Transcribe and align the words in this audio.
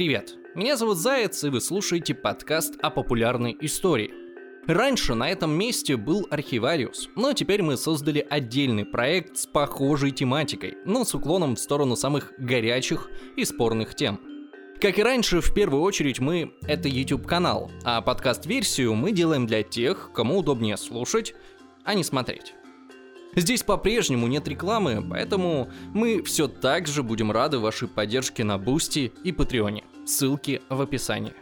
Привет, 0.00 0.38
меня 0.54 0.78
зовут 0.78 0.96
Заяц, 0.96 1.44
и 1.44 1.50
вы 1.50 1.60
слушаете 1.60 2.14
подкаст 2.14 2.76
о 2.80 2.88
популярной 2.88 3.54
истории. 3.60 4.10
Раньше 4.66 5.12
на 5.12 5.28
этом 5.28 5.50
месте 5.50 5.98
был 5.98 6.26
архивариус, 6.30 7.10
но 7.16 7.34
теперь 7.34 7.60
мы 7.60 7.76
создали 7.76 8.26
отдельный 8.30 8.86
проект 8.86 9.36
с 9.36 9.46
похожей 9.46 10.12
тематикой, 10.12 10.78
но 10.86 11.04
с 11.04 11.14
уклоном 11.14 11.54
в 11.54 11.60
сторону 11.60 11.96
самых 11.96 12.32
горячих 12.38 13.10
и 13.36 13.44
спорных 13.44 13.94
тем. 13.94 14.18
Как 14.80 14.98
и 14.98 15.02
раньше, 15.02 15.42
в 15.42 15.52
первую 15.52 15.82
очередь 15.82 16.18
мы— 16.18 16.54
это 16.62 16.88
YouTube-канал, 16.88 17.70
а 17.84 18.00
подкаст-версию 18.00 18.94
мы 18.94 19.12
делаем 19.12 19.46
для 19.46 19.62
тех, 19.62 20.12
кому 20.14 20.38
удобнее 20.38 20.78
слушать, 20.78 21.34
а 21.84 21.92
не 21.92 22.04
смотреть. 22.04 22.54
Здесь 23.36 23.62
по-прежнему 23.62 24.26
нет 24.26 24.48
рекламы, 24.48 25.06
поэтому 25.08 25.70
мы 25.94 26.22
все 26.24 26.48
так 26.48 26.88
же 26.88 27.04
будем 27.04 27.30
рады 27.30 27.58
вашей 27.58 27.86
поддержке 27.86 28.42
на 28.42 28.58
Бусти 28.58 29.12
и 29.22 29.30
Патреоне. 29.30 29.84
Ссылки 30.10 30.60
в 30.68 30.80
описании. 30.80 31.34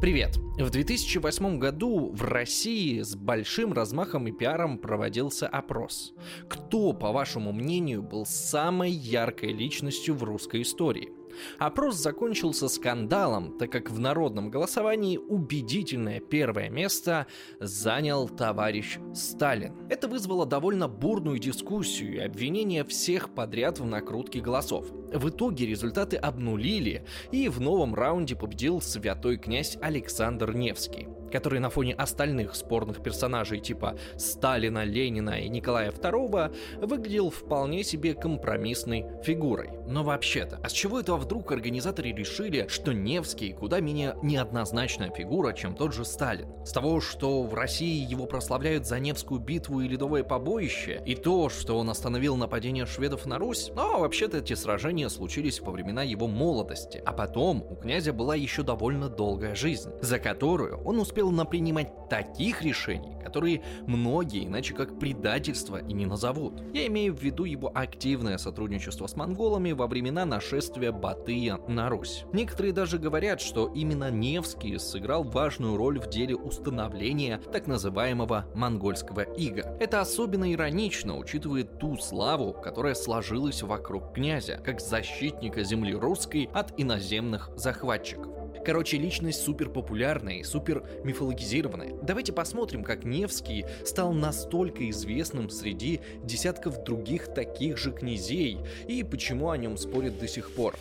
Привет! 0.00 0.38
В 0.58 0.70
2008 0.70 1.58
году 1.58 2.10
в 2.14 2.22
России 2.22 3.02
с 3.02 3.14
большим 3.14 3.74
размахом 3.74 4.28
и 4.28 4.32
пиаром 4.32 4.78
проводился 4.78 5.46
опрос. 5.46 6.14
Кто, 6.48 6.94
по 6.94 7.12
вашему 7.12 7.52
мнению, 7.52 8.02
был 8.02 8.24
самой 8.24 8.90
яркой 8.90 9.52
личностью 9.52 10.14
в 10.14 10.22
русской 10.22 10.62
истории? 10.62 11.12
Опрос 11.58 11.96
закончился 11.96 12.68
скандалом, 12.68 13.58
так 13.58 13.70
как 13.70 13.90
в 13.90 13.98
народном 13.98 14.50
голосовании 14.50 15.16
убедительное 15.16 16.20
первое 16.20 16.70
место 16.70 17.26
занял 17.60 18.28
товарищ 18.28 18.98
Сталин. 19.14 19.74
Это 19.88 20.08
вызвало 20.08 20.46
довольно 20.46 20.88
бурную 20.88 21.38
дискуссию 21.38 22.14
и 22.14 22.18
обвинение 22.18 22.84
всех 22.84 23.34
подряд 23.34 23.78
в 23.78 23.86
накрутке 23.86 24.40
голосов. 24.40 24.86
В 25.12 25.28
итоге 25.28 25.66
результаты 25.66 26.16
обнулили, 26.16 27.04
и 27.30 27.48
в 27.48 27.60
новом 27.60 27.94
раунде 27.94 28.36
победил 28.36 28.80
святой 28.80 29.36
князь 29.36 29.78
Александр 29.80 30.54
Невский 30.54 31.08
который 31.34 31.58
на 31.58 31.68
фоне 31.68 31.94
остальных 31.94 32.54
спорных 32.54 33.02
персонажей 33.02 33.58
типа 33.58 33.96
Сталина, 34.16 34.84
Ленина 34.84 35.40
и 35.40 35.48
Николая 35.48 35.90
II 35.90 36.54
выглядел 36.80 37.30
вполне 37.30 37.82
себе 37.82 38.14
компромиссной 38.14 39.04
фигурой. 39.24 39.70
Но 39.88 40.04
вообще-то, 40.04 40.60
а 40.62 40.68
с 40.68 40.72
чего 40.72 41.00
это 41.00 41.16
вдруг 41.16 41.50
организаторы 41.50 42.12
решили, 42.12 42.66
что 42.68 42.92
Невский 42.92 43.52
куда 43.52 43.80
менее 43.80 44.16
неоднозначная 44.22 45.10
фигура, 45.10 45.52
чем 45.52 45.74
тот 45.74 45.92
же 45.92 46.04
Сталин? 46.04 46.48
С 46.64 46.70
того, 46.70 47.00
что 47.00 47.42
в 47.42 47.52
России 47.52 48.08
его 48.08 48.26
прославляют 48.26 48.86
за 48.86 49.00
Невскую 49.00 49.40
битву 49.40 49.80
и 49.80 49.88
Ледовое 49.88 50.22
побоище, 50.22 51.02
и 51.04 51.16
то, 51.16 51.48
что 51.48 51.76
он 51.76 51.90
остановил 51.90 52.36
нападение 52.36 52.86
шведов 52.86 53.26
на 53.26 53.38
Русь, 53.38 53.72
но 53.74 53.98
вообще-то 53.98 54.38
эти 54.38 54.54
сражения 54.54 55.08
случились 55.08 55.60
во 55.60 55.72
времена 55.72 56.04
его 56.04 56.28
молодости, 56.28 57.02
а 57.04 57.12
потом 57.12 57.66
у 57.68 57.74
князя 57.74 58.12
была 58.12 58.36
еще 58.36 58.62
довольно 58.62 59.08
долгая 59.08 59.56
жизнь, 59.56 59.90
за 60.00 60.20
которую 60.20 60.80
он 60.84 61.00
успел 61.00 61.23
успел 61.24 61.30
напринимать 61.30 62.08
таких 62.08 62.62
решений, 62.62 63.16
которые 63.22 63.62
многие 63.86 64.44
иначе 64.44 64.74
как 64.74 64.98
предательство 64.98 65.78
и 65.78 65.92
не 65.94 66.06
назовут. 66.06 66.62
Я 66.74 66.86
имею 66.86 67.14
в 67.14 67.22
виду 67.22 67.44
его 67.44 67.70
активное 67.74 68.36
сотрудничество 68.36 69.06
с 69.06 69.16
монголами 69.16 69.72
во 69.72 69.86
времена 69.86 70.26
нашествия 70.26 70.92
Батыя 70.92 71.58
на 71.66 71.88
Русь. 71.88 72.24
Некоторые 72.32 72.72
даже 72.72 72.98
говорят, 72.98 73.40
что 73.40 73.68
именно 73.74 74.10
Невский 74.10 74.78
сыграл 74.78 75.24
важную 75.24 75.76
роль 75.76 75.98
в 75.98 76.08
деле 76.10 76.36
установления 76.36 77.40
так 77.52 77.66
называемого 77.66 78.46
монгольского 78.54 79.22
ига. 79.22 79.76
Это 79.80 80.00
особенно 80.00 80.52
иронично, 80.52 81.16
учитывая 81.16 81.64
ту 81.64 81.96
славу, 81.96 82.52
которая 82.52 82.94
сложилась 82.94 83.62
вокруг 83.62 84.12
князя, 84.12 84.60
как 84.62 84.80
защитника 84.80 85.64
земли 85.64 85.94
русской 85.94 86.50
от 86.52 86.74
иноземных 86.76 87.50
захватчиков. 87.56 88.43
Короче, 88.64 88.98
личность 88.98 89.42
супер 89.42 89.70
популярная 89.70 90.36
и 90.36 90.42
супер 90.44 90.84
мифологизированная. 91.04 91.94
Давайте 92.02 92.32
посмотрим, 92.32 92.84
как 92.84 93.04
Невский 93.04 93.64
стал 93.84 94.12
настолько 94.12 94.88
известным 94.90 95.50
среди 95.50 96.00
десятков 96.22 96.84
других 96.84 97.32
таких 97.32 97.78
же 97.78 97.92
князей 97.92 98.58
и 98.88 99.02
почему 99.02 99.50
о 99.50 99.56
нем 99.56 99.76
спорят 99.76 100.18
до 100.18 100.28
сих 100.28 100.52
пор. 100.54 100.74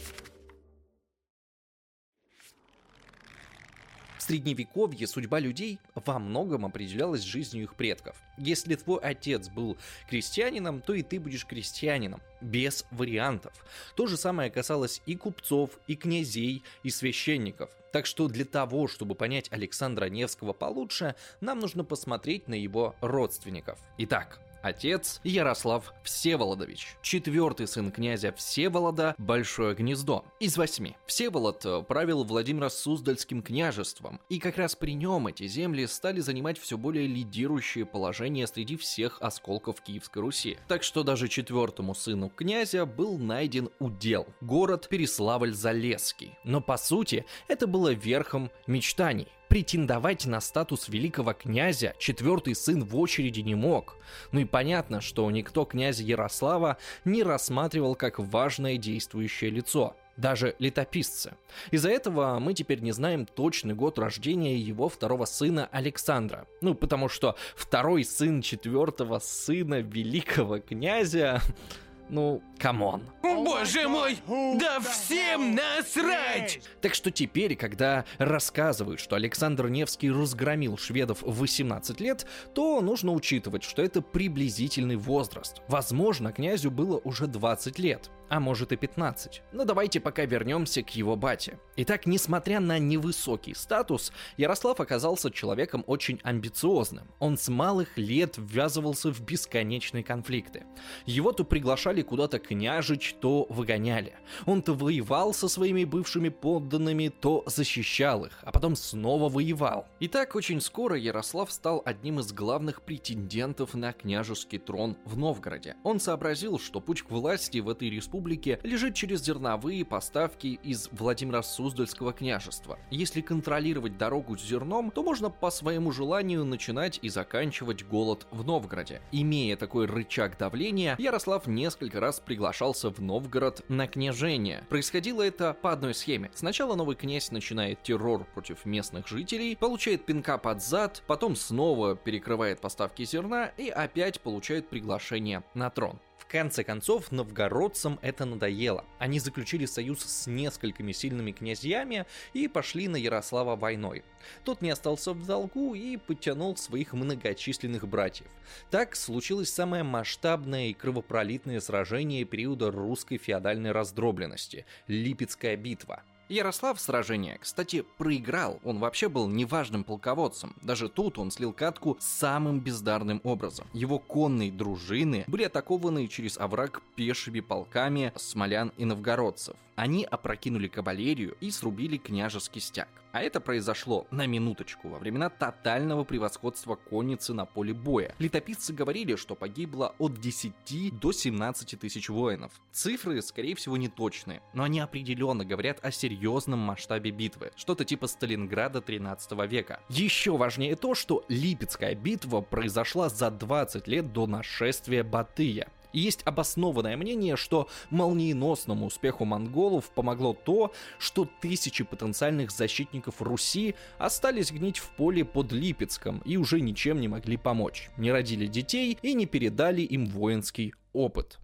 В 4.24 4.26
средневековье 4.26 5.06
судьба 5.06 5.40
людей 5.40 5.80
во 5.96 6.18
многом 6.18 6.66
определялась 6.66 7.24
жизнью 7.24 7.64
их 7.64 7.76
предков. 7.76 8.16
Если 8.38 8.76
твой 8.76 9.02
отец 9.02 9.50
был 9.50 9.76
крестьянином, 10.10 10.80
то 10.80 10.94
и 10.94 11.04
ты 11.04 11.20
будешь 11.20 11.46
крестьянином, 11.46 12.22
без 12.40 12.86
вариантов. 12.90 13.52
То 13.98 14.08
же 14.08 14.16
самое 14.16 14.50
касалось 14.50 15.02
и 15.06 15.18
купцов, 15.18 15.72
и 15.88 15.98
князей, 15.98 16.64
и 16.84 16.90
священников. 16.90 17.70
Так 17.92 18.06
что 18.06 18.30
для 18.30 18.46
того, 18.46 18.88
чтобы 18.88 19.14
понять 19.14 19.52
Александра 19.52 20.06
Невского 20.06 20.54
получше, 20.54 21.16
нам 21.42 21.60
нужно 21.60 21.84
посмотреть 21.84 22.48
на 22.48 22.54
его 22.54 22.96
родственников. 23.02 23.78
Итак, 23.98 24.40
Отец 24.64 25.20
Ярослав 25.26 25.94
Всеволодович, 26.04 26.96
четвертый 27.02 27.68
сын 27.68 27.92
князя 27.92 28.32
Всеволода 28.32 29.14
Большое 29.18 29.76
Гнездо 29.76 30.24
из 30.40 30.56
восьми. 30.56 30.96
Всеволод 31.06 31.66
э, 31.66 31.84
правил 31.86 32.24
Владимира 32.24 32.70
Суздальским 32.70 33.44
княжеством, 33.44 34.22
и 34.30 34.40
как 34.40 34.58
раз 34.58 34.78
при 34.78 34.94
нем 34.94 35.28
эти 35.28 35.48
земли 35.48 35.86
стали 35.86 36.22
занимать 36.22 36.58
все 36.58 36.78
более 36.78 37.08
лидирующее 37.08 37.86
положение 37.86 38.48
среди 38.48 38.78
всех 38.78 39.22
осколков 39.22 39.82
Киевской 39.82 40.20
Руси. 40.20 40.58
Так 40.70 40.84
что 40.84 41.04
даже 41.04 41.28
четвертому 41.28 41.94
сыну 41.94 42.30
князя 42.30 42.86
был 42.86 43.18
найден 43.18 43.70
удел– 43.80 44.28
город 44.40 44.88
Переславль-Залесский. 44.90 46.32
Но 46.46 46.62
по 46.62 46.78
сути 46.78 47.26
это 47.50 47.68
было 47.68 47.90
верхом 47.90 48.50
мечтаний 48.66 49.28
претендовать 49.48 50.26
на 50.26 50.42
статус 50.42 50.90
великого 50.90 51.34
князя 51.34 51.94
четвертый 51.98 52.56
сын 52.56 52.84
в 52.84 52.98
очереди 52.98 53.42
не 53.42 53.56
мог. 53.56 53.98
Ну 54.32 54.40
и 54.40 54.46
понятно, 54.46 55.02
что 55.02 55.30
никто 55.32 55.66
князя 55.66 56.04
Ярослава 56.04 56.78
не 57.06 57.24
рассматривал 57.24 57.96
как 57.96 58.20
важное 58.20 58.78
действующее 58.78 59.52
лицо 59.52 59.96
даже 60.18 60.56
летописцы. 60.60 61.34
Из-за 61.72 61.90
этого 61.90 62.38
мы 62.40 62.54
теперь 62.54 62.80
не 62.80 62.92
знаем 62.92 63.26
точный 63.26 63.74
год 63.74 63.98
рождения 63.98 64.58
его 64.58 64.90
второго 64.90 65.26
сына 65.26 65.68
Александра. 65.72 66.48
Ну, 66.62 66.76
потому 66.76 67.10
что 67.10 67.36
второй 67.56 68.04
сын 68.04 68.42
четвертого 68.42 69.20
сына 69.20 69.82
великого 69.82 70.60
князя 70.60 71.42
ну, 72.10 72.42
come 72.58 72.83
on. 72.83 73.02
Боже 73.22 73.88
мой, 73.88 74.18
да 74.28 74.80
всем 74.80 75.56
насрать! 75.56 76.62
Так 76.82 76.94
что 76.94 77.12
теперь, 77.12 77.56
когда 77.56 78.06
рассказывают, 78.18 79.00
что 79.00 79.16
Александр 79.16 79.70
Невский 79.70 80.12
разгромил 80.12 80.78
шведов 80.78 81.22
в 81.22 81.40
18 81.40 82.00
лет, 82.00 82.26
то 82.54 82.82
нужно 82.82 83.12
учитывать, 83.12 83.64
что 83.64 83.82
это 83.82 84.02
приблизительный 84.02 84.96
возраст. 84.96 85.62
Возможно, 85.68 86.32
князю 86.32 86.72
было 86.72 87.00
уже 87.04 87.28
20 87.28 87.80
лет 87.80 88.12
а 88.34 88.40
может 88.40 88.72
и 88.72 88.76
15. 88.76 89.44
Но 89.52 89.64
давайте 89.64 90.00
пока 90.00 90.26
вернемся 90.26 90.82
к 90.82 90.90
его 90.96 91.16
бате. 91.16 91.60
Итак, 91.76 92.08
несмотря 92.08 92.60
на 92.60 92.80
невысокий 92.80 93.54
статус, 93.54 94.12
Ярослав 94.38 94.80
оказался 94.80 95.30
человеком 95.30 95.84
очень 95.86 96.20
амбициозным. 96.24 97.08
Он 97.20 97.38
с 97.38 97.48
малых 97.48 97.96
лет 97.96 98.34
ввязывался 98.38 99.14
в 99.14 99.22
бесконечные 99.22 100.04
конфликты. 100.04 100.64
Его 101.06 101.32
то 101.32 101.44
приглашали 101.44 102.02
куда-то 102.02 102.40
княжить, 102.40 103.18
то 103.22 103.46
выгоняли. 103.52 104.16
Он 104.48 104.64
то 104.64 104.74
воевал 104.74 105.32
со 105.36 105.48
своими 105.48 105.84
бывшими 105.84 106.30
подданными, 106.30 107.10
то 107.10 107.44
защищал 107.46 108.26
их, 108.26 108.40
а 108.42 108.52
потом 108.52 108.76
снова 108.76 109.30
воевал. 109.30 109.86
И 110.00 110.08
так 110.08 110.34
очень 110.34 110.60
скоро 110.60 110.98
Ярослав 110.98 111.52
стал 111.52 111.84
одним 111.86 112.20
из 112.20 112.34
главных 112.34 112.82
претендентов 112.82 113.76
на 113.76 113.94
княжеский 113.94 114.58
трон 114.58 114.98
в 115.06 115.20
Новгороде. 115.20 115.76
Он 115.84 116.00
сообразил, 116.00 116.58
что 116.58 116.82
путь 116.82 117.04
к 117.04 117.12
власти 117.12 117.60
в 117.60 117.70
этой 117.70 117.92
республике 117.92 118.23
республики 118.24 118.60
лежит 118.64 118.96
через 118.96 119.22
зерновые 119.24 119.84
поставки 119.84 120.60
из 120.64 120.88
Владимира 120.92 121.44
Суздальского 121.44 122.14
княжества. 122.14 122.80
Если 122.90 123.22
контролировать 123.22 123.98
дорогу 123.98 124.38
с 124.38 124.44
зерном, 124.44 124.92
то 124.92 125.04
можно 125.04 125.30
по 125.30 125.52
своему 125.52 125.92
желанию 125.92 126.46
начинать 126.46 127.00
и 127.02 127.10
заканчивать 127.10 127.86
голод 127.86 128.26
в 128.32 128.46
Новгороде. 128.46 129.02
Имея 129.12 129.58
такой 129.58 129.88
рычаг 129.88 130.38
давления, 130.38 130.96
Ярослав 130.98 131.48
несколько 131.48 132.00
раз 132.00 132.22
приглашался 132.22 132.90
в 132.90 133.00
Новгород 133.02 133.66
на 133.68 133.88
княжение. 133.88 134.64
Происходило 134.70 135.22
это 135.22 135.54
по 135.54 135.74
одной 135.74 135.94
схеме. 135.94 136.32
Сначала 136.34 136.76
новый 136.76 136.96
князь 136.96 137.32
начинает 137.32 137.84
террор 137.84 138.26
против 138.34 138.66
местных 138.66 139.08
жителей, 139.08 139.58
получает 139.58 140.06
пинка 140.06 140.38
под 140.38 140.64
зад, 140.64 141.04
потом 141.08 141.36
снова 141.36 141.96
перекрывает 141.96 142.62
поставки 142.62 143.04
зерна 143.04 143.52
и 143.58 143.68
опять 143.70 144.22
получает 144.22 144.70
приглашение 144.70 145.44
на 145.54 145.70
трон 145.70 146.00
конце 146.34 146.64
концов, 146.64 147.12
новгородцам 147.12 148.00
это 148.02 148.26
надоело. 148.26 148.86
Они 148.98 149.20
заключили 149.20 149.68
союз 149.68 150.00
с 150.04 150.26
несколькими 150.26 150.92
сильными 150.92 151.32
князьями 151.32 152.08
и 152.34 152.48
пошли 152.48 152.88
на 152.88 152.96
Ярослава 152.96 153.56
войной. 153.56 154.04
Тот 154.44 154.64
не 154.64 154.72
остался 154.72 155.14
в 155.14 155.28
долгу 155.28 155.76
и 155.76 155.96
подтянул 155.98 156.58
своих 156.58 156.94
многочисленных 156.94 157.88
братьев. 157.88 158.28
Так 158.72 158.96
случилось 158.96 159.54
самое 159.54 159.84
масштабное 159.84 160.70
и 160.70 160.74
кровопролитное 160.74 161.60
сражение 161.60 162.26
периода 162.26 162.72
русской 162.72 163.18
феодальной 163.18 163.72
раздробленности– 163.72 164.66
Липецкая 164.88 165.56
битва– 165.56 166.02
Ярослав 166.34 166.82
сражение, 166.82 167.38
кстати, 167.40 167.86
проиграл. 168.00 168.60
Он 168.64 168.80
вообще 168.80 169.08
был 169.08 169.28
неважным 169.28 169.84
полководцем. 169.84 170.56
Даже 170.64 170.90
тут 170.90 171.20
он 171.20 171.30
слил 171.30 171.54
катку 171.54 171.96
самым 172.00 172.60
бездарным 172.60 173.22
образом. 173.24 173.68
Его 173.72 174.00
конные 174.00 174.52
дружины 174.52 175.26
были 175.28 175.44
атакованы 175.44 176.08
через 176.08 176.40
овраг 176.40 176.82
пешими 176.96 177.40
полками 177.40 178.12
смолян 178.16 178.74
и 178.78 178.86
новгородцев. 178.86 179.56
Они 179.76 180.06
опрокинули 180.06 180.68
кавалерию 180.68 181.38
и 181.40 181.52
срубили 181.52 181.98
княжеский 181.98 182.62
стяг. 182.62 182.90
А 183.14 183.22
это 183.22 183.40
произошло 183.40 184.08
на 184.10 184.26
минуточку 184.26 184.90
во 184.90 184.98
времена 184.98 185.30
тотального 185.30 186.04
превосходства 186.04 186.74
конницы 186.74 187.36
на 187.36 187.46
поле 187.46 187.72
боя. 187.72 188.16
Летописцы 188.18 188.74
говорили, 188.74 189.16
что 189.18 189.36
погибло 189.36 189.94
от 190.00 190.20
10 190.20 191.00
до 191.00 191.12
17 191.12 191.80
тысяч 191.80 192.10
воинов. 192.10 192.52
Цифры, 192.72 193.22
скорее 193.22 193.54
всего, 193.54 193.78
не 193.78 193.88
точные, 193.88 194.42
но 194.56 194.64
они 194.64 194.80
определенно 194.80 195.46
говорят 195.46 195.78
о 195.86 195.92
серьезном 195.92 196.58
масштабе 196.58 197.12
битвы. 197.12 197.52
Что-то 197.56 197.86
типа 197.86 198.08
Сталинграда 198.08 198.82
13 198.82 199.32
века. 199.48 199.80
Еще 199.90 200.36
важнее 200.36 200.76
то, 200.76 200.96
что 200.96 201.24
Липецкая 201.30 201.94
битва 201.94 202.42
произошла 202.42 203.10
за 203.10 203.30
20 203.30 203.88
лет 203.88 204.12
до 204.12 204.26
нашествия 204.26 205.04
Батыя. 205.04 205.70
И 205.94 206.00
есть 206.00 206.24
обоснованное 206.26 206.98
мнение, 206.98 207.38
что 207.38 207.70
молниеносному 207.90 208.88
успеху 208.88 209.26
монголов 209.26 209.90
помогло 209.92 210.34
то, 210.34 210.74
что 210.98 211.28
тысячи 211.40 211.84
потенциальных 211.84 212.52
защитников 212.52 213.22
Руси 213.22 213.76
остались 213.98 214.52
гнить 214.52 214.80
в 214.80 214.90
поле 214.90 215.24
под 215.24 215.52
Липецком 215.52 216.22
и 216.26 216.38
уже 216.38 216.60
ничем 216.60 217.00
не 217.00 217.08
могли 217.08 217.38
помочь, 217.38 217.90
не 217.98 218.12
родили 218.12 218.48
детей 218.48 218.98
и 219.02 219.14
не 219.14 219.26
передали 219.26 219.82
им 219.82 220.08
воинский 220.08 220.74
опыт. 220.94 221.40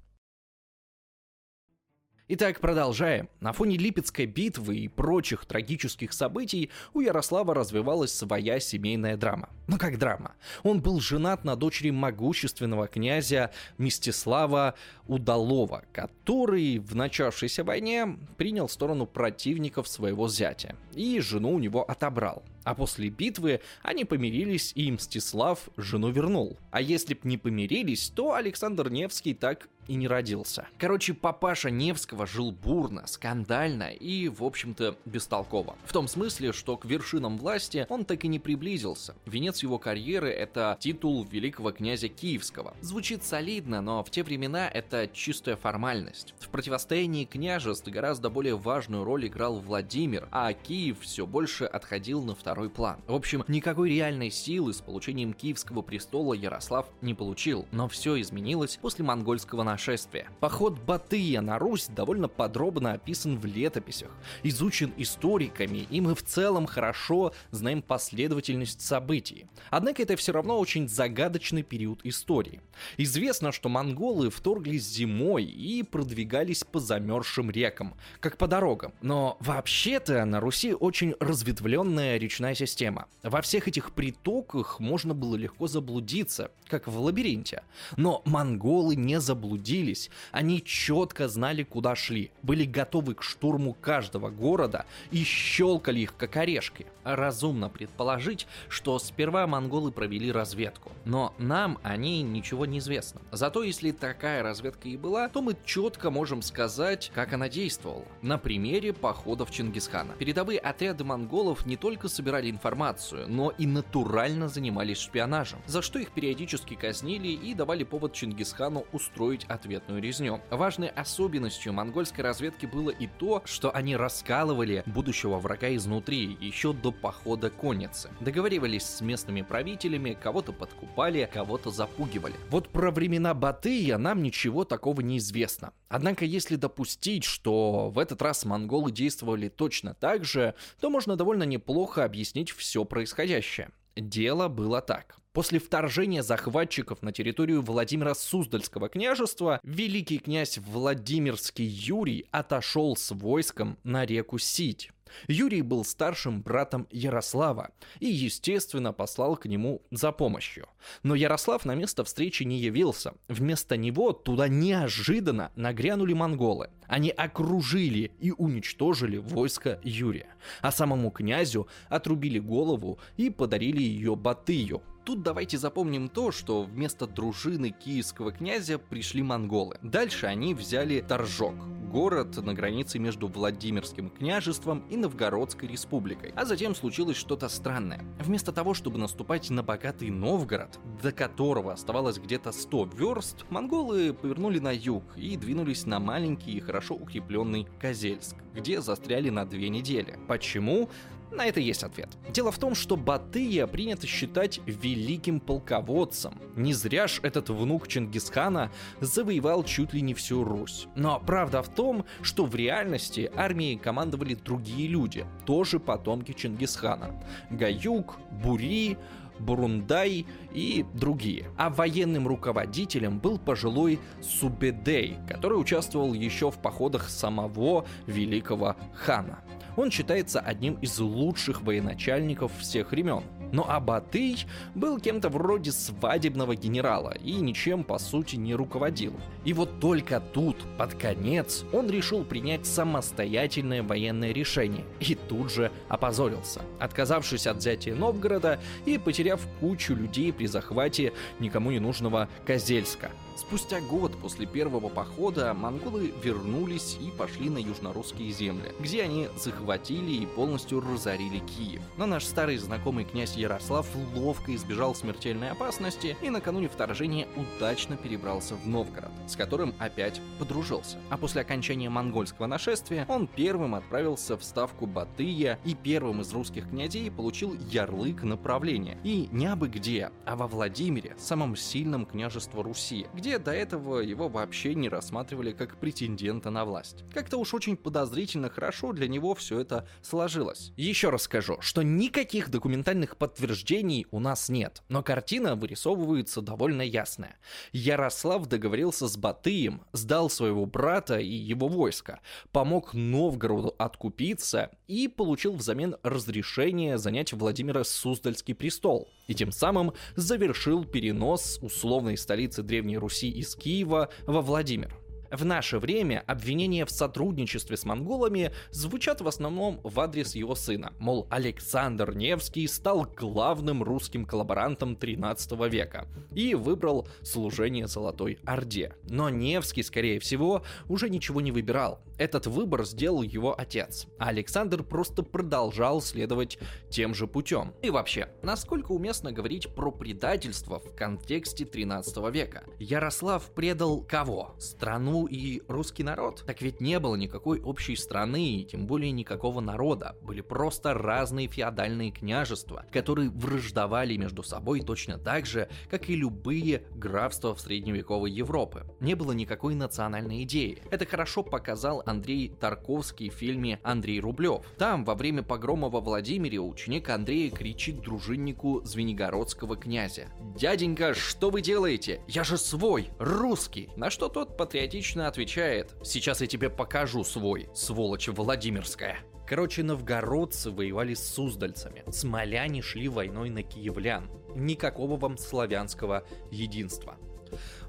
Итак, 2.31 2.59
продолжаем. 2.59 3.27
На 3.39 3.53
фоне 3.53 3.75
Липецкой 3.75 4.27
битвы 4.27 4.77
и 4.77 4.87
прочих 4.87 5.45
трагических 5.45 6.13
событий 6.13 6.69
у 6.93 6.99
Ярослава 6.99 7.55
развивалась 7.55 8.13
своя 8.13 8.59
семейная 8.59 9.17
драма. 9.17 9.49
Ну 9.65 9.79
как 9.79 9.97
драма? 9.97 10.33
Он 10.61 10.79
был 10.79 10.99
женат 10.99 11.43
на 11.43 11.55
дочери 11.55 11.89
могущественного 11.89 12.87
князя 12.87 13.49
Мстислава 13.79 14.75
Удалова, 15.07 15.85
который 15.91 16.77
в 16.77 16.95
начавшейся 16.95 17.63
войне 17.63 18.19
принял 18.37 18.69
сторону 18.69 19.07
противников 19.07 19.87
своего 19.87 20.27
зятя 20.27 20.75
и 20.93 21.19
жену 21.21 21.53
у 21.53 21.59
него 21.59 21.83
отобрал. 21.83 22.43
А 22.63 22.75
после 22.75 23.09
битвы 23.09 23.61
они 23.81 24.05
помирились, 24.05 24.73
и 24.75 24.91
Мстислав 24.91 25.69
жену 25.77 26.11
вернул. 26.11 26.59
А 26.69 26.79
если 26.81 27.15
б 27.15 27.21
не 27.23 27.39
помирились, 27.39 28.09
то 28.09 28.35
Александр 28.35 28.91
Невский 28.91 29.33
так 29.33 29.67
и 29.89 29.95
не 29.95 30.07
родился. 30.07 30.67
Короче, 30.77 31.13
папаша 31.15 31.71
Невского 31.71 32.27
жил 32.27 32.51
бурно, 32.51 33.07
скандально 33.07 33.89
и, 33.89 34.29
в 34.29 34.43
общем-то, 34.43 34.95
бестолково. 35.05 35.75
В 35.83 35.91
том 35.91 36.07
смысле, 36.07 36.53
что 36.53 36.77
к 36.77 36.85
вершинам 36.85 37.37
власти 37.37 37.87
он 37.89 38.05
так 38.05 38.23
и 38.23 38.27
не 38.27 38.37
приблизился. 38.37 39.15
Венец 39.25 39.63
его 39.63 39.79
карьеры— 39.79 40.29
это 40.29 40.77
титул 40.79 41.23
великого 41.23 41.71
князя 41.71 42.07
Киевского. 42.07 42.75
Звучит 42.81 43.23
солидно, 43.23 43.81
но 43.81 44.03
в 44.03 44.11
те 44.11 44.21
времена 44.23 44.69
это 44.69 45.09
чистая 45.11 45.55
формальность. 45.55 46.35
В 46.39 46.49
противостоянии 46.49 47.25
княжеств 47.25 47.87
гораздо 47.87 48.29
более 48.29 48.57
важную 48.57 49.03
роль 49.03 49.25
играл 49.25 49.59
Владимир, 49.59 50.27
а 50.31 50.53
Киев 50.53 50.99
все 51.01 51.25
больше 51.25 51.65
отходил 51.65 52.21
на 52.21 52.35
второй 52.35 52.69
план. 52.69 53.01
В 53.07 53.15
общем, 53.15 53.43
никакой 53.47 53.89
реальной 53.89 54.29
силы 54.29 54.71
с 54.71 54.81
получением 54.81 55.33
Киевского 55.33 55.81
престола 55.81 56.35
Ярослав 56.35 56.85
не 57.01 57.15
получил, 57.15 57.65
но 57.71 57.87
все 57.87 58.21
изменилось 58.21 58.77
после 58.79 59.03
монгольского 59.03 59.63
нашествия 59.63 59.78
нашествия. 59.79 60.27
Поход 60.41 60.77
Батыя 60.77 61.39
на 61.39 61.57
Русь 61.57 61.87
довольно 61.87 62.27
подробно 62.27 62.91
описан 62.91 63.39
в 63.39 63.45
летописях, 63.45 64.09
изучен 64.43 64.91
историками, 64.97 65.87
и 65.89 66.01
мы 66.01 66.15
в 66.15 66.23
целом 66.23 66.65
хорошо 66.65 67.31
знаем 67.51 67.81
последовательность 67.81 68.81
событий. 68.81 69.45
Однако 69.69 70.01
это 70.03 70.17
все 70.17 70.33
равно 70.33 70.59
очень 70.59 70.89
загадочный 70.89 71.63
период 71.63 72.01
истории. 72.03 72.59
Известно, 72.97 73.53
что 73.53 73.69
монголы 73.69 74.29
вторглись 74.29 74.83
зимой 74.83 75.45
и 75.45 75.81
продвигались 75.83 76.65
по 76.65 76.81
замерзшим 76.81 77.49
рекам, 77.49 77.95
как 78.19 78.37
по 78.37 78.47
дорогам. 78.47 78.93
Но 79.01 79.37
вообще-то 79.39 80.25
на 80.25 80.41
Руси 80.41 80.73
очень 80.73 81.15
разветвленная 81.21 82.17
речная 82.17 82.53
система. 82.53 83.07
Во 83.23 83.41
всех 83.41 83.69
этих 83.69 83.93
притоках 83.93 84.81
можно 84.81 85.13
было 85.13 85.37
легко 85.37 85.67
заблудиться, 85.67 86.51
как 86.67 86.87
в 86.87 86.99
лабиринте. 86.99 87.63
Но 87.95 88.21
монголы 88.25 88.97
не 88.97 89.21
заблудились 89.21 89.68
трудились, 89.69 90.09
они 90.31 90.63
четко 90.63 91.27
знали, 91.27 91.63
куда 91.63 91.95
шли, 91.95 92.31
были 92.41 92.65
готовы 92.65 93.13
к 93.13 93.23
штурму 93.23 93.75
каждого 93.79 94.29
города 94.29 94.85
и 95.11 95.23
щелкали 95.23 95.99
их 95.99 96.15
как 96.17 96.37
орешки. 96.37 96.87
Разумно 97.03 97.69
предположить, 97.69 98.47
что 98.67 98.97
сперва 98.99 99.47
монголы 99.47 99.91
провели 99.91 100.31
разведку, 100.31 100.91
но 101.05 101.33
нам 101.37 101.79
о 101.83 101.97
ней 101.97 102.21
ничего 102.21 102.65
не 102.65 102.79
известно. 102.79 103.21
Зато 103.31 103.63
если 103.63 103.91
такая 103.91 104.43
разведка 104.43 104.89
и 104.89 104.97
была, 104.97 105.29
то 105.29 105.41
мы 105.41 105.55
четко 105.65 106.11
можем 106.11 106.41
сказать, 106.41 107.11
как 107.13 107.33
она 107.33 107.49
действовала. 107.49 108.05
На 108.21 108.37
примере 108.37 108.93
походов 108.93 109.51
Чингисхана. 109.51 110.13
Передовые 110.19 110.59
отряды 110.59 111.03
монголов 111.03 111.65
не 111.65 111.77
только 111.77 112.09
собирали 112.09 112.49
информацию, 112.49 113.27
но 113.27 113.51
и 113.51 113.65
натурально 113.65 114.49
занимались 114.49 114.99
шпионажем, 114.99 115.59
за 115.65 115.81
что 115.81 115.99
их 115.99 116.11
периодически 116.11 116.75
казнили 116.75 117.29
и 117.29 117.53
давали 117.53 117.83
повод 117.83 118.13
Чингисхану 118.13 118.85
устроить 118.91 119.45
ответную 119.59 120.01
резню. 120.01 120.39
Важной 120.49 120.87
особенностью 120.87 121.73
монгольской 121.73 122.21
разведки 122.21 122.65
было 122.65 122.89
и 122.89 123.07
то, 123.07 123.41
что 123.45 123.75
они 123.75 123.95
раскалывали 123.95 124.83
будущего 124.85 125.37
врага 125.37 125.75
изнутри 125.75 126.37
еще 126.39 126.73
до 126.73 126.91
похода 126.91 127.49
конницы. 127.49 128.09
Договаривались 128.21 128.85
с 128.85 129.01
местными 129.01 129.41
правителями, 129.41 130.17
кого-то 130.21 130.53
подкупали, 130.53 131.29
кого-то 131.31 131.71
запугивали. 131.71 132.35
Вот 132.49 132.69
про 132.69 132.91
времена 132.91 133.33
Батыя 133.33 133.97
нам 133.97 134.23
ничего 134.23 134.63
такого 134.63 135.01
не 135.01 135.17
известно. 135.17 135.73
Однако, 135.89 136.23
если 136.23 136.55
допустить, 136.55 137.25
что 137.25 137.89
в 137.89 137.99
этот 137.99 138.21
раз 138.21 138.45
монголы 138.45 138.91
действовали 138.91 139.49
точно 139.49 139.93
так 139.93 140.23
же, 140.23 140.55
то 140.79 140.89
можно 140.89 141.17
довольно 141.17 141.43
неплохо 141.43 142.05
объяснить 142.05 142.51
все 142.51 142.85
происходящее. 142.85 143.71
Дело 143.99 144.47
было 144.47 144.81
так. 144.81 145.17
После 145.33 145.59
вторжения 145.59 146.23
захватчиков 146.23 147.01
на 147.01 147.11
территорию 147.11 147.61
Владимира 147.61 148.15
Суздальского 148.15 148.89
княжества, 148.89 149.59
великий 149.63 150.17
князь 150.17 150.57
Владимирский 150.57 151.65
Юрий 151.65 152.25
отошел 152.31 152.95
с 152.95 153.11
войском 153.11 153.77
на 153.83 154.05
реку 154.05 154.39
Сить. 154.39 154.91
Юрий 155.27 155.61
был 155.61 155.83
старшим 155.85 156.41
братом 156.41 156.87
Ярослава 156.91 157.71
и, 157.99 158.07
естественно, 158.07 158.93
послал 158.93 159.35
к 159.37 159.45
нему 159.45 159.81
за 159.91 160.11
помощью. 160.11 160.67
Но 161.03 161.15
Ярослав 161.15 161.65
на 161.65 161.75
место 161.75 162.03
встречи 162.03 162.43
не 162.43 162.57
явился. 162.57 163.13
Вместо 163.27 163.77
него 163.77 164.13
туда 164.13 164.47
неожиданно 164.47 165.51
нагрянули 165.55 166.13
монголы. 166.13 166.69
Они 166.87 167.09
окружили 167.09 168.11
и 168.19 168.31
уничтожили 168.31 169.17
войско 169.17 169.79
Юрия. 169.83 170.35
А 170.61 170.71
самому 170.71 171.11
князю 171.11 171.67
отрубили 171.89 172.39
голову 172.39 172.99
и 173.17 173.29
подарили 173.29 173.81
ее 173.81 174.15
Батыю, 174.15 174.81
Тут 175.09 175.23
давайте 175.23 175.57
запомним 175.57 176.07
то, 176.07 176.31
что 176.31 176.61
вместо 176.61 177.07
дружины 177.07 177.71
киевского 177.71 178.31
князя 178.31 178.77
пришли 178.77 179.23
монголы. 179.23 179.79
Дальше 179.81 180.27
они 180.27 180.53
взяли 180.53 181.01
Торжок, 181.01 181.55
город 181.89 182.37
на 182.37 182.53
границе 182.53 182.99
между 182.99 183.27
Владимирским 183.27 184.11
княжеством 184.11 184.85
и 184.87 184.97
Новгородской 184.97 185.67
республикой. 185.67 186.31
А 186.35 186.45
затем 186.45 186.75
случилось 186.75 187.17
что-то 187.17 187.49
странное. 187.49 188.05
Вместо 188.19 188.51
того, 188.51 188.75
чтобы 188.75 188.99
наступать 188.99 189.49
на 189.49 189.63
богатый 189.63 190.11
Новгород, 190.11 190.77
до 191.01 191.11
которого 191.11 191.73
оставалось 191.73 192.19
где-то 192.19 192.51
100 192.51 192.91
верст, 192.93 193.45
монголы 193.49 194.13
повернули 194.13 194.59
на 194.59 194.71
юг 194.71 195.17
и 195.17 195.35
двинулись 195.37 195.87
на 195.87 195.99
маленький 195.99 196.51
и 196.51 196.59
хорошо 196.59 196.93
укрепленный 196.93 197.65
Козельск, 197.79 198.35
где 198.53 198.79
застряли 198.79 199.31
на 199.31 199.45
две 199.45 199.69
недели. 199.69 200.19
Почему? 200.27 200.87
На 201.31 201.45
это 201.45 201.59
есть 201.59 201.83
ответ. 201.83 202.09
Дело 202.31 202.51
в 202.51 202.57
том, 202.57 202.75
что 202.75 202.95
Батыя 202.95 203.67
принято 203.67 204.07
считать 204.07 204.59
великим 204.65 205.39
полководцем. 205.39 206.33
Не 206.55 206.73
зря 206.73 207.07
ж 207.07 207.19
этот 207.23 207.49
внук 207.49 207.87
Чингисхана 207.87 208.71
завоевал 208.99 209.63
чуть 209.63 209.93
ли 209.93 210.01
не 210.01 210.13
всю 210.13 210.43
Русь. 210.43 210.87
Но 210.95 211.19
правда 211.19 211.61
в 211.61 211.69
том, 211.69 212.05
что 212.21 212.45
в 212.45 212.55
реальности 212.55 213.31
армией 213.35 213.77
командовали 213.77 214.33
другие 214.33 214.87
люди, 214.87 215.25
тоже 215.45 215.79
потомки 215.79 216.33
Чингисхана. 216.33 217.23
Гаюк, 217.51 218.17
Бури, 218.31 218.97
Бурундай 219.39 220.25
и 220.53 220.85
другие. 220.93 221.49
А 221.57 221.69
военным 221.69 222.27
руководителем 222.27 223.19
был 223.19 223.39
пожилой 223.39 223.99
Субедей, 224.21 225.17
который 225.27 225.55
участвовал 225.55 226.13
еще 226.13 226.51
в 226.51 226.61
походах 226.61 227.09
самого 227.09 227.85
великого 228.05 228.75
хана. 228.93 229.39
Он 229.75 229.91
считается 229.91 230.39
одним 230.39 230.75
из 230.75 230.99
лучших 230.99 231.61
военачальников 231.61 232.51
всех 232.59 232.91
времен. 232.91 233.23
Но 233.51 233.69
Абатый 233.69 234.45
был 234.75 234.99
кем-то 234.99 235.29
вроде 235.29 235.71
свадебного 235.71 236.55
генерала 236.55 237.15
и 237.23 237.33
ничем 237.33 237.83
по 237.83 237.97
сути 237.97 238.35
не 238.35 238.53
руководил. 238.53 239.13
И 239.43 239.53
вот 239.53 239.79
только 239.79 240.19
тут, 240.19 240.57
под 240.77 240.93
конец, 240.93 241.63
он 241.73 241.89
решил 241.89 242.23
принять 242.23 242.65
самостоятельное 242.65 243.81
военное 243.81 244.31
решение 244.31 244.85
и 244.99 245.15
тут 245.15 245.51
же 245.51 245.71
опозорился, 245.87 246.61
отказавшись 246.79 247.47
от 247.47 247.57
взятия 247.57 247.95
Новгорода 247.95 248.59
и 248.85 248.97
потеряв 248.97 249.41
кучу 249.59 249.95
людей 249.95 250.31
при 250.31 250.45
захвате 250.45 251.13
никому 251.39 251.71
не 251.71 251.79
нужного 251.79 252.29
Козельска. 252.45 253.11
Спустя 253.39 253.79
год 253.79 254.17
после 254.17 254.45
первого 254.45 254.89
похода 254.89 255.53
монголы 255.53 256.13
вернулись 256.21 256.97
и 256.99 257.09
пошли 257.09 257.49
на 257.49 257.57
южнорусские 257.57 258.33
земли, 258.33 258.73
где 258.81 259.03
они 259.03 259.29
захватили 259.37 260.11
и 260.11 260.25
полностью 260.25 260.81
разорили 260.81 261.39
Киев. 261.39 261.81
Но 261.95 262.05
наш 262.05 262.25
старый 262.25 262.57
знакомый 262.57 263.05
князь 263.05 263.37
Ярослав 263.37 263.87
ловко 264.13 264.53
избежал 264.53 264.93
смертельной 264.93 265.51
опасности 265.51 266.17
и 266.21 266.29
накануне 266.29 266.67
вторжения 266.67 267.29
удачно 267.37 267.95
перебрался 267.95 268.55
в 268.55 268.67
Новгород, 268.67 269.09
с 269.25 269.37
которым 269.37 269.73
опять 269.79 270.19
подружился. 270.37 270.97
А 271.09 271.15
после 271.15 271.39
окончания 271.39 271.89
монгольского 271.89 272.45
нашествия 272.45 273.05
он 273.07 273.25
первым 273.25 273.73
отправился 273.73 274.35
в 274.35 274.43
ставку 274.43 274.85
Батыя 274.85 275.59
и 275.63 275.75
первым 275.75 276.19
из 276.19 276.33
русских 276.33 276.69
князей 276.69 277.09
получил 277.09 277.55
ярлык 277.71 278.21
направления. 278.23 278.97
И 279.05 279.29
не 279.31 279.47
абы 279.47 279.69
где, 279.69 280.11
а 280.25 280.35
во 280.35 280.47
Владимире, 280.47 281.15
самом 281.17 281.55
сильном 281.55 282.05
княжестве 282.05 282.61
Руси, 282.61 283.07
где 283.13 283.28
до 283.37 283.51
этого 283.51 283.99
его 283.99 284.29
вообще 284.29 284.73
не 284.73 284.89
рассматривали 284.89 285.51
как 285.51 285.77
претендента 285.77 286.49
на 286.49 286.65
власть. 286.65 287.03
Как-то 287.13 287.37
уж 287.37 287.53
очень 287.53 287.77
подозрительно 287.77 288.49
хорошо 288.49 288.93
для 288.93 289.07
него 289.07 289.35
все 289.35 289.59
это 289.59 289.87
сложилось. 290.01 290.71
Еще 290.77 291.09
раз 291.09 291.23
скажу, 291.23 291.57
что 291.59 291.83
никаких 291.83 292.49
документальных 292.49 293.17
подтверждений 293.17 294.07
у 294.11 294.19
нас 294.19 294.49
нет, 294.49 294.81
но 294.89 295.03
картина 295.03 295.55
вырисовывается 295.55 296.41
довольно 296.41 296.81
ясная. 296.81 297.37
Ярослав 297.71 298.47
договорился 298.47 299.07
с 299.07 299.17
Батыем, 299.17 299.83
сдал 299.91 300.29
своего 300.29 300.65
брата 300.65 301.19
и 301.19 301.33
его 301.33 301.67
войско, 301.67 302.21
помог 302.51 302.93
Новгороду 302.93 303.75
откупиться 303.77 304.71
и 304.87 305.07
получил 305.07 305.53
взамен 305.53 305.97
разрешение 306.03 306.97
занять 306.97 307.33
Владимира 307.33 307.83
Суздальский 307.83 308.55
престол, 308.55 309.09
и 309.27 309.35
тем 309.35 309.51
самым 309.51 309.93
завершил 310.15 310.85
перенос 310.85 311.59
условной 311.61 312.17
столицы 312.17 312.63
Древней 312.63 312.97
Руси 312.97 313.18
из 313.27 313.55
Киева 313.55 314.09
во 314.25 314.41
Владимир. 314.41 314.93
В 315.31 315.45
наше 315.45 315.77
время 315.79 316.23
обвинения 316.25 316.85
в 316.85 316.91
сотрудничестве 316.91 317.77
с 317.77 317.85
монголами 317.85 318.51
звучат 318.71 319.21
в 319.21 319.27
основном 319.27 319.79
в 319.83 319.99
адрес 319.99 320.35
его 320.35 320.55
сына. 320.55 320.93
Мол, 320.99 321.27
Александр 321.29 322.15
Невский 322.15 322.67
стал 322.67 323.05
главным 323.05 323.83
русским 323.83 324.25
коллаборантом 324.25 324.95
13 324.95 325.51
века 325.71 326.07
и 326.33 326.55
выбрал 326.55 327.07
служение 327.21 327.87
Золотой 327.87 328.39
Орде. 328.45 328.95
Но 329.03 329.29
Невский, 329.29 329.83
скорее 329.83 330.19
всего, 330.19 330.63
уже 330.87 331.09
ничего 331.09 331.41
не 331.41 331.51
выбирал. 331.51 332.01
Этот 332.17 332.47
выбор 332.47 332.85
сделал 332.85 333.21
его 333.21 333.57
отец, 333.57 334.07
а 334.17 334.27
Александр 334.27 334.83
просто 334.83 335.23
продолжал 335.23 336.01
следовать 336.01 336.59
тем 336.89 337.13
же 337.13 337.27
путем. 337.27 337.73
И 337.81 337.89
вообще, 337.89 338.29
насколько 338.43 338.91
уместно 338.91 339.31
говорить 339.31 339.73
про 339.73 339.91
предательство 339.91 340.79
в 340.79 340.95
контексте 340.95 341.65
13 341.65 342.17
века? 342.33 342.63
Ярослав 342.77 343.49
предал 343.53 344.01
кого? 344.01 344.55
Страну 344.59 345.18
и 345.27 345.61
русский 345.67 346.03
народ. 346.03 346.43
Так 346.45 346.61
ведь 346.61 346.81
не 346.81 346.99
было 346.99 347.15
никакой 347.15 347.59
общей 347.59 347.95
страны, 347.95 348.57
и 348.57 348.65
тем 348.65 348.87
более 348.87 349.11
никакого 349.11 349.59
народа. 349.59 350.15
Были 350.21 350.41
просто 350.41 350.93
разные 350.93 351.47
феодальные 351.47 352.11
княжества, 352.11 352.85
которые 352.91 353.29
враждовали 353.29 354.15
между 354.17 354.43
собой 354.43 354.81
точно 354.81 355.17
так 355.17 355.45
же, 355.45 355.69
как 355.89 356.09
и 356.09 356.15
любые 356.15 356.83
графства 356.95 357.55
в 357.55 357.61
средневековой 357.61 358.31
Европы. 358.31 358.85
Не 358.99 359.15
было 359.15 359.31
никакой 359.31 359.75
национальной 359.75 360.43
идеи. 360.43 360.81
Это 360.91 361.05
хорошо 361.05 361.43
показал 361.43 362.03
Андрей 362.05 362.49
Тарковский 362.59 363.29
в 363.29 363.33
фильме 363.33 363.79
«Андрей 363.83 364.19
Рублев». 364.19 364.65
Там, 364.77 365.03
во 365.03 365.15
время 365.15 365.43
погрома 365.43 365.89
во 365.89 366.01
Владимире, 366.01 366.59
ученик 366.59 367.09
Андрея 367.09 367.49
кричит 367.49 368.01
дружиннику 368.01 368.81
Звенигородского 368.83 369.75
князя. 369.75 370.27
«Дяденька, 370.55 371.13
что 371.13 371.49
вы 371.49 371.61
делаете? 371.61 372.21
Я 372.27 372.43
же 372.43 372.57
свой, 372.57 373.09
русский!» 373.19 373.89
На 373.95 374.09
что 374.09 374.27
тот 374.27 374.57
патриотично 374.57 375.08
лично 375.09 375.27
отвечает 375.27 375.95
«Сейчас 376.03 376.39
я 376.41 376.45
тебе 376.45 376.69
покажу 376.69 377.23
свой, 377.23 377.67
сволочь 377.73 378.27
Владимирская». 378.27 379.17
Короче, 379.47 379.81
новгородцы 379.81 380.69
воевали 380.69 381.15
с 381.15 381.27
суздальцами, 381.27 382.03
смоляне 382.11 382.83
шли 382.83 383.07
войной 383.07 383.49
на 383.49 383.63
киевлян. 383.63 384.29
Никакого 384.53 385.17
вам 385.17 385.39
славянского 385.39 386.27
единства. 386.51 387.17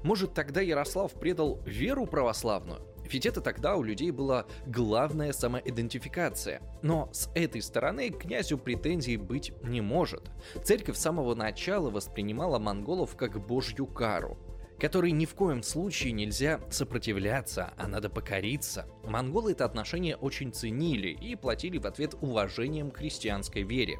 Может, 0.01 0.33
тогда 0.33 0.61
Ярослав 0.61 1.13
предал 1.13 1.61
веру 1.63 2.07
православную? 2.07 2.81
Ведь 3.07 3.27
это 3.27 3.39
тогда 3.39 3.75
у 3.75 3.83
людей 3.83 4.09
была 4.09 4.47
главная 4.65 5.31
самоидентификация. 5.31 6.59
Но 6.81 7.11
с 7.13 7.29
этой 7.35 7.61
стороны 7.61 8.09
князю 8.09 8.57
претензий 8.57 9.17
быть 9.17 9.53
не 9.61 9.81
может. 9.81 10.31
Церковь 10.63 10.97
с 10.97 11.01
самого 11.01 11.35
начала 11.35 11.91
воспринимала 11.91 12.57
монголов 12.57 13.15
как 13.15 13.45
божью 13.45 13.85
кару 13.85 14.39
которой 14.81 15.11
ни 15.11 15.27
в 15.27 15.35
коем 15.35 15.61
случае 15.61 16.11
нельзя 16.11 16.59
сопротивляться, 16.71 17.71
а 17.77 17.87
надо 17.87 18.09
покориться. 18.09 18.87
Монголы 19.03 19.51
это 19.51 19.63
отношение 19.63 20.15
очень 20.15 20.51
ценили 20.51 21.09
и 21.09 21.35
платили 21.35 21.77
в 21.77 21.85
ответ 21.85 22.15
уважением 22.19 22.89
к 22.89 22.97
христианской 22.97 23.61
вере. 23.61 23.99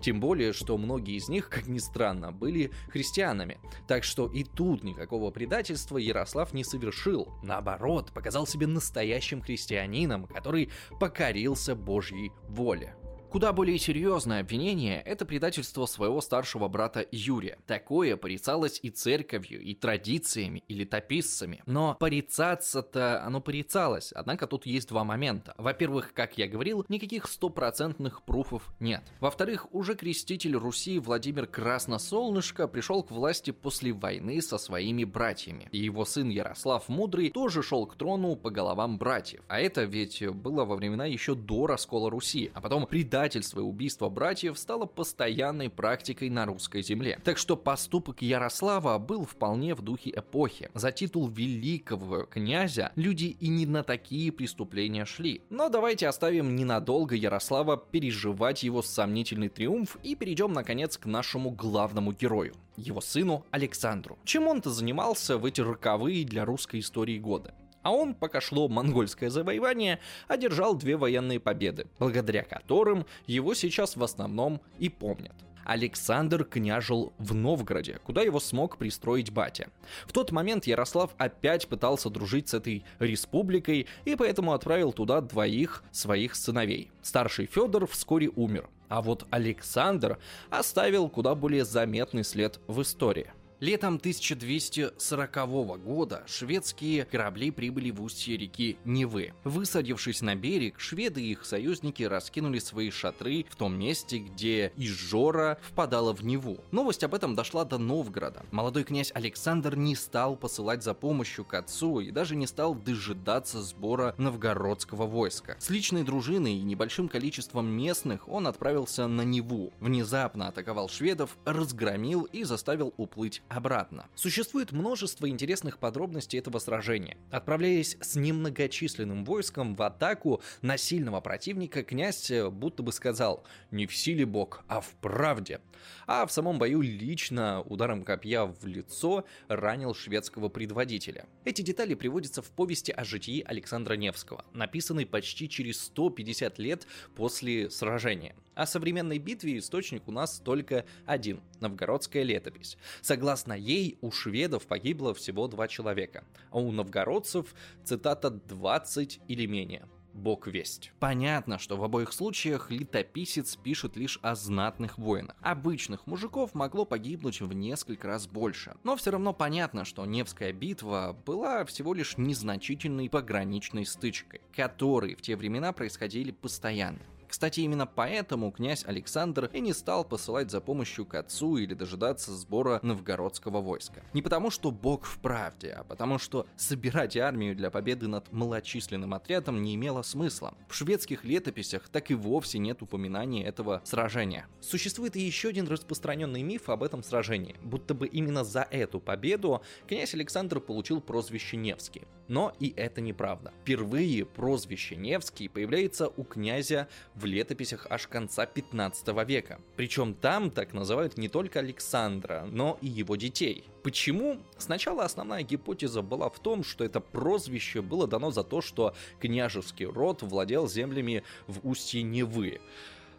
Тем 0.00 0.20
более, 0.20 0.54
что 0.54 0.78
многие 0.78 1.16
из 1.16 1.28
них, 1.28 1.50
как 1.50 1.66
ни 1.66 1.78
странно, 1.78 2.32
были 2.32 2.72
христианами. 2.88 3.60
Так 3.86 4.04
что 4.04 4.26
и 4.26 4.42
тут 4.42 4.82
никакого 4.82 5.30
предательства 5.30 5.98
Ярослав 5.98 6.54
не 6.54 6.64
совершил. 6.64 7.28
Наоборот, 7.42 8.10
показал 8.14 8.46
себе 8.46 8.66
настоящим 8.66 9.42
христианином, 9.42 10.24
который 10.24 10.70
покорился 10.98 11.74
Божьей 11.74 12.32
воле. 12.48 12.96
Куда 13.32 13.54
более 13.54 13.78
серьезное 13.78 14.40
обвинение– 14.40 15.00
это 15.06 15.24
предательство 15.24 15.86
своего 15.86 16.20
старшего 16.20 16.68
брата 16.68 17.06
Юрия. 17.10 17.56
Такое 17.66 18.18
порицалось 18.18 18.78
и 18.82 18.90
церковью, 18.90 19.62
и 19.62 19.74
традициями, 19.74 20.62
и 20.68 20.74
летописцами. 20.74 21.62
Но 21.64 21.96
порицаться-то 21.98 23.24
оно 23.24 23.40
порицалось, 23.40 24.12
однако 24.12 24.46
тут 24.46 24.66
есть 24.66 24.90
два 24.90 25.04
момента. 25.04 25.54
Во-первых, 25.56 26.12
как 26.12 26.36
я 26.36 26.46
говорил, 26.46 26.84
никаких 26.90 27.26
стопроцентных 27.26 28.22
пруфов 28.22 28.70
нет. 28.80 29.02
Во-вторых, 29.18 29.66
уже 29.72 29.94
креститель 29.94 30.56
Руси 30.56 30.98
Владимир 30.98 31.46
Красносолнышко 31.46 32.68
пришел 32.68 33.02
к 33.02 33.10
власти 33.10 33.50
после 33.50 33.94
войны 33.94 34.42
со 34.42 34.58
своими 34.58 35.04
братьями. 35.04 35.70
И 35.72 35.78
его 35.78 36.04
сын 36.04 36.28
Ярослав 36.28 36.86
Мудрый 36.90 37.30
тоже 37.30 37.62
шел 37.62 37.86
к 37.86 37.96
трону 37.96 38.36
по 38.36 38.50
головам 38.50 38.98
братьев. 38.98 39.40
А 39.48 39.58
это 39.58 39.84
ведь 39.84 40.22
было 40.28 40.66
во 40.66 40.76
времена 40.76 41.06
еще 41.06 41.34
до 41.34 41.66
раскола 41.66 42.10
Руси, 42.10 42.50
а 42.52 42.60
потом 42.60 42.86
предательство 42.86 43.21
предательство 43.22 43.60
и 43.60 43.62
убийство 43.62 44.08
братьев 44.08 44.58
стало 44.58 44.84
постоянной 44.84 45.70
практикой 45.70 46.28
на 46.28 46.44
русской 46.44 46.82
земле. 46.82 47.20
Так 47.22 47.38
что 47.38 47.56
поступок 47.56 48.20
Ярослава 48.20 48.98
был 48.98 49.24
вполне 49.24 49.76
в 49.76 49.80
духе 49.80 50.10
эпохи. 50.10 50.70
За 50.74 50.90
титул 50.90 51.28
великого 51.28 52.24
князя 52.24 52.90
люди 52.96 53.36
и 53.38 53.46
не 53.46 53.64
на 53.64 53.84
такие 53.84 54.32
преступления 54.32 55.04
шли. 55.04 55.42
Но 55.50 55.68
давайте 55.68 56.08
оставим 56.08 56.56
ненадолго 56.56 57.14
Ярослава 57.14 57.76
переживать 57.76 58.64
его 58.64 58.82
сомнительный 58.82 59.48
триумф 59.48 59.98
и 60.02 60.16
перейдем 60.16 60.52
наконец 60.52 60.98
к 60.98 61.06
нашему 61.06 61.52
главному 61.52 62.12
герою 62.12 62.54
его 62.76 63.00
сыну 63.00 63.44
Александру. 63.52 64.18
Чем 64.24 64.48
он-то 64.48 64.70
занимался 64.70 65.38
в 65.38 65.44
эти 65.44 65.60
роковые 65.60 66.24
для 66.24 66.44
русской 66.44 66.80
истории 66.80 67.18
годы? 67.18 67.52
А 67.82 67.92
он, 67.92 68.14
пока 68.14 68.40
шло 68.40 68.68
монгольское 68.68 69.30
завоевание, 69.30 69.98
одержал 70.28 70.74
две 70.74 70.96
военные 70.96 71.40
победы, 71.40 71.86
благодаря 71.98 72.44
которым 72.44 73.06
его 73.26 73.54
сейчас 73.54 73.96
в 73.96 74.02
основном 74.02 74.60
и 74.78 74.88
помнят. 74.88 75.34
Александр 75.64 76.44
княжил 76.44 77.12
в 77.18 77.34
Новгороде, 77.34 78.00
куда 78.04 78.22
его 78.22 78.40
смог 78.40 78.76
пристроить 78.78 79.30
батя. 79.30 79.68
В 80.06 80.12
тот 80.12 80.32
момент 80.32 80.66
Ярослав 80.66 81.14
опять 81.18 81.68
пытался 81.68 82.10
дружить 82.10 82.48
с 82.48 82.54
этой 82.54 82.84
республикой 82.98 83.86
и 84.04 84.16
поэтому 84.16 84.52
отправил 84.52 84.92
туда 84.92 85.20
двоих 85.20 85.84
своих 85.92 86.34
сыновей. 86.34 86.90
Старший 87.02 87.46
Федор 87.46 87.86
вскоре 87.86 88.28
умер, 88.34 88.68
а 88.88 89.02
вот 89.02 89.26
Александр 89.30 90.18
оставил 90.50 91.08
куда 91.08 91.34
более 91.34 91.64
заметный 91.64 92.24
след 92.24 92.60
в 92.66 92.82
истории– 92.82 93.32
Летом 93.62 93.94
1240 93.94 95.80
года 95.84 96.24
шведские 96.26 97.04
корабли 97.04 97.52
прибыли 97.52 97.92
в 97.92 98.02
устье 98.02 98.36
реки 98.36 98.76
Невы. 98.84 99.34
Высадившись 99.44 100.20
на 100.20 100.34
берег, 100.34 100.80
шведы 100.80 101.22
и 101.22 101.30
их 101.30 101.44
союзники 101.44 102.02
раскинули 102.02 102.58
свои 102.58 102.90
шатры 102.90 103.46
в 103.48 103.54
том 103.54 103.78
месте, 103.78 104.18
где 104.18 104.72
Изжора 104.74 105.58
впадала 105.62 106.12
в 106.12 106.24
Неву. 106.24 106.58
Новость 106.72 107.04
об 107.04 107.14
этом 107.14 107.36
дошла 107.36 107.64
до 107.64 107.78
Новгорода. 107.78 108.44
Молодой 108.50 108.82
князь 108.82 109.12
Александр 109.14 109.76
не 109.76 109.94
стал 109.94 110.34
посылать 110.34 110.82
за 110.82 110.92
помощью 110.92 111.44
к 111.44 111.54
отцу 111.54 112.00
и 112.00 112.10
даже 112.10 112.34
не 112.34 112.48
стал 112.48 112.74
дожидаться 112.74 113.62
сбора 113.62 114.16
новгородского 114.18 115.06
войска. 115.06 115.54
С 115.60 115.70
личной 115.70 116.02
дружиной 116.02 116.54
и 116.54 116.62
небольшим 116.62 117.08
количеством 117.08 117.68
местных 117.68 118.28
он 118.28 118.48
отправился 118.48 119.06
на 119.06 119.22
Неву. 119.22 119.72
Внезапно 119.78 120.48
атаковал 120.48 120.88
шведов, 120.88 121.38
разгромил 121.44 122.22
и 122.24 122.42
заставил 122.42 122.92
уплыть 122.96 123.40
обратно. 123.56 124.08
Существует 124.14 124.72
множество 124.72 125.28
интересных 125.28 125.78
подробностей 125.78 126.38
этого 126.38 126.58
сражения. 126.58 127.16
Отправляясь 127.30 127.96
с 128.00 128.16
немногочисленным 128.16 129.24
войском 129.24 129.74
в 129.74 129.82
атаку 129.82 130.42
на 130.62 130.76
сильного 130.76 131.20
противника, 131.20 131.82
князь 131.82 132.30
э, 132.30 132.48
будто 132.50 132.82
бы 132.82 132.92
сказал 132.92 133.44
«не 133.70 133.86
в 133.86 133.94
силе 133.94 134.26
бог, 134.26 134.64
а 134.68 134.80
в 134.80 134.90
правде». 135.00 135.60
А 136.06 136.26
в 136.26 136.32
самом 136.32 136.58
бою 136.58 136.80
лично 136.80 137.60
ударом 137.62 138.04
копья 138.04 138.44
в 138.44 138.66
лицо 138.66 139.24
ранил 139.48 139.94
шведского 139.94 140.48
предводителя. 140.48 141.26
Эти 141.44 141.62
детали 141.62 141.94
приводятся 141.94 142.42
в 142.42 142.50
повести 142.50 142.92
о 142.92 143.04
житии 143.04 143.42
Александра 143.46 143.94
Невского, 143.94 144.44
написанной 144.52 145.06
почти 145.06 145.48
через 145.48 145.80
150 145.82 146.58
лет 146.58 146.86
после 147.14 147.70
сражения. 147.70 148.34
О 148.54 148.66
современной 148.66 149.18
битве 149.18 149.58
источник 149.58 150.06
у 150.08 150.12
нас 150.12 150.38
только 150.38 150.84
один– 151.06 151.40
новгородская 151.60 152.22
летопись. 152.22 152.76
Согласно 153.00 153.54
ей, 153.54 153.96
у 154.02 154.10
шведов 154.10 154.66
погибло 154.66 155.14
всего 155.14 155.48
два 155.48 155.68
человека, 155.68 156.24
а 156.50 156.58
у 156.58 156.70
новгородцев, 156.70 157.54
цитата, 157.82 158.30
20 158.30 159.20
или 159.26 159.46
менее. 159.46 159.88
Бог 160.12 160.46
весть. 160.46 160.92
Понятно, 161.00 161.58
что 161.58 161.78
в 161.78 161.84
обоих 161.84 162.12
случаях 162.12 162.70
летописец 162.70 163.56
пишет 163.56 163.96
лишь 163.96 164.18
о 164.20 164.34
знатных 164.34 164.98
воинах. 164.98 165.36
Обычных 165.40 166.06
мужиков 166.06 166.54
могло 166.54 166.84
погибнуть 166.84 167.40
в 167.40 167.52
несколько 167.54 168.08
раз 168.08 168.26
больше. 168.26 168.76
Но 168.84 168.96
все 168.96 169.10
равно 169.10 169.32
понятно, 169.32 169.86
что 169.86 170.04
Невская 170.04 170.52
битва 170.52 171.16
была 171.24 171.64
всего 171.64 171.94
лишь 171.94 172.18
незначительной 172.18 173.08
пограничной 173.08 173.86
стычкой, 173.86 174.42
которые 174.54 175.16
в 175.16 175.22
те 175.22 175.36
времена 175.36 175.72
происходили 175.72 176.30
постоянно. 176.30 177.00
Кстати, 177.32 177.60
именно 177.60 177.86
поэтому 177.86 178.52
князь 178.52 178.84
Александр 178.84 179.48
и 179.54 179.60
не 179.60 179.72
стал 179.72 180.04
посылать 180.04 180.50
за 180.50 180.60
помощью 180.60 181.06
к 181.06 181.14
отцу 181.14 181.56
или 181.56 181.72
дожидаться 181.72 182.30
сбора 182.36 182.78
новгородского 182.82 183.62
войска. 183.62 184.02
Не 184.12 184.20
потому, 184.20 184.50
что 184.50 184.70
бог 184.70 185.06
в 185.06 185.18
правде, 185.18 185.70
а 185.70 185.82
потому, 185.82 186.18
что 186.18 186.46
собирать 186.56 187.16
армию 187.16 187.56
для 187.56 187.70
победы 187.70 188.06
над 188.06 188.30
малочисленным 188.32 189.14
отрядом 189.14 189.62
не 189.62 189.74
имело 189.76 190.02
смысла. 190.02 190.52
В 190.68 190.74
шведских 190.74 191.24
летописях 191.24 191.88
так 191.88 192.10
и 192.10 192.14
вовсе 192.14 192.58
нет 192.58 192.82
упоминания 192.82 193.46
этого 193.46 193.80
сражения. 193.82 194.46
Существует 194.60 195.16
и 195.16 195.22
еще 195.22 195.48
один 195.48 195.66
распространенный 195.68 196.42
миф 196.42 196.68
об 196.68 196.82
этом 196.82 197.02
сражении, 197.02 197.56
будто 197.62 197.94
бы 197.94 198.08
именно 198.08 198.44
за 198.44 198.68
эту 198.70 199.00
победу 199.00 199.62
князь 199.88 200.12
Александр 200.12 200.60
получил 200.60 201.00
прозвище 201.00 201.56
Невский. 201.56 202.02
Но 202.28 202.52
и 202.60 202.74
это 202.76 203.00
неправда. 203.00 203.52
Впервые 203.62 204.26
прозвище 204.26 204.96
Невский 204.96 205.48
появляется 205.48 206.08
у 206.08 206.24
князя 206.24 206.88
летописях 207.24 207.86
аж 207.90 208.06
конца 208.06 208.46
15 208.46 209.08
века. 209.26 209.60
Причем 209.76 210.14
там 210.14 210.50
так 210.50 210.72
называют 210.72 211.16
не 211.16 211.28
только 211.28 211.58
Александра, 211.58 212.46
но 212.50 212.78
и 212.80 212.88
его 212.88 213.16
детей. 213.16 213.64
Почему? 213.82 214.40
Сначала 214.58 215.04
основная 215.04 215.42
гипотеза 215.42 216.02
была 216.02 216.30
в 216.30 216.38
том, 216.38 216.62
что 216.62 216.84
это 216.84 217.00
прозвище 217.00 217.82
было 217.82 218.06
дано 218.06 218.30
за 218.30 218.44
то, 218.44 218.60
что 218.60 218.94
княжеский 219.20 219.86
род 219.86 220.22
владел 220.22 220.68
землями 220.68 221.24
в 221.46 221.66
устье 221.68 222.02
Невы. 222.02 222.60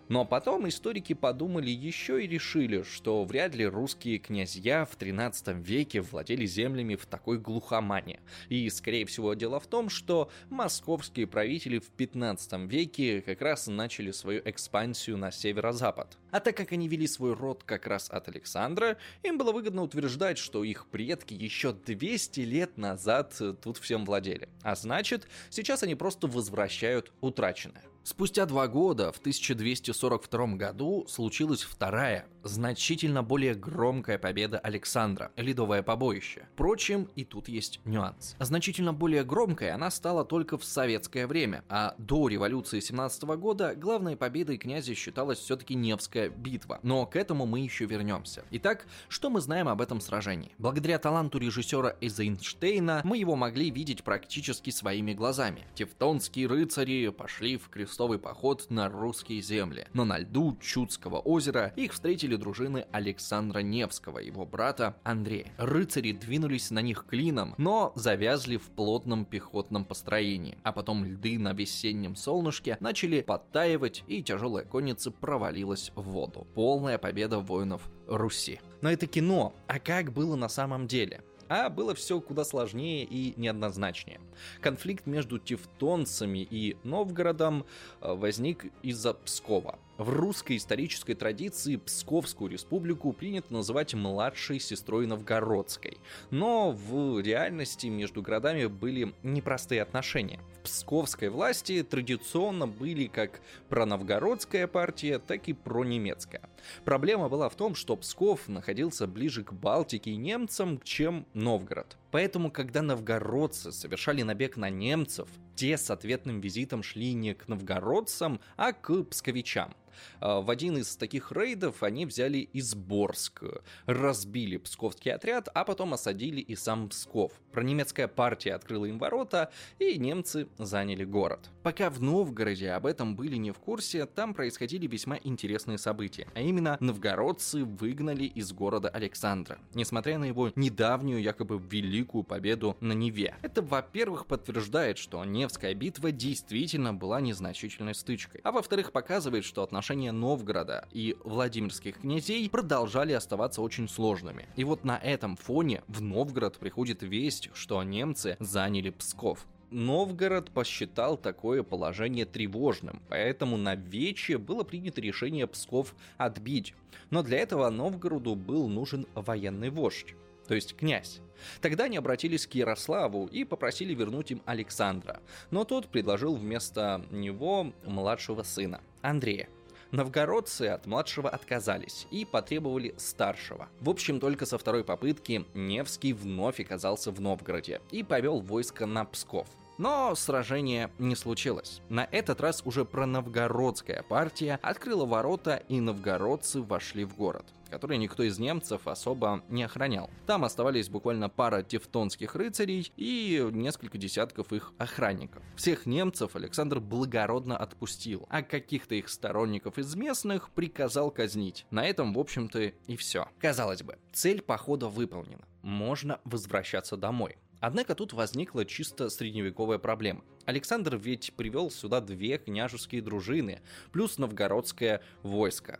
Но 0.09 0.25
потом 0.25 0.67
историки 0.67 1.13
подумали 1.13 1.69
еще 1.69 2.23
и 2.23 2.27
решили, 2.27 2.83
что 2.83 3.23
вряд 3.23 3.55
ли 3.55 3.65
русские 3.65 4.17
князья 4.17 4.85
в 4.85 4.95
13 4.95 5.65
веке 5.65 6.01
владели 6.01 6.45
землями 6.45 6.95
в 6.95 7.05
такой 7.05 7.39
глухомане. 7.39 8.19
И, 8.49 8.69
скорее 8.69 9.05
всего, 9.05 9.33
дело 9.33 9.59
в 9.59 9.67
том, 9.67 9.89
что 9.89 10.29
московские 10.49 11.27
правители 11.27 11.79
в 11.79 11.89
15 11.89 12.53
веке 12.69 13.21
как 13.21 13.41
раз 13.41 13.67
начали 13.67 14.11
свою 14.11 14.41
экспансию 14.45 15.17
на 15.17 15.31
северо-запад. 15.31 16.17
А 16.31 16.39
так 16.39 16.57
как 16.57 16.71
они 16.71 16.87
вели 16.87 17.07
свой 17.07 17.33
род 17.33 17.63
как 17.63 17.87
раз 17.87 18.09
от 18.09 18.27
Александра, 18.27 18.97
им 19.23 19.37
было 19.37 19.51
выгодно 19.51 19.83
утверждать, 19.83 20.37
что 20.37 20.63
их 20.63 20.87
предки 20.87 21.33
еще 21.33 21.73
200 21.73 22.39
лет 22.41 22.77
назад 22.77 23.39
тут 23.61 23.77
всем 23.77 24.05
владели. 24.05 24.49
А 24.61 24.75
значит, 24.75 25.27
сейчас 25.49 25.83
они 25.83 25.95
просто 25.95 26.27
возвращают 26.27 27.11
утраченное. 27.21 27.83
Спустя 28.05 28.45
два 28.45 28.67
года, 28.67 29.13
в 29.13 29.19
1242 29.19 30.47
году, 30.57 31.05
случилась 31.07 31.63
вторая, 31.63 32.25
значительно 32.43 33.23
более 33.23 33.55
громкая 33.55 34.17
победа 34.17 34.59
Александра– 34.59 35.31
Ледовое 35.37 35.83
побоище. 35.83 36.49
Впрочем, 36.53 37.07
и 37.15 37.23
тут 37.23 37.47
есть 37.47 37.79
нюанс. 37.85 38.35
Значительно 38.41 38.91
более 38.91 39.23
громкой 39.23 39.71
она 39.71 39.89
стала 39.89 40.25
только 40.25 40.57
в 40.57 40.65
советское 40.65 41.27
время, 41.27 41.63
а 41.69 41.95
до 41.97 42.27
революции 42.27 42.81
17 42.81 43.23
года 43.23 43.73
главной 43.73 44.17
победой 44.17 44.57
князя 44.57 44.93
считалась 44.95 45.39
все-таки 45.39 45.73
Невская 45.73 46.27
битва. 46.27 46.81
Но 46.83 47.05
к 47.05 47.15
этому 47.15 47.45
мы 47.45 47.61
еще 47.61 47.85
вернемся. 47.85 48.43
Итак, 48.51 48.85
что 49.07 49.29
мы 49.29 49.39
знаем 49.39 49.69
об 49.69 49.79
этом 49.79 50.01
сражении? 50.01 50.53
Благодаря 50.57 50.99
таланту 50.99 51.37
режиссера 51.37 51.95
Эйзенштейна 52.01 52.99
мы 53.05 53.17
его 53.17 53.37
могли 53.37 53.69
видеть 53.69 54.03
практически 54.03 54.71
своими 54.71 55.13
глазами. 55.13 55.65
Тевтонские 55.75 56.47
рыцари 56.47 57.07
пошли 57.07 57.55
в 57.55 57.69
крест 57.69 57.92
крестовый 57.93 58.17
поход 58.17 58.65
на 58.69 58.89
русские 58.89 59.39
земли. 59.39 59.85
Но 59.93 60.03
на 60.03 60.17
льду 60.17 60.57
Чудского 60.59 61.19
озера 61.19 61.73
их 61.75 61.93
встретили 61.93 62.35
дружины 62.35 62.87
Александра 62.91 63.59
Невского, 63.59 64.17
его 64.17 64.47
брата 64.47 64.95
Андрея. 65.03 65.51
Рыцари 65.59 66.11
двинулись 66.11 66.71
на 66.71 66.79
них 66.79 67.05
клином, 67.07 67.53
но 67.59 67.93
завязли 67.95 68.57
в 68.57 68.63
плотном 68.71 69.25
пехотном 69.25 69.85
построении. 69.85 70.57
А 70.63 70.71
потом 70.71 71.05
льды 71.05 71.37
на 71.37 71.53
весеннем 71.53 72.15
солнышке 72.15 72.77
начали 72.79 73.21
подтаивать, 73.21 74.03
и 74.07 74.23
тяжелая 74.23 74.65
конница 74.65 75.11
провалилась 75.11 75.91
в 75.93 76.01
воду. 76.01 76.47
Полная 76.55 76.97
победа 76.97 77.37
воинов 77.37 77.87
Руси. 78.07 78.59
Но 78.81 78.91
это 78.91 79.05
кино. 79.05 79.53
А 79.67 79.79
как 79.79 80.11
было 80.11 80.35
на 80.35 80.49
самом 80.49 80.87
деле? 80.87 81.21
А 81.49 81.69
было 81.69 81.93
все 81.95 82.19
куда 82.21 82.43
сложнее 82.43 83.03
и 83.03 83.33
неоднозначнее. 83.37 84.19
Конфликт 84.61 85.05
между 85.05 85.39
тевтонцами 85.39 86.39
и 86.39 86.77
Новгородом 86.83 87.65
э, 88.01 88.13
возник 88.13 88.65
из-за 88.81 89.13
Пскова. 89.13 89.77
В 90.03 90.09
русской 90.09 90.57
исторической 90.57 91.13
традиции 91.13 91.77
Псковскую 91.77 92.51
республику 92.51 93.13
принято 93.13 93.53
называть 93.53 93.93
младшей 93.93 94.59
сестрой 94.59 95.07
Новгородской. 95.07 95.97
Но 96.29 96.71
в 96.73 97.21
реальности 97.21 97.87
между 97.87 98.21
городами 98.21 98.65
были 98.65 99.13
непростые 99.23 99.81
отношения. 99.81 100.41
В 100.59 100.63
псковской 100.63 101.29
власти 101.29 101.83
традиционно 101.83 102.67
были 102.67 103.07
как 103.07 103.39
проновгородская 103.69 104.67
партия, 104.67 105.19
так 105.19 105.47
и 105.47 105.53
пронемецкая. 105.53 106.49
Проблема 106.83 107.29
была 107.29 107.47
в 107.47 107.55
том, 107.55 107.73
что 107.73 107.95
Псков 107.95 108.49
находился 108.49 109.07
ближе 109.07 109.45
к 109.45 109.53
Балтике 109.53 110.11
и 110.11 110.17
немцам, 110.17 110.81
чем 110.83 111.25
Новгород. 111.33 111.95
Поэтому, 112.13 112.51
когда 112.51 112.83
новгородцы 112.83 113.71
совершали 113.71 114.21
набег 114.21 114.55
на 114.55 114.69
немцев, 114.69 115.27
те 115.55 115.79
с 115.79 115.89
ответным 115.89 116.41
визитом 116.41 116.83
шли 116.83 117.13
не 117.13 117.33
к 117.33 117.47
новгородцам, 117.47 118.39
а 118.55 118.71
к 118.71 119.03
псковичам. 119.05 119.73
А, 120.19 120.41
в 120.41 120.49
один 120.49 120.77
из 120.77 120.95
таких 120.95 121.31
рейдов 121.31 121.83
они 121.83 122.05
взяли 122.05 122.49
Изборск, 122.53 123.43
разбили 123.85 124.57
псковский 124.57 125.11
отряд, 125.11 125.49
а 125.53 125.63
потом 125.63 125.93
осадили 125.93 126.41
и 126.41 126.55
сам 126.55 126.89
Псков. 126.89 127.33
Пронемецкая 127.51 128.07
партия 128.07 128.53
открыла 128.53 128.85
им 128.85 128.97
ворота, 128.97 129.51
и 129.79 129.97
немцы 129.97 130.47
заняли 130.57 131.03
город. 131.03 131.49
Пока 131.61 131.89
в 131.89 132.01
Новгороде 132.01 132.71
об 132.71 132.85
этом 132.85 133.15
были 133.15 133.35
не 133.37 133.51
в 133.51 133.59
курсе, 133.59 134.05
там 134.05 134.33
происходили 134.33 134.87
весьма 134.87 135.17
интересные 135.23 135.77
события. 135.77 136.27
А 136.33 136.41
именно, 136.41 136.77
новгородцы 136.79 137.63
выгнали 137.63 138.25
из 138.25 138.51
города 138.51 138.89
Александра, 138.89 139.59
несмотря 139.73 140.17
на 140.17 140.25
его 140.25 140.51
недавнюю 140.55 141.21
якобы 141.21 141.59
великую 141.59 142.02
победу 142.05 142.75
на 142.81 142.91
Неве. 142.91 143.35
Это, 143.41 143.61
во-первых, 143.61 144.25
подтверждает, 144.25 144.97
что 144.97 145.23
Невская 145.23 145.73
битва 145.73 146.11
действительно 146.11 146.93
была 146.93 147.21
незначительной 147.21 147.95
стычкой, 147.95 148.41
а 148.43 148.51
во-вторых, 148.51 148.91
показывает, 148.91 149.45
что 149.45 149.63
отношения 149.63 150.11
Новгорода 150.11 150.87
и 150.91 151.15
Владимирских 151.23 152.01
князей 152.01 152.49
продолжали 152.49 153.13
оставаться 153.13 153.61
очень 153.61 153.87
сложными. 153.87 154.47
И 154.55 154.63
вот 154.63 154.83
на 154.83 154.97
этом 154.97 155.37
фоне 155.37 155.83
в 155.87 156.01
Новгород 156.01 156.57
приходит 156.57 157.01
весть, 157.03 157.49
что 157.53 157.81
немцы 157.83 158.37
заняли 158.39 158.89
Псков. 158.89 159.45
Новгород 159.73 160.51
посчитал 160.51 161.17
такое 161.17 161.63
положение 161.63 162.25
тревожным, 162.25 163.01
поэтому 163.09 163.57
на 163.57 163.75
Вече 163.75 164.37
было 164.37 164.63
принято 164.63 165.01
решение 165.01 165.47
Псков 165.47 165.95
отбить. 166.17 166.75
Но 167.09 167.23
для 167.23 167.39
этого 167.39 167.69
Новгороду 167.69 168.35
был 168.35 168.67
нужен 168.67 169.07
военный 169.15 169.69
вождь. 169.69 170.15
То 170.47 170.55
есть 170.55 170.75
князь. 170.75 171.21
Тогда 171.61 171.85
они 171.85 171.97
обратились 171.97 172.47
к 172.47 172.53
Ярославу 172.53 173.27
и 173.27 173.43
попросили 173.43 173.93
вернуть 173.93 174.31
им 174.31 174.41
Александра, 174.45 175.19
но 175.51 175.63
тот 175.63 175.87
предложил 175.87 176.35
вместо 176.35 177.05
него 177.11 177.73
младшего 177.85 178.43
сына, 178.43 178.81
Андрея. 179.01 179.49
Новгородцы 179.91 180.63
от 180.63 180.87
младшего 180.87 181.29
отказались 181.29 182.07
и 182.09 182.25
потребовали 182.25 182.95
старшего. 182.97 183.69
В 183.79 183.91
общем, 183.91 184.19
только 184.19 184.47
со 184.47 184.57
второй 184.57 184.83
попытки 184.83 185.45
Невский 185.53 186.13
вновь 186.13 186.59
оказался 186.59 187.11
в 187.11 187.21
Новгороде 187.21 187.79
и 187.91 188.01
повел 188.01 188.39
войско 188.39 188.87
на 188.87 189.05
Псков. 189.05 189.47
Но 189.77 190.15
сражение 190.15 190.89
не 190.97 191.15
случилось. 191.15 191.81
На 191.89 192.07
этот 192.11 192.41
раз 192.41 192.63
уже 192.65 192.85
проновгородская 192.85 194.01
партия 194.01 194.59
открыла 194.63 195.05
ворота, 195.05 195.61
и 195.67 195.79
новгородцы 195.79 196.61
вошли 196.61 197.05
в 197.05 197.15
город 197.15 197.45
который 197.73 197.97
никто 197.97 198.21
из 198.21 198.37
немцев 198.37 198.87
особо 198.87 199.43
не 199.49 199.63
охранял. 199.63 200.07
Там 200.27 200.45
оставались 200.45 200.89
буквально 200.89 201.27
пара 201.27 201.63
тевтонских 201.63 202.35
рыцарей 202.35 202.93
и 202.97 203.49
несколько 203.51 203.97
десятков 203.97 204.53
их 204.53 204.73
охранников. 204.77 205.41
Всех 205.55 205.87
немцев 205.87 206.35
Александр 206.35 206.79
благородно 206.79 207.57
отпустил, 207.57 208.27
а 208.29 208.43
каких-то 208.43 208.93
их 208.93 209.09
сторонников 209.09 209.79
из 209.79 209.95
местных 209.95 210.51
приказал 210.51 211.09
казнить. 211.09 211.65
На 211.71 211.83
этом, 211.87 212.13
в 212.13 212.19
общем-то, 212.19 212.59
и 212.61 212.95
все. 212.95 213.27
Казалось 213.39 213.81
бы, 213.81 213.97
цель 214.11 214.43
похода 214.43 214.87
выполнена. 214.87 215.43
Можно 215.63 216.21
возвращаться 216.25 216.95
домой. 216.95 217.37
Однако 217.59 217.95
тут 217.95 218.13
возникла 218.13 218.65
чисто 218.65 219.09
средневековая 219.09 219.79
проблема. 219.79 220.21
Александр 220.45 220.95
ведь 220.95 221.33
привел 221.33 221.71
сюда 221.71 222.01
две 222.01 222.37
княжеские 222.37 223.01
дружины, 223.01 223.61
плюс 223.91 224.19
новгородское 224.19 225.01
войско. 225.23 225.79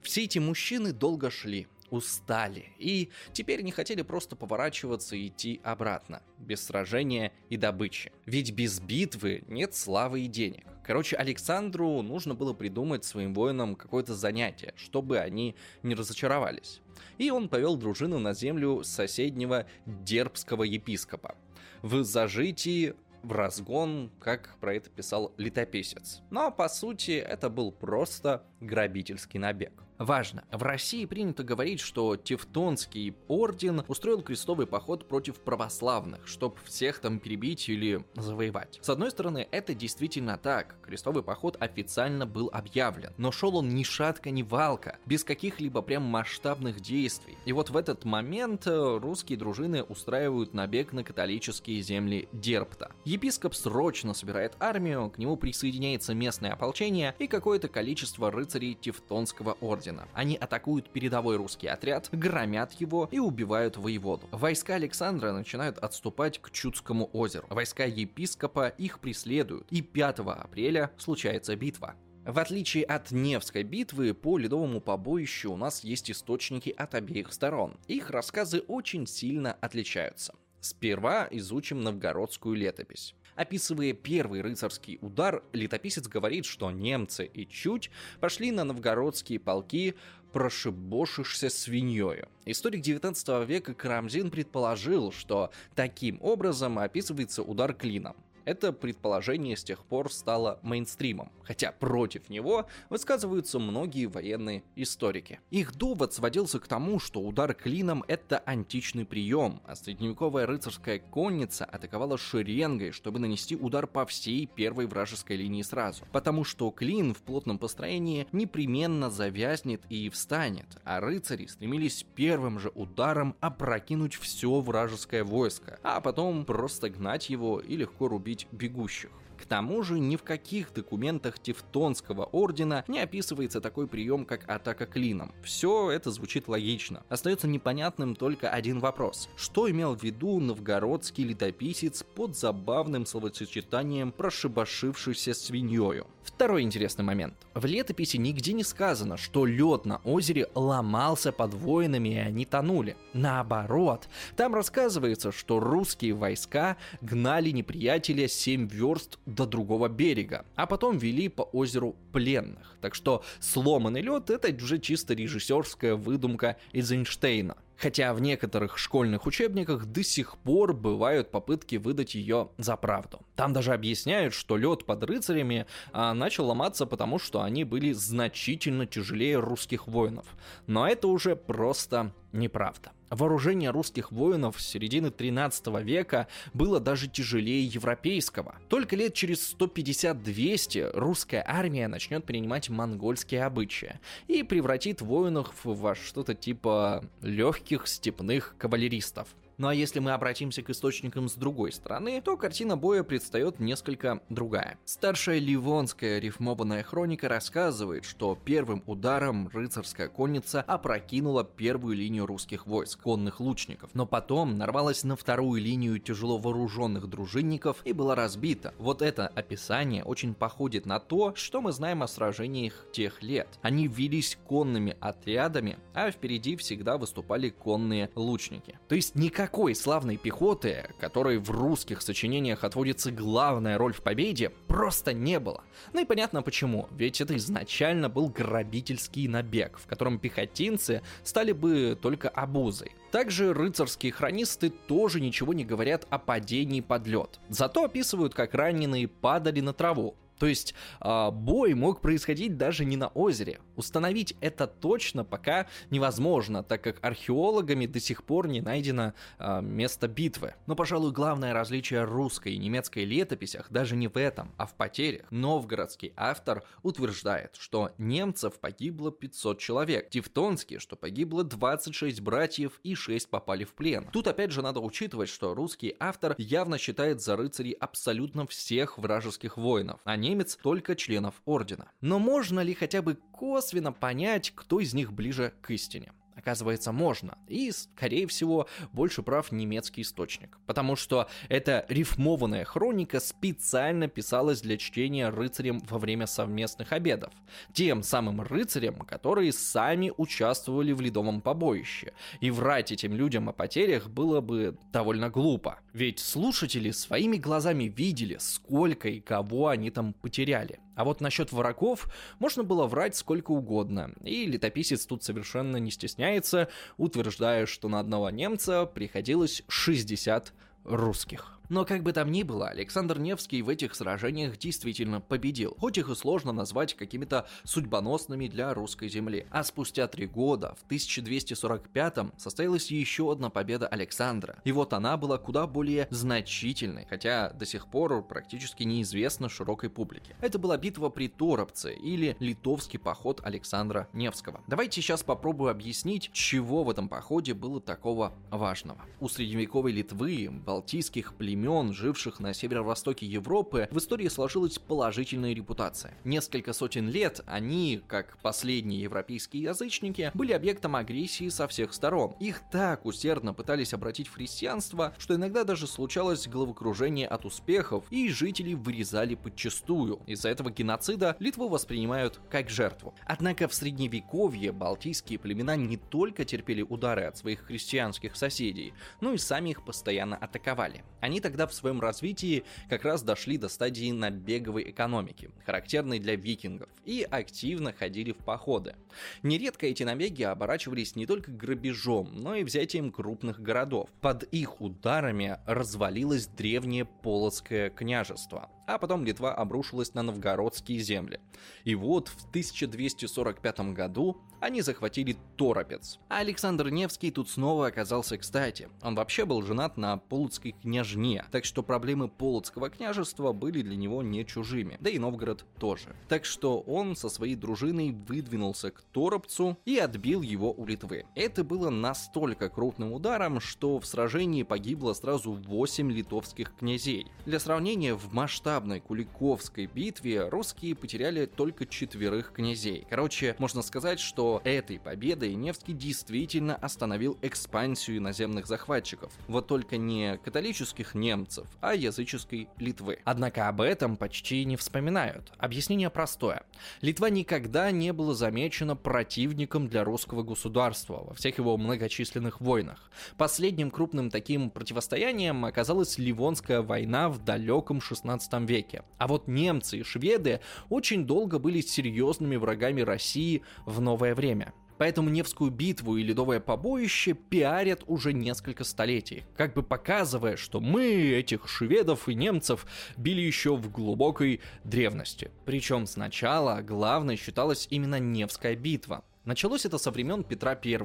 Все 0.00 0.24
эти 0.24 0.38
мужчины 0.38 0.92
долго 0.92 1.30
шли, 1.30 1.68
устали 1.92 2.72
и 2.78 3.10
теперь 3.32 3.62
не 3.62 3.70
хотели 3.70 4.02
просто 4.02 4.34
поворачиваться 4.34 5.14
и 5.14 5.28
идти 5.28 5.60
обратно, 5.62 6.22
без 6.38 6.64
сражения 6.64 7.32
и 7.50 7.56
добычи. 7.56 8.12
Ведь 8.24 8.52
без 8.52 8.80
битвы 8.80 9.44
нет 9.46 9.74
славы 9.74 10.22
и 10.22 10.26
денег. 10.26 10.64
Короче, 10.84 11.16
Александру 11.16 12.02
нужно 12.02 12.34
было 12.34 12.54
придумать 12.54 13.04
своим 13.04 13.34
воинам 13.34 13.76
какое-то 13.76 14.14
занятие, 14.14 14.72
чтобы 14.76 15.18
они 15.18 15.54
не 15.82 15.94
разочаровались. 15.94 16.80
И 17.18 17.30
он 17.30 17.48
повел 17.48 17.76
дружину 17.76 18.18
на 18.18 18.32
землю 18.32 18.82
соседнего 18.82 19.66
дербского 19.86 20.62
епископа. 20.64 21.36
В 21.82 22.02
зажитии 22.04 22.94
в 23.22 23.32
разгон, 23.32 24.10
как 24.20 24.56
про 24.60 24.74
это 24.74 24.90
писал 24.90 25.32
летописец. 25.36 26.22
Но 26.30 26.50
по 26.50 26.68
сути 26.68 27.12
это 27.12 27.48
был 27.50 27.72
просто 27.72 28.44
грабительский 28.60 29.38
набег. 29.38 29.72
Важно, 29.98 30.44
в 30.50 30.62
России 30.62 31.04
принято 31.04 31.44
говорить, 31.44 31.78
что 31.78 32.16
Тевтонский 32.16 33.14
орден 33.28 33.84
устроил 33.86 34.22
крестовый 34.22 34.66
поход 34.66 35.06
против 35.06 35.38
православных, 35.40 36.26
чтобы 36.26 36.56
всех 36.64 36.98
там 36.98 37.20
перебить 37.20 37.68
или 37.68 38.04
завоевать. 38.14 38.78
С 38.82 38.88
одной 38.88 39.10
стороны, 39.10 39.46
это 39.52 39.74
действительно 39.74 40.38
так, 40.38 40.76
крестовый 40.82 41.22
поход 41.22 41.56
официально 41.60 42.26
был 42.26 42.50
объявлен, 42.52 43.12
но 43.16 43.30
шел 43.30 43.56
он 43.56 43.68
ни 43.68 43.84
шатка, 43.84 44.30
ни 44.30 44.42
валка, 44.42 44.98
без 45.06 45.22
каких-либо 45.22 45.82
прям 45.82 46.02
масштабных 46.02 46.80
действий. 46.80 47.36
И 47.44 47.52
вот 47.52 47.70
в 47.70 47.76
этот 47.76 48.04
момент 48.04 48.66
э, 48.66 48.98
русские 48.98 49.38
дружины 49.38 49.84
устраивают 49.84 50.52
набег 50.52 50.92
на 50.92 51.04
католические 51.04 51.80
земли 51.82 52.28
Дерпта. 52.32 52.90
Епископ 53.04 53.54
срочно 53.54 54.14
собирает 54.14 54.54
армию, 54.58 55.10
к 55.10 55.18
нему 55.18 55.36
присоединяется 55.36 56.14
местное 56.14 56.52
ополчение 56.52 57.14
и 57.18 57.28
какое-то 57.28 57.68
количество 57.68 58.30
рыцарей 58.30 58.74
Тевтонского 58.74 59.56
ордена 59.60 59.81
Пушкина. 59.82 60.08
Они 60.14 60.36
атакуют 60.36 60.90
передовой 60.90 61.36
русский 61.36 61.66
отряд, 61.66 62.08
громят 62.12 62.72
его 62.72 63.08
и 63.10 63.18
убивают 63.18 63.76
воеводу. 63.76 64.28
Войска 64.30 64.74
Александра 64.74 65.32
начинают 65.32 65.78
отступать 65.78 66.38
к 66.40 66.50
Чудскому 66.50 67.10
озеру. 67.12 67.46
Войска 67.50 67.84
епископа 67.84 68.68
их 68.68 69.00
преследуют, 69.00 69.66
и 69.70 69.82
5 69.82 70.20
апреля 70.20 70.90
случается 70.98 71.56
битва. 71.56 71.94
В 72.24 72.38
отличие 72.38 72.84
от 72.84 73.10
Невской 73.10 73.64
битвы, 73.64 74.14
по 74.14 74.38
ледовому 74.38 74.80
побоищу 74.80 75.52
у 75.52 75.56
нас 75.56 75.82
есть 75.82 76.10
источники 76.10 76.70
от 76.70 76.94
обеих 76.94 77.32
сторон. 77.32 77.76
Их 77.88 78.10
рассказы 78.10 78.60
очень 78.60 79.08
сильно 79.08 79.54
отличаются. 79.54 80.34
Сперва 80.60 81.26
изучим 81.32 81.82
новгородскую 81.82 82.54
летопись. 82.54 83.16
Описывая 83.34 83.94
первый 83.94 84.42
рыцарский 84.42 84.98
удар, 85.00 85.42
летописец 85.52 86.06
говорит, 86.06 86.44
что 86.44 86.70
немцы 86.70 87.24
и 87.24 87.46
чуть 87.46 87.90
пошли 88.20 88.50
на 88.50 88.64
новгородские 88.64 89.40
полки, 89.40 89.94
прошибошишься 90.32 91.48
свиньёю. 91.48 92.28
Историк 92.44 92.80
19 92.82 93.46
века 93.46 93.74
Карамзин 93.74 94.30
предположил, 94.30 95.12
что 95.12 95.50
таким 95.74 96.18
образом 96.22 96.78
описывается 96.78 97.42
удар 97.42 97.74
клином. 97.74 98.16
Это 98.44 98.72
предположение 98.72 99.56
с 99.56 99.62
тех 99.62 99.84
пор 99.84 100.12
стало 100.12 100.58
мейнстримом, 100.62 101.30
хотя 101.44 101.72
против 101.72 102.28
него 102.28 102.66
высказываются 102.90 103.58
многие 103.58 104.06
военные 104.06 104.64
историки. 104.74 105.40
Их 105.50 105.76
довод 105.76 106.12
сводился 106.12 106.58
к 106.58 106.66
тому, 106.66 106.98
что 106.98 107.20
удар 107.20 107.54
клином— 107.54 108.04
это 108.08 108.38
античный 108.38 109.04
прием, 109.04 109.60
а 109.64 109.76
средневековая 109.76 110.46
рыцарская 110.46 110.98
конница 110.98 111.64
атаковала 111.64 112.18
шеренгой, 112.18 112.90
чтобы 112.90 113.20
нанести 113.20 113.54
удар 113.54 113.86
по 113.86 114.04
всей 114.06 114.46
первой 114.46 114.86
вражеской 114.86 115.36
линии 115.36 115.62
сразу. 115.62 116.04
Потому 116.10 116.44
что 116.44 116.70
клин 116.70 117.14
в 117.14 117.22
плотном 117.22 117.58
построении 117.58 118.26
непременно 118.32 119.10
завязнет 119.10 119.82
и 119.88 120.10
встанет, 120.10 120.66
а 120.84 121.00
рыцари 121.00 121.46
стремились 121.46 122.04
первым 122.14 122.58
же 122.58 122.70
ударом 122.74 123.36
опрокинуть 123.40 124.14
все 124.14 124.60
вражеское 124.60 125.22
войско, 125.22 125.78
а 125.82 126.00
потом 126.00 126.44
просто 126.44 126.90
гнать 126.90 127.30
его 127.30 127.60
и 127.60 127.76
легко 127.76 128.08
рубить 128.08 128.31
убить 128.32 128.46
бегущих. 128.52 129.10
К 129.38 129.44
тому 129.44 129.82
же 129.82 129.98
ни 129.98 130.14
в 130.16 130.22
каких 130.22 130.72
документах 130.72 131.38
Тевтонского 131.38 132.26
ордена 132.26 132.84
не 132.86 133.00
описывается 133.00 133.60
такой 133.60 133.88
прием, 133.88 134.24
как 134.24 134.48
атака 134.48 134.86
клином. 134.86 135.32
Все 135.42 135.90
это 135.90 136.12
звучит 136.12 136.46
логично. 136.46 137.02
Остается 137.08 137.48
непонятным 137.48 138.14
только 138.14 138.50
один 138.50 138.78
вопрос. 138.78 139.28
Что 139.36 139.68
имел 139.68 139.96
в 139.96 140.02
виду 140.02 140.38
новгородский 140.38 141.24
летописец 141.24 142.04
под 142.04 142.36
забавным 142.36 143.04
словосочетанием 143.04 144.12
«прошибашившийся 144.12 145.34
свиньёю»? 145.34 146.06
Второй 146.42 146.62
интересный 146.62 147.04
момент. 147.04 147.34
В 147.54 147.66
летописи 147.66 148.16
нигде 148.16 148.52
не 148.52 148.64
сказано, 148.64 149.16
что 149.16 149.46
лед 149.46 149.84
на 149.84 149.98
озере 149.98 150.48
ломался 150.56 151.30
под 151.30 151.54
воинами 151.54 152.08
и 152.08 152.18
они 152.18 152.44
тонули. 152.46 152.96
Наоборот, 153.12 154.08
там 154.34 154.52
рассказывается, 154.52 155.30
что 155.30 155.60
русские 155.60 156.14
войска 156.14 156.78
гнали 157.00 157.50
неприятеля 157.50 158.26
7 158.26 158.66
верст 158.66 159.20
до 159.24 159.46
другого 159.46 159.88
берега, 159.88 160.44
а 160.56 160.66
потом 160.66 160.98
вели 160.98 161.28
по 161.28 161.42
озеру 161.42 161.94
пленных. 162.12 162.76
Так 162.80 162.96
что 162.96 163.22
сломанный 163.38 164.02
лед 164.02 164.28
это 164.28 164.52
уже 164.52 164.80
чисто 164.80 165.14
режиссерская 165.14 165.94
выдумка 165.94 166.56
из 166.72 166.90
Эйнштейна. 166.90 167.56
Хотя 167.82 168.14
в 168.14 168.20
некоторых 168.20 168.78
школьных 168.78 169.26
учебниках 169.26 169.86
до 169.86 170.04
сих 170.04 170.38
пор 170.38 170.72
бывают 170.72 171.32
попытки 171.32 171.74
выдать 171.74 172.14
ее 172.14 172.50
за 172.56 172.76
правду. 172.76 173.22
Там 173.34 173.52
даже 173.52 173.74
объясняют, 173.74 174.34
что 174.34 174.56
лед 174.56 174.86
под 174.86 175.02
рыцарями 175.02 175.66
а, 175.92 176.14
начал 176.14 176.46
ломаться 176.46 176.86
потому, 176.86 177.18
что 177.18 177.42
они 177.42 177.64
были 177.64 177.90
значительно 177.90 178.86
тяжелее 178.86 179.40
русских 179.40 179.88
воинов. 179.88 180.26
Но 180.68 180.86
это 180.86 181.08
уже 181.08 181.34
просто 181.34 182.12
неправда. 182.32 182.92
Вооружение 183.10 183.70
русских 183.70 184.10
воинов 184.10 184.60
с 184.60 184.66
середины 184.66 185.10
13 185.10 185.66
века 185.82 186.28
было 186.54 186.80
даже 186.80 187.08
тяжелее 187.08 187.64
европейского. 187.66 188.56
Только 188.68 188.96
лет 188.96 189.14
через 189.14 189.54
150-200 189.54 190.92
русская 190.94 191.44
армия 191.46 191.88
начнет 191.88 192.24
принимать 192.24 192.70
монгольские 192.70 193.44
обычаи 193.44 194.00
и 194.28 194.42
превратит 194.42 195.02
воинов 195.02 195.50
во 195.64 195.94
что-то 195.94 196.34
типа 196.34 197.04
легких 197.20 197.86
степных 197.86 198.54
кавалеристов. 198.58 199.28
Ну 199.58 199.68
а 199.68 199.74
если 199.74 200.00
мы 200.00 200.12
обратимся 200.12 200.62
к 200.62 200.70
источникам 200.70 201.28
с 201.28 201.34
другой 201.34 201.72
стороны, 201.72 202.20
то 202.20 202.36
картина 202.36 202.76
боя 202.76 203.02
предстает 203.02 203.60
несколько 203.60 204.20
другая. 204.28 204.78
Старшая 204.84 205.38
Ливонская 205.38 206.18
рифмованная 206.18 206.82
хроника 206.82 207.28
рассказывает, 207.28 208.04
что 208.04 208.38
первым 208.44 208.82
ударом 208.86 209.48
рыцарская 209.52 210.08
конница 210.08 210.62
опрокинула 210.62 211.44
первую 211.44 211.96
линию 211.96 212.26
русских 212.26 212.66
войск, 212.66 213.00
конных 213.02 213.40
лучников, 213.40 213.90
но 213.94 214.06
потом 214.06 214.56
нарвалась 214.58 215.04
на 215.04 215.16
вторую 215.16 215.60
линию 215.60 215.98
тяжело 215.98 216.38
вооруженных 216.38 217.08
дружинников 217.08 217.78
и 217.84 217.92
была 217.92 218.14
разбита. 218.14 218.74
Вот 218.78 219.02
это 219.02 219.28
описание 219.28 220.04
очень 220.04 220.34
походит 220.34 220.86
на 220.86 220.98
то, 220.98 221.34
что 221.34 221.60
мы 221.60 221.72
знаем 221.72 222.02
о 222.02 222.08
сражениях 222.08 222.86
тех 222.92 223.22
лет. 223.22 223.48
Они 223.62 223.86
велись 223.86 224.38
конными 224.46 224.96
отрядами, 225.00 225.78
а 225.94 226.10
впереди 226.10 226.56
всегда 226.56 226.96
выступали 226.96 227.50
конные 227.50 228.10
лучники. 228.14 228.78
То 228.88 228.94
есть 228.94 229.14
никак 229.14 229.41
Никакой 229.42 229.74
славной 229.74 230.18
пехоты, 230.18 230.86
которой 231.00 231.38
в 231.38 231.50
русских 231.50 232.00
сочинениях 232.00 232.62
отводится 232.62 233.10
главная 233.10 233.76
роль 233.76 233.92
в 233.92 234.00
победе, 234.00 234.50
просто 234.68 235.12
не 235.12 235.40
было. 235.40 235.64
Ну 235.92 236.00
и 236.00 236.04
понятно 236.04 236.42
почему, 236.42 236.88
ведь 236.92 237.20
это 237.20 237.36
изначально 237.36 238.08
был 238.08 238.28
грабительский 238.28 239.26
набег, 239.26 239.80
в 239.80 239.86
котором 239.88 240.20
пехотинцы 240.20 241.02
стали 241.24 241.50
бы 241.50 241.98
только 242.00 242.28
обузой. 242.28 242.92
Также 243.10 243.52
рыцарские 243.52 244.12
хронисты 244.12 244.70
тоже 244.70 245.20
ничего 245.20 245.52
не 245.52 245.64
говорят 245.64 246.06
о 246.08 246.20
падении 246.20 246.80
под 246.80 247.08
лед. 247.08 247.40
Зато 247.48 247.82
описывают, 247.82 248.34
как 248.34 248.54
раненые 248.54 249.08
падали 249.08 249.58
на 249.58 249.72
траву, 249.72 250.14
то 250.42 250.48
есть 250.48 250.74
э, 251.00 251.30
бой 251.30 251.72
мог 251.74 252.00
происходить 252.00 252.56
даже 252.56 252.84
не 252.84 252.96
на 252.96 253.06
озере. 253.06 253.60
Установить 253.76 254.34
это 254.40 254.66
точно 254.66 255.24
пока 255.24 255.68
невозможно, 255.90 256.64
так 256.64 256.82
как 256.82 256.98
археологами 257.00 257.86
до 257.86 258.00
сих 258.00 258.24
пор 258.24 258.48
не 258.48 258.60
найдено 258.60 259.12
э, 259.38 259.60
место 259.62 260.08
битвы. 260.08 260.54
Но, 260.66 260.74
пожалуй, 260.74 261.12
главное 261.12 261.52
различие 261.52 262.02
русской 262.02 262.54
и 262.54 262.58
немецкой 262.58 263.04
летописях 263.04 263.70
даже 263.70 263.94
не 263.94 264.08
в 264.08 264.16
этом, 264.16 264.50
а 264.56 264.66
в 264.66 264.74
потерях. 264.74 265.30
Новгородский 265.30 266.12
автор 266.16 266.64
утверждает, 266.82 267.54
что 267.54 267.92
немцев 267.96 268.58
погибло 268.58 269.12
500 269.12 269.60
человек, 269.60 270.10
Тевтонский, 270.10 270.80
что 270.80 270.96
погибло 270.96 271.44
26 271.44 272.20
братьев 272.20 272.80
и 272.82 272.96
6 272.96 273.30
попали 273.30 273.62
в 273.62 273.74
плен. 273.74 274.08
Тут 274.12 274.26
опять 274.26 274.50
же 274.50 274.60
надо 274.60 274.80
учитывать, 274.80 275.28
что 275.28 275.54
русский 275.54 275.94
автор 276.00 276.34
явно 276.36 276.78
считает 276.78 277.20
за 277.20 277.36
рыцарей 277.36 277.74
абсолютно 277.74 278.44
всех 278.48 278.98
вражеских 278.98 279.56
воинов. 279.56 280.00
Они 280.02 280.31
немец 280.32 280.56
только 280.56 280.96
членов 280.96 281.34
ордена. 281.44 281.90
Но 282.00 282.18
можно 282.18 282.60
ли 282.60 282.74
хотя 282.74 283.02
бы 283.02 283.14
косвенно 283.14 283.92
понять, 283.92 284.52
кто 284.54 284.80
из 284.80 284.94
них 284.94 285.12
ближе 285.12 285.52
к 285.60 285.70
истине? 285.70 286.12
Оказывается, 286.34 286.92
можно. 286.92 287.36
И, 287.46 287.70
скорее 287.70 288.26
всего, 288.26 288.66
больше 288.92 289.22
прав 289.22 289.52
немецкий 289.52 290.02
источник. 290.02 290.58
Потому 290.66 290.96
что 290.96 291.28
эта 291.48 291.84
рифмованная 291.88 292.64
хроника 292.64 293.20
специально 293.20 294.08
писалась 294.08 294.60
для 294.60 294.76
чтения 294.76 295.28
рыцарям 295.28 295.80
во 295.88 295.98
время 295.98 296.26
совместных 296.26 296.92
обедов. 296.92 297.32
Тем 297.72 298.02
самым 298.02 298.40
рыцарям, 298.40 298.96
которые 299.00 299.52
сами 299.52 300.12
участвовали 300.16 300.92
в 300.92 301.00
ледовом 301.00 301.40
побоище. 301.40 302.12
И 302.40 302.50
врать 302.50 302.92
этим 302.92 303.14
людям 303.14 303.48
о 303.48 303.52
потерях 303.52 304.08
было 304.08 304.40
бы 304.40 304.76
довольно 304.92 305.28
глупо. 305.28 305.78
Ведь 305.92 306.18
слушатели 306.18 306.90
своими 306.90 307.36
глазами 307.36 307.84
видели, 307.84 308.36
сколько 308.40 309.08
и 309.08 309.20
кого 309.20 309.68
они 309.68 309.90
там 309.90 310.14
потеряли. 310.14 310.80
А 310.94 311.04
вот 311.04 311.20
насчет 311.20 311.52
врагов 311.52 312.12
можно 312.38 312.62
было 312.62 312.86
врать 312.86 313.16
сколько 313.16 313.52
угодно, 313.52 314.12
и 314.22 314.46
летописец 314.46 315.06
тут 315.06 315.24
совершенно 315.24 315.78
не 315.78 315.90
стесняется, 315.90 316.68
утверждая, 316.96 317.66
что 317.66 317.88
на 317.88 318.00
одного 318.00 318.30
немца 318.30 318.86
приходилось 318.86 319.62
60 319.68 320.52
русских. 320.84 321.58
Но 321.72 321.86
как 321.86 322.02
бы 322.02 322.12
там 322.12 322.30
ни 322.30 322.42
было, 322.42 322.68
Александр 322.68 323.18
Невский 323.18 323.62
в 323.62 323.70
этих 323.70 323.94
сражениях 323.94 324.58
действительно 324.58 325.22
победил, 325.22 325.74
хоть 325.80 325.96
их 325.96 326.10
и 326.10 326.14
сложно 326.14 326.52
назвать 326.52 326.92
какими-то 326.92 327.48
судьбоносными 327.64 328.46
для 328.46 328.74
русской 328.74 329.08
земли. 329.08 329.46
А 329.50 329.64
спустя 329.64 330.06
три 330.06 330.26
года, 330.26 330.76
в 330.78 330.92
1245-м, 330.92 332.34
состоялась 332.36 332.90
еще 332.90 333.32
одна 333.32 333.48
победа 333.48 333.88
Александра. 333.88 334.60
И 334.64 334.72
вот 334.72 334.92
она 334.92 335.16
была 335.16 335.38
куда 335.38 335.66
более 335.66 336.08
значительной, 336.10 337.06
хотя 337.08 337.48
до 337.54 337.64
сих 337.64 337.86
пор 337.86 338.22
практически 338.22 338.82
неизвестна 338.82 339.48
широкой 339.48 339.88
публике. 339.88 340.36
Это 340.42 340.58
была 340.58 340.76
битва 340.76 341.08
при 341.08 341.28
Торопце 341.28 341.94
или 341.94 342.36
литовский 342.38 342.98
поход 342.98 343.40
Александра 343.44 344.10
Невского. 344.12 344.60
Давайте 344.66 345.00
сейчас 345.00 345.22
попробую 345.22 345.70
объяснить, 345.70 346.28
чего 346.34 346.84
в 346.84 346.90
этом 346.90 347.08
походе 347.08 347.54
было 347.54 347.80
такого 347.80 348.34
важного. 348.50 349.00
У 349.20 349.28
средневековой 349.30 349.92
Литвы, 349.92 350.50
балтийских 350.50 351.32
племен 351.32 351.61
племен, 351.62 351.92
живших 351.92 352.40
на 352.40 352.54
северо-востоке 352.54 353.24
Европы, 353.24 353.88
в 353.92 353.98
истории 353.98 354.26
сложилась 354.26 354.80
положительная 354.80 355.54
репутация. 355.54 356.12
Несколько 356.24 356.72
сотен 356.72 357.08
лет 357.08 357.40
они, 357.46 358.02
как 358.08 358.36
последние 358.42 359.02
европейские 359.02 359.62
язычники, 359.62 360.32
были 360.34 360.52
объектом 360.52 360.96
агрессии 360.96 361.48
со 361.50 361.68
всех 361.68 361.94
сторон. 361.94 362.34
Их 362.40 362.62
так 362.72 363.06
усердно 363.06 363.54
пытались 363.54 363.94
обратить 363.94 364.26
в 364.26 364.34
христианство, 364.34 365.14
что 365.18 365.36
иногда 365.36 365.62
даже 365.62 365.86
случалось 365.86 366.48
головокружение 366.48 367.28
от 367.28 367.44
успехов, 367.44 368.06
и 368.10 368.28
жителей 368.28 368.74
вырезали 368.74 369.36
подчастую. 369.36 370.20
Из-за 370.26 370.48
этого 370.48 370.70
геноцида 370.70 371.36
Литву 371.38 371.68
воспринимают 371.68 372.40
как 372.50 372.70
жертву. 372.70 373.14
Однако 373.24 373.68
в 373.68 373.74
средневековье 373.74 374.72
балтийские 374.72 375.38
племена 375.38 375.76
не 375.76 375.96
только 375.96 376.44
терпели 376.44 376.82
удары 376.82 377.22
от 377.22 377.36
своих 377.36 377.60
христианских 377.60 378.34
соседей, 378.34 378.94
но 379.20 379.32
и 379.32 379.38
сами 379.38 379.70
их 379.70 379.84
постоянно 379.84 380.36
атаковали. 380.36 381.04
Они 381.20 381.40
тогда 381.42 381.66
в 381.66 381.74
своем 381.74 382.00
развитии 382.00 382.64
как 382.88 383.04
раз 383.04 383.22
дошли 383.22 383.58
до 383.58 383.68
стадии 383.68 384.10
набеговой 384.10 384.90
экономики, 384.90 385.50
характерной 385.66 386.18
для 386.18 386.36
викингов, 386.36 386.88
и 387.04 387.26
активно 387.28 387.92
ходили 387.92 388.32
в 388.32 388.38
походы. 388.38 388.94
Нередко 389.42 389.86
эти 389.86 390.02
набеги 390.04 390.42
оборачивались 390.44 391.16
не 391.16 391.26
только 391.26 391.50
грабежом, 391.50 392.30
но 392.34 392.54
и 392.54 392.64
взятием 392.64 393.12
крупных 393.12 393.60
городов. 393.60 394.08
Под 394.20 394.44
их 394.44 394.80
ударами 394.80 395.58
развалилось 395.66 396.46
древнее 396.46 397.04
Полоцкое 397.04 397.90
княжество, 397.90 398.70
а 398.86 398.98
потом 398.98 399.24
Литва 399.24 399.54
обрушилась 399.54 400.14
на 400.14 400.22
новгородские 400.22 400.98
земли. 400.98 401.40
И 401.84 401.94
вот 401.94 402.28
в 402.28 402.48
1245 402.48 403.92
году 403.92 404.38
они 404.60 404.80
захватили 404.80 405.36
Торопец. 405.56 406.18
А 406.28 406.38
Александр 406.38 406.88
Невский 406.88 407.30
тут 407.30 407.50
снова 407.50 407.88
оказался 407.88 408.38
кстати. 408.38 408.88
Он 409.02 409.14
вообще 409.14 409.44
был 409.44 409.62
женат 409.62 409.96
на 409.96 410.18
полоцкой 410.18 410.76
княжне, 410.80 411.44
так 411.50 411.64
что 411.64 411.82
проблемы 411.82 412.28
полоцкого 412.28 412.88
княжества 412.88 413.52
были 413.52 413.82
для 413.82 413.96
него 413.96 414.22
не 414.22 414.46
чужими, 414.46 414.98
да 415.00 415.10
и 415.10 415.18
Новгород 415.18 415.64
тоже. 415.78 416.14
Так 416.28 416.44
что 416.44 416.80
он 416.80 417.16
со 417.16 417.28
своей 417.28 417.56
дружиной 417.56 418.12
выдвинулся 418.12 418.90
к 418.90 419.02
Торопцу 419.12 419.78
и 419.84 419.98
отбил 419.98 420.42
его 420.42 420.72
у 420.72 420.86
Литвы. 420.86 421.26
Это 421.34 421.64
было 421.64 421.90
настолько 421.90 422.68
крупным 422.68 423.12
ударом, 423.12 423.60
что 423.60 423.98
в 423.98 424.06
сражении 424.06 424.62
погибло 424.62 425.12
сразу 425.12 425.52
8 425.52 426.10
литовских 426.10 426.74
князей. 426.76 427.26
Для 427.46 427.58
сравнения, 427.58 428.14
в 428.14 428.32
масштабной 428.72 429.00
Куликовской 429.00 429.84
битве 429.84 430.48
русские 430.48 430.94
потеряли 430.94 431.44
только 431.44 431.84
четверых 431.84 432.52
князей. 432.54 433.06
Короче, 433.10 433.54
можно 433.58 433.82
сказать, 433.82 434.18
что 434.18 434.62
этой 434.64 434.98
победой 434.98 435.54
Невский 435.54 435.92
действительно 435.92 436.74
остановил 436.76 437.36
экспансию 437.42 438.16
иноземных 438.16 438.66
захватчиков. 438.66 439.30
Вот 439.46 439.66
только 439.66 439.98
не 439.98 440.38
католических 440.38 441.14
немцев, 441.14 441.66
а 441.82 441.94
языческой 441.94 442.68
Литвы. 442.78 443.18
Однако 443.24 443.68
об 443.68 443.82
этом 443.82 444.16
почти 444.16 444.64
не 444.64 444.76
вспоминают. 444.76 445.52
Объяснение 445.58 446.08
простое. 446.08 446.62
Литва 447.02 447.28
никогда 447.28 447.90
не 447.90 448.10
была 448.14 448.32
замечена 448.32 448.96
противником 448.96 449.88
для 449.88 450.02
русского 450.02 450.42
государства 450.42 451.24
во 451.26 451.34
всех 451.34 451.58
его 451.58 451.76
многочисленных 451.76 452.62
войнах. 452.62 453.10
Последним 453.36 453.90
крупным 453.90 454.30
таким 454.30 454.70
противостоянием 454.70 455.66
оказалась 455.66 456.16
Ливонская 456.16 456.80
война 456.80 457.28
в 457.28 457.44
далеком 457.44 458.00
16 458.00 458.61
веке. 458.66 459.02
А 459.18 459.26
вот 459.26 459.48
немцы 459.48 459.98
и 459.98 460.02
шведы 460.02 460.60
очень 460.88 461.26
долго 461.26 461.58
были 461.58 461.80
серьезными 461.80 462.56
врагами 462.56 463.00
России 463.00 463.62
в 463.86 464.00
новое 464.00 464.34
время. 464.34 464.72
Поэтому 465.02 465.30
Невскую 465.30 465.72
битву 465.72 466.16
и 466.16 466.22
Ледовое 466.22 466.60
побоище 466.60 467.32
пиарят 467.32 468.04
уже 468.06 468.32
несколько 468.32 468.84
столетий, 468.84 469.42
как 469.56 469.74
бы 469.74 469.82
показывая, 469.82 470.56
что 470.56 470.80
мы 470.80 471.02
этих 471.02 471.68
шведов 471.68 472.28
и 472.28 472.36
немцев 472.36 472.86
били 473.16 473.40
еще 473.40 473.74
в 473.74 473.90
глубокой 473.90 474.60
древности. 474.84 475.50
Причем 475.64 476.06
сначала 476.06 476.82
главной 476.82 477.36
считалась 477.36 477.88
именно 477.90 478.20
Невская 478.20 478.76
битва. 478.76 479.24
Началось 479.44 479.84
это 479.84 479.98
со 479.98 480.10
времен 480.12 480.44
Петра 480.44 480.78
I, 480.84 480.98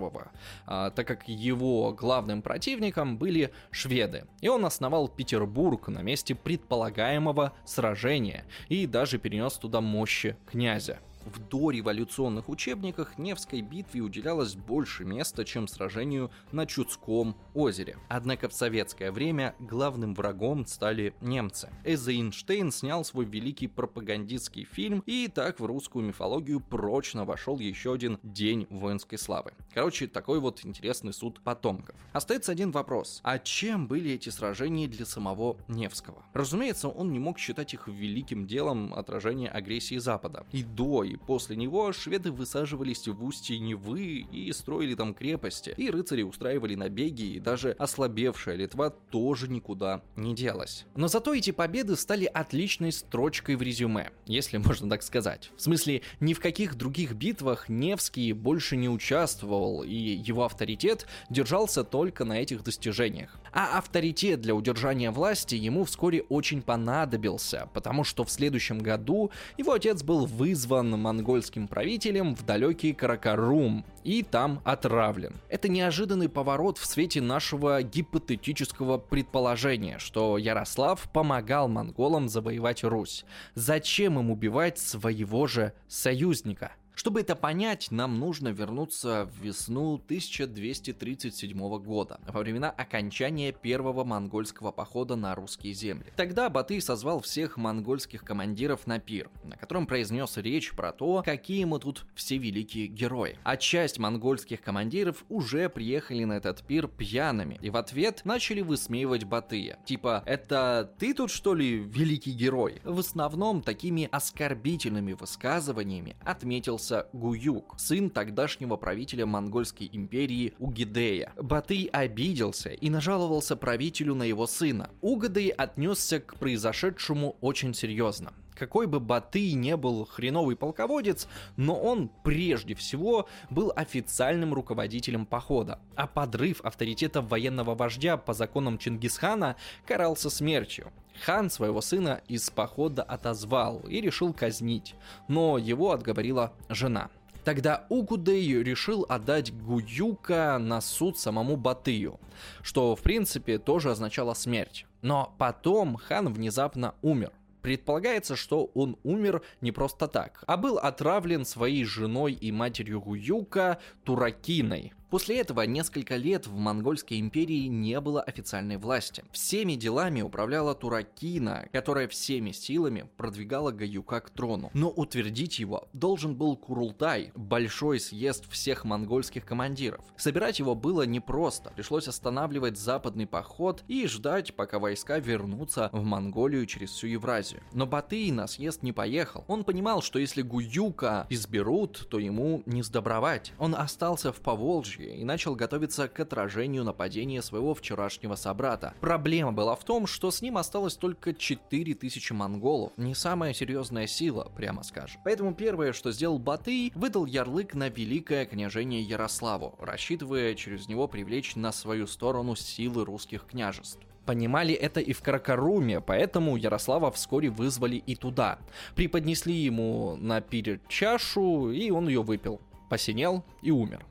а, 0.65 0.91
так 0.91 1.08
как 1.08 1.28
его 1.28 1.91
главным 1.91 2.43
противником 2.43 3.17
были 3.17 3.52
шведы, 3.71 4.26
и 4.41 4.47
он 4.47 4.63
основал 4.65 5.08
Петербург 5.08 5.88
на 5.88 6.04
месте 6.04 6.36
предполагаемого 6.36 7.54
сражения 7.65 8.45
и 8.69 8.86
даже 8.86 9.17
перенес 9.17 9.54
туда 9.54 9.82
мощи 9.82 10.38
князя. 10.45 11.00
В 11.27 11.39
дореволюционных 11.49 12.47
учебниках 12.47 13.17
Невской 13.17 13.59
битве 13.59 13.99
уделялось 13.99 14.55
больше 14.55 15.03
места, 15.03 15.43
чем 15.43 15.67
сражению 15.67 16.31
на 16.53 16.65
Чудском 16.65 17.35
озере. 17.53 17.97
Однако 18.07 18.47
в 18.47 18.53
советское 18.53 19.11
время 19.11 19.53
главным 19.59 20.13
врагом 20.13 20.65
стали 20.65 21.13
немцы. 21.19 21.69
Эйзенштейн 21.83 22.71
снял 22.71 23.03
свой 23.03 23.25
великий 23.25 23.67
пропагандистский 23.67 24.63
фильм, 24.63 25.03
и 25.05 25.27
так 25.27 25.59
в 25.59 25.65
русскую 25.65 26.05
мифологию 26.05 26.61
прочно 26.61 27.25
вошел 27.25 27.59
еще 27.59 27.93
один 27.93 28.19
день 28.23 28.65
воинской 28.69 29.17
славы. 29.17 29.51
Короче, 29.73 30.07
такой 30.07 30.39
вот 30.39 30.63
интересный 30.63 31.11
суд 31.11 31.41
потомков. 31.41 31.97
Остается 32.13 32.53
один 32.53 32.71
вопрос. 32.71 33.19
А 33.23 33.37
чем 33.37 33.87
были 33.87 34.11
эти 34.11 34.29
сражения 34.29 34.87
для 34.87 35.05
самого 35.05 35.57
Невского? 35.67 36.23
Разумеется, 36.33 36.87
он 36.87 37.11
не 37.11 37.19
мог 37.19 37.37
считать 37.37 37.73
их 37.73 37.89
великим 37.89 38.47
делом 38.47 38.93
отражения 38.93 39.49
агрессии 39.49 39.97
Запада. 39.97 40.45
И 40.53 40.63
до, 40.63 41.03
и 41.03 41.16
после 41.17 41.56
него 41.56 41.91
шведы 41.91 42.32
высаживались 42.32 43.08
в 43.08 43.23
устье 43.23 43.60
Невы 43.60 44.25
и 44.32 44.51
строили 44.51 44.95
там 44.95 45.13
крепости, 45.13 45.73
и 45.77 45.89
рыцари 45.89 46.23
устраивали 46.23 46.75
набеги, 46.75 47.23
и 47.23 47.39
даже 47.39 47.71
ослабевшая 47.71 48.56
Литва 48.56 48.89
тоже 48.89 49.47
никуда 49.47 50.01
не 50.15 50.36
делась. 50.36 50.86
Но 50.95 51.08
зато 51.08 51.34
эти 51.34 51.51
победы 51.51 51.95
стали 51.95 52.25
отличной 52.25 52.91
строчкой 52.91 53.56
в 53.56 53.62
резюме, 53.62 54.12
если 54.25 54.58
можно 54.58 54.89
так 54.89 55.03
сказать. 55.03 55.51
В 55.56 55.62
смысле, 55.62 56.01
ни 56.19 56.34
в 56.34 56.39
каких 56.39 56.75
других 56.75 57.13
битвах 57.13 57.69
Невский 57.69 58.34
больше 58.34 58.77
не 58.77 58.89
участвовал, 58.89 59.84
и 59.84 59.93
его 59.93 60.45
авторитет 60.45 61.08
держался 61.30 61.84
только 61.84 62.25
на 62.25 62.39
этих 62.39 62.63
достижениях. 62.63 63.38
А 63.51 63.77
авторитет 63.77 64.41
для 64.41 64.53
удержания 64.56 65.12
власти 65.12 65.56
ему 65.56 65.84
вскоре 65.86 66.21
очень 66.23 66.62
понадобился, 66.62 67.69
потому 67.73 68.03
что 68.03 68.23
в 68.23 68.32
следующем 68.32 68.80
году 68.80 69.32
его 69.58 69.73
отец 69.73 70.03
был 70.03 70.25
вызван 70.25 70.91
монгольским 71.07 71.69
правителем 71.69 72.35
в 72.35 72.45
далекий 72.45 72.91
Каракарум 72.91 73.85
и 74.03 74.23
там 74.23 74.61
отравлен. 74.65 75.37
Это 75.47 75.69
неожиданный 75.69 76.27
поворот 76.27 76.77
в 76.77 76.85
свете 76.85 77.21
нашего 77.21 77.81
гипотетического 77.81 78.97
предположения, 78.97 79.99
что 79.99 80.37
Ярослав 80.37 81.09
помогал 81.13 81.69
монголам 81.69 82.27
завоевать 82.27 82.83
Русь. 82.83 83.23
Зачем 83.55 84.19
им 84.19 84.31
убивать 84.31 84.79
своего 84.79 85.47
же 85.47 85.71
союзника? 85.87 86.73
Чтобы 86.97 87.21
это 87.21 87.36
понять, 87.36 87.91
нам 87.91 88.17
нужно 88.17 88.47
вернуться 88.47 89.29
в 89.31 89.43
весну 89.43 90.01
1237 90.03 91.77
года, 91.77 92.19
во 92.27 92.39
времена 92.39 92.71
окончания 92.71 93.51
первого 93.51 94.03
монгольского 94.03 94.71
похода 94.71 95.15
на 95.15 95.36
русские 95.36 95.73
земли. 95.73 96.12
Тогда 96.15 96.49
Батый 96.49 96.81
созвал 96.81 97.19
всех 97.19 97.57
монгольских 97.57 98.23
командиров 98.23 98.88
на 98.88 98.97
пир, 98.97 99.29
на 99.43 99.55
котором 99.55 99.86
произнес 99.86 100.38
речь 100.38 100.71
про 100.71 100.91
то, 100.91 101.21
какие 101.23 101.65
мы 101.65 101.77
тут 101.79 102.07
все 102.15 102.39
великие 102.39 102.88
герои. 102.88 103.38
А 103.43 103.57
часть 103.57 103.99
монгольских 103.99 104.63
командиров 104.63 105.23
уже 105.29 105.69
приехали 105.69 106.23
на 106.23 106.33
этот 106.33 106.63
пир 106.65 106.88
пьяными, 106.88 107.60
и 107.62 107.69
в 107.69 107.77
ответ 107.77 108.21
начали 108.25 108.62
высмеивать 108.62 109.23
Батыя. 109.23 109.77
Типа, 109.86 110.23
это 110.25 110.91
ты 110.97 111.13
тут 111.13 111.29
что 111.29 111.53
ли 111.53 111.77
великий 111.77 112.31
герой? 112.31 112.81
В 112.83 112.97
основном 112.97 113.62
такими 113.62 114.10
оскорбительными 114.12 115.13
высказываниями 115.13 116.15
отметился 116.25 116.87
появился 116.88 117.08
Гуюк, 117.13 117.76
сын 117.78 118.10
тогдашнего 118.10 118.78
правителя 118.78 119.26
Монгольской 119.26 119.89
империи 119.91 120.54
Угидея. 120.60 121.34
Батый 121.36 121.89
обиделся 121.91 122.69
и 122.69 122.89
нажаловался 122.89 123.56
правителю 123.56 124.15
на 124.15 124.23
его 124.23 124.47
сына. 124.47 124.89
Угадей 125.02 125.50
отнесся 125.50 126.19
к 126.19 126.36
произошедшему 126.38 127.38
очень 127.41 127.73
серьезно 127.73 128.34
какой 128.58 128.88
бы 128.88 129.00
Батый 129.00 129.54
не 129.54 129.78
был 129.78 130.06
хреновый 130.06 130.56
полководец, 130.56 131.28
но 131.58 131.80
он 131.80 132.10
прежде 132.23 132.73
всего 132.73 133.28
был 133.52 133.71
официальным 133.76 134.52
руководителем 134.54 135.28
похода, 135.28 135.80
а 135.95 136.08
подрыв 136.08 136.62
авторитета 136.62 137.21
военного 137.21 137.76
вождя 137.76 138.17
по 138.17 138.34
законам 138.34 138.80
Чингисхана 138.80 139.58
карался 139.86 140.32
смертью. 140.32 140.91
Хан 141.23 141.49
своего 141.49 141.82
сына 141.82 142.21
из 142.27 142.49
похода 142.49 143.03
отозвал 143.03 143.80
и 143.88 144.01
решил 144.01 144.34
казнить, 144.34 144.95
но 145.27 145.58
его 145.58 145.91
отговорила 145.91 146.53
жена. 146.69 147.10
Тогда 147.43 147.86
Угудей 147.88 148.62
решил 148.62 149.06
отдать 149.08 149.53
Гуюка 149.53 150.58
на 150.60 150.82
суд 150.82 151.17
самому 151.17 151.56
Батыю, 151.56 152.19
что 152.62 152.93
в 152.93 153.01
принципе 153.01 153.58
тоже 153.58 153.91
означало 153.91 154.34
смерть. 154.34 154.86
Но 155.01 155.34
потом 155.38 155.95
хан 155.95 156.34
внезапно 156.34 156.95
умер. 157.01 157.32
Предполагается, 157.62 158.36
что 158.36 158.65
он 158.73 158.97
умер 159.03 159.43
не 159.62 159.71
просто 159.71 160.08
так, 160.10 160.43
а 160.45 160.58
был 160.58 160.77
отравлен 160.77 161.45
своей 161.45 161.86
женой 161.86 162.34
и 162.34 162.51
матерью 162.51 162.99
Гуюка 162.99 163.80
Туракиной, 164.03 164.93
После 165.09 165.39
этого 165.39 165.61
несколько 165.61 166.17
лет 166.17 166.47
в 166.47 166.55
Монгольской 166.57 167.19
империи 167.19 167.67
не 167.67 168.01
было 168.01 168.21
официальной 168.21 168.75
власти. 168.75 169.23
Всеми 169.31 169.75
делами 169.75 170.21
управляла 170.21 170.75
Туракина, 170.75 171.69
которая 171.71 172.09
всеми 172.09 172.51
силами 172.51 173.09
продвигала 173.15 173.71
Гаюка 173.71 174.19
к 174.19 174.29
трону. 174.29 174.69
Но 174.73 174.89
утвердить 174.89 175.59
его 175.59 175.87
должен 175.93 176.35
был 176.35 176.57
Курултай, 176.57 177.31
большой 177.35 178.01
съезд 178.01 178.51
всех 178.51 178.83
монгольских 178.83 179.45
командиров. 179.45 180.03
Собирать 180.17 180.59
его 180.59 180.75
было 180.75 181.03
непросто. 181.03 181.71
Пришлось 181.73 182.09
останавливать 182.09 182.77
западный 182.77 183.27
поход 183.27 183.85
и 183.87 184.07
ждать, 184.07 184.55
пока 184.55 184.77
войска 184.77 185.19
вернутся 185.19 185.89
в 185.93 186.03
Монголию 186.03 186.65
через 186.65 186.89
всю 186.89 187.07
Евразию. 187.07 187.61
Но 187.71 187.85
Батый 187.85 188.29
на 188.31 188.45
съезд 188.47 188.83
не 188.83 188.91
поехал. 188.91 189.45
Он 189.47 189.63
понимал, 189.63 190.01
что 190.01 190.19
если 190.19 190.41
Гуюка 190.41 191.27
изберут, 191.29 192.07
то 192.09 192.19
ему 192.19 192.61
не 192.65 192.83
сдобровать. 192.83 193.53
Он 193.57 193.73
остался 193.73 194.33
в 194.33 194.41
Поволжье 194.41 194.96
Поволжье 194.97 195.15
и 195.15 195.23
начал 195.23 195.55
готовиться 195.55 196.07
к 196.07 196.19
отражению 196.19 196.83
нападения 196.83 197.41
своего 197.41 197.73
вчерашнего 197.73 198.36
собрата. 198.36 198.93
Проблема 198.99 199.51
была 199.51 199.75
в 199.75 199.83
том, 199.83 200.07
что 200.07 200.31
с 200.31 200.41
ним 200.41 200.57
осталось 200.57 200.95
только 200.95 201.33
4000 201.33 202.31
монголов, 202.33 202.91
не 202.97 203.15
самая 203.15 203.53
серьезная 203.53 204.07
сила, 204.07 204.51
прямо 204.55 204.83
скажем. 204.83 205.21
Поэтому 205.23 205.53
первое, 205.53 205.93
что 205.93 206.12
сделал 206.12 206.39
Батый, 206.39 206.91
выдал 206.95 207.25
ярлык 207.25 207.73
на 207.73 207.89
Великое 207.89 208.45
княжение 208.45 209.01
Ярославу, 209.01 209.75
рассчитывая 209.79 210.55
через 210.55 210.88
него 210.88 211.07
привлечь 211.07 211.55
на 211.55 211.71
свою 211.71 212.07
сторону 212.07 212.55
силы 212.55 213.05
русских 213.05 213.45
княжеств 213.45 213.99
понимали 214.25 214.73
это 214.73 214.99
и 214.99 215.13
в 215.13 215.21
Каракаруме, 215.21 216.01
поэтому 216.01 216.57
Ярослава 216.57 217.12
вскоре 217.12 217.49
вызвали 217.49 217.95
и 217.95 218.13
туда. 218.13 218.60
Преподнесли 218.93 219.53
ему 219.53 220.17
на 220.17 220.41
пире 220.41 220.81
чашу, 220.89 221.71
и 221.71 221.89
он 221.91 222.10
ее 222.10 222.21
выпил. 222.21 222.60
Посинел 222.89 223.45
и 223.62 223.71
умер. 223.71 224.05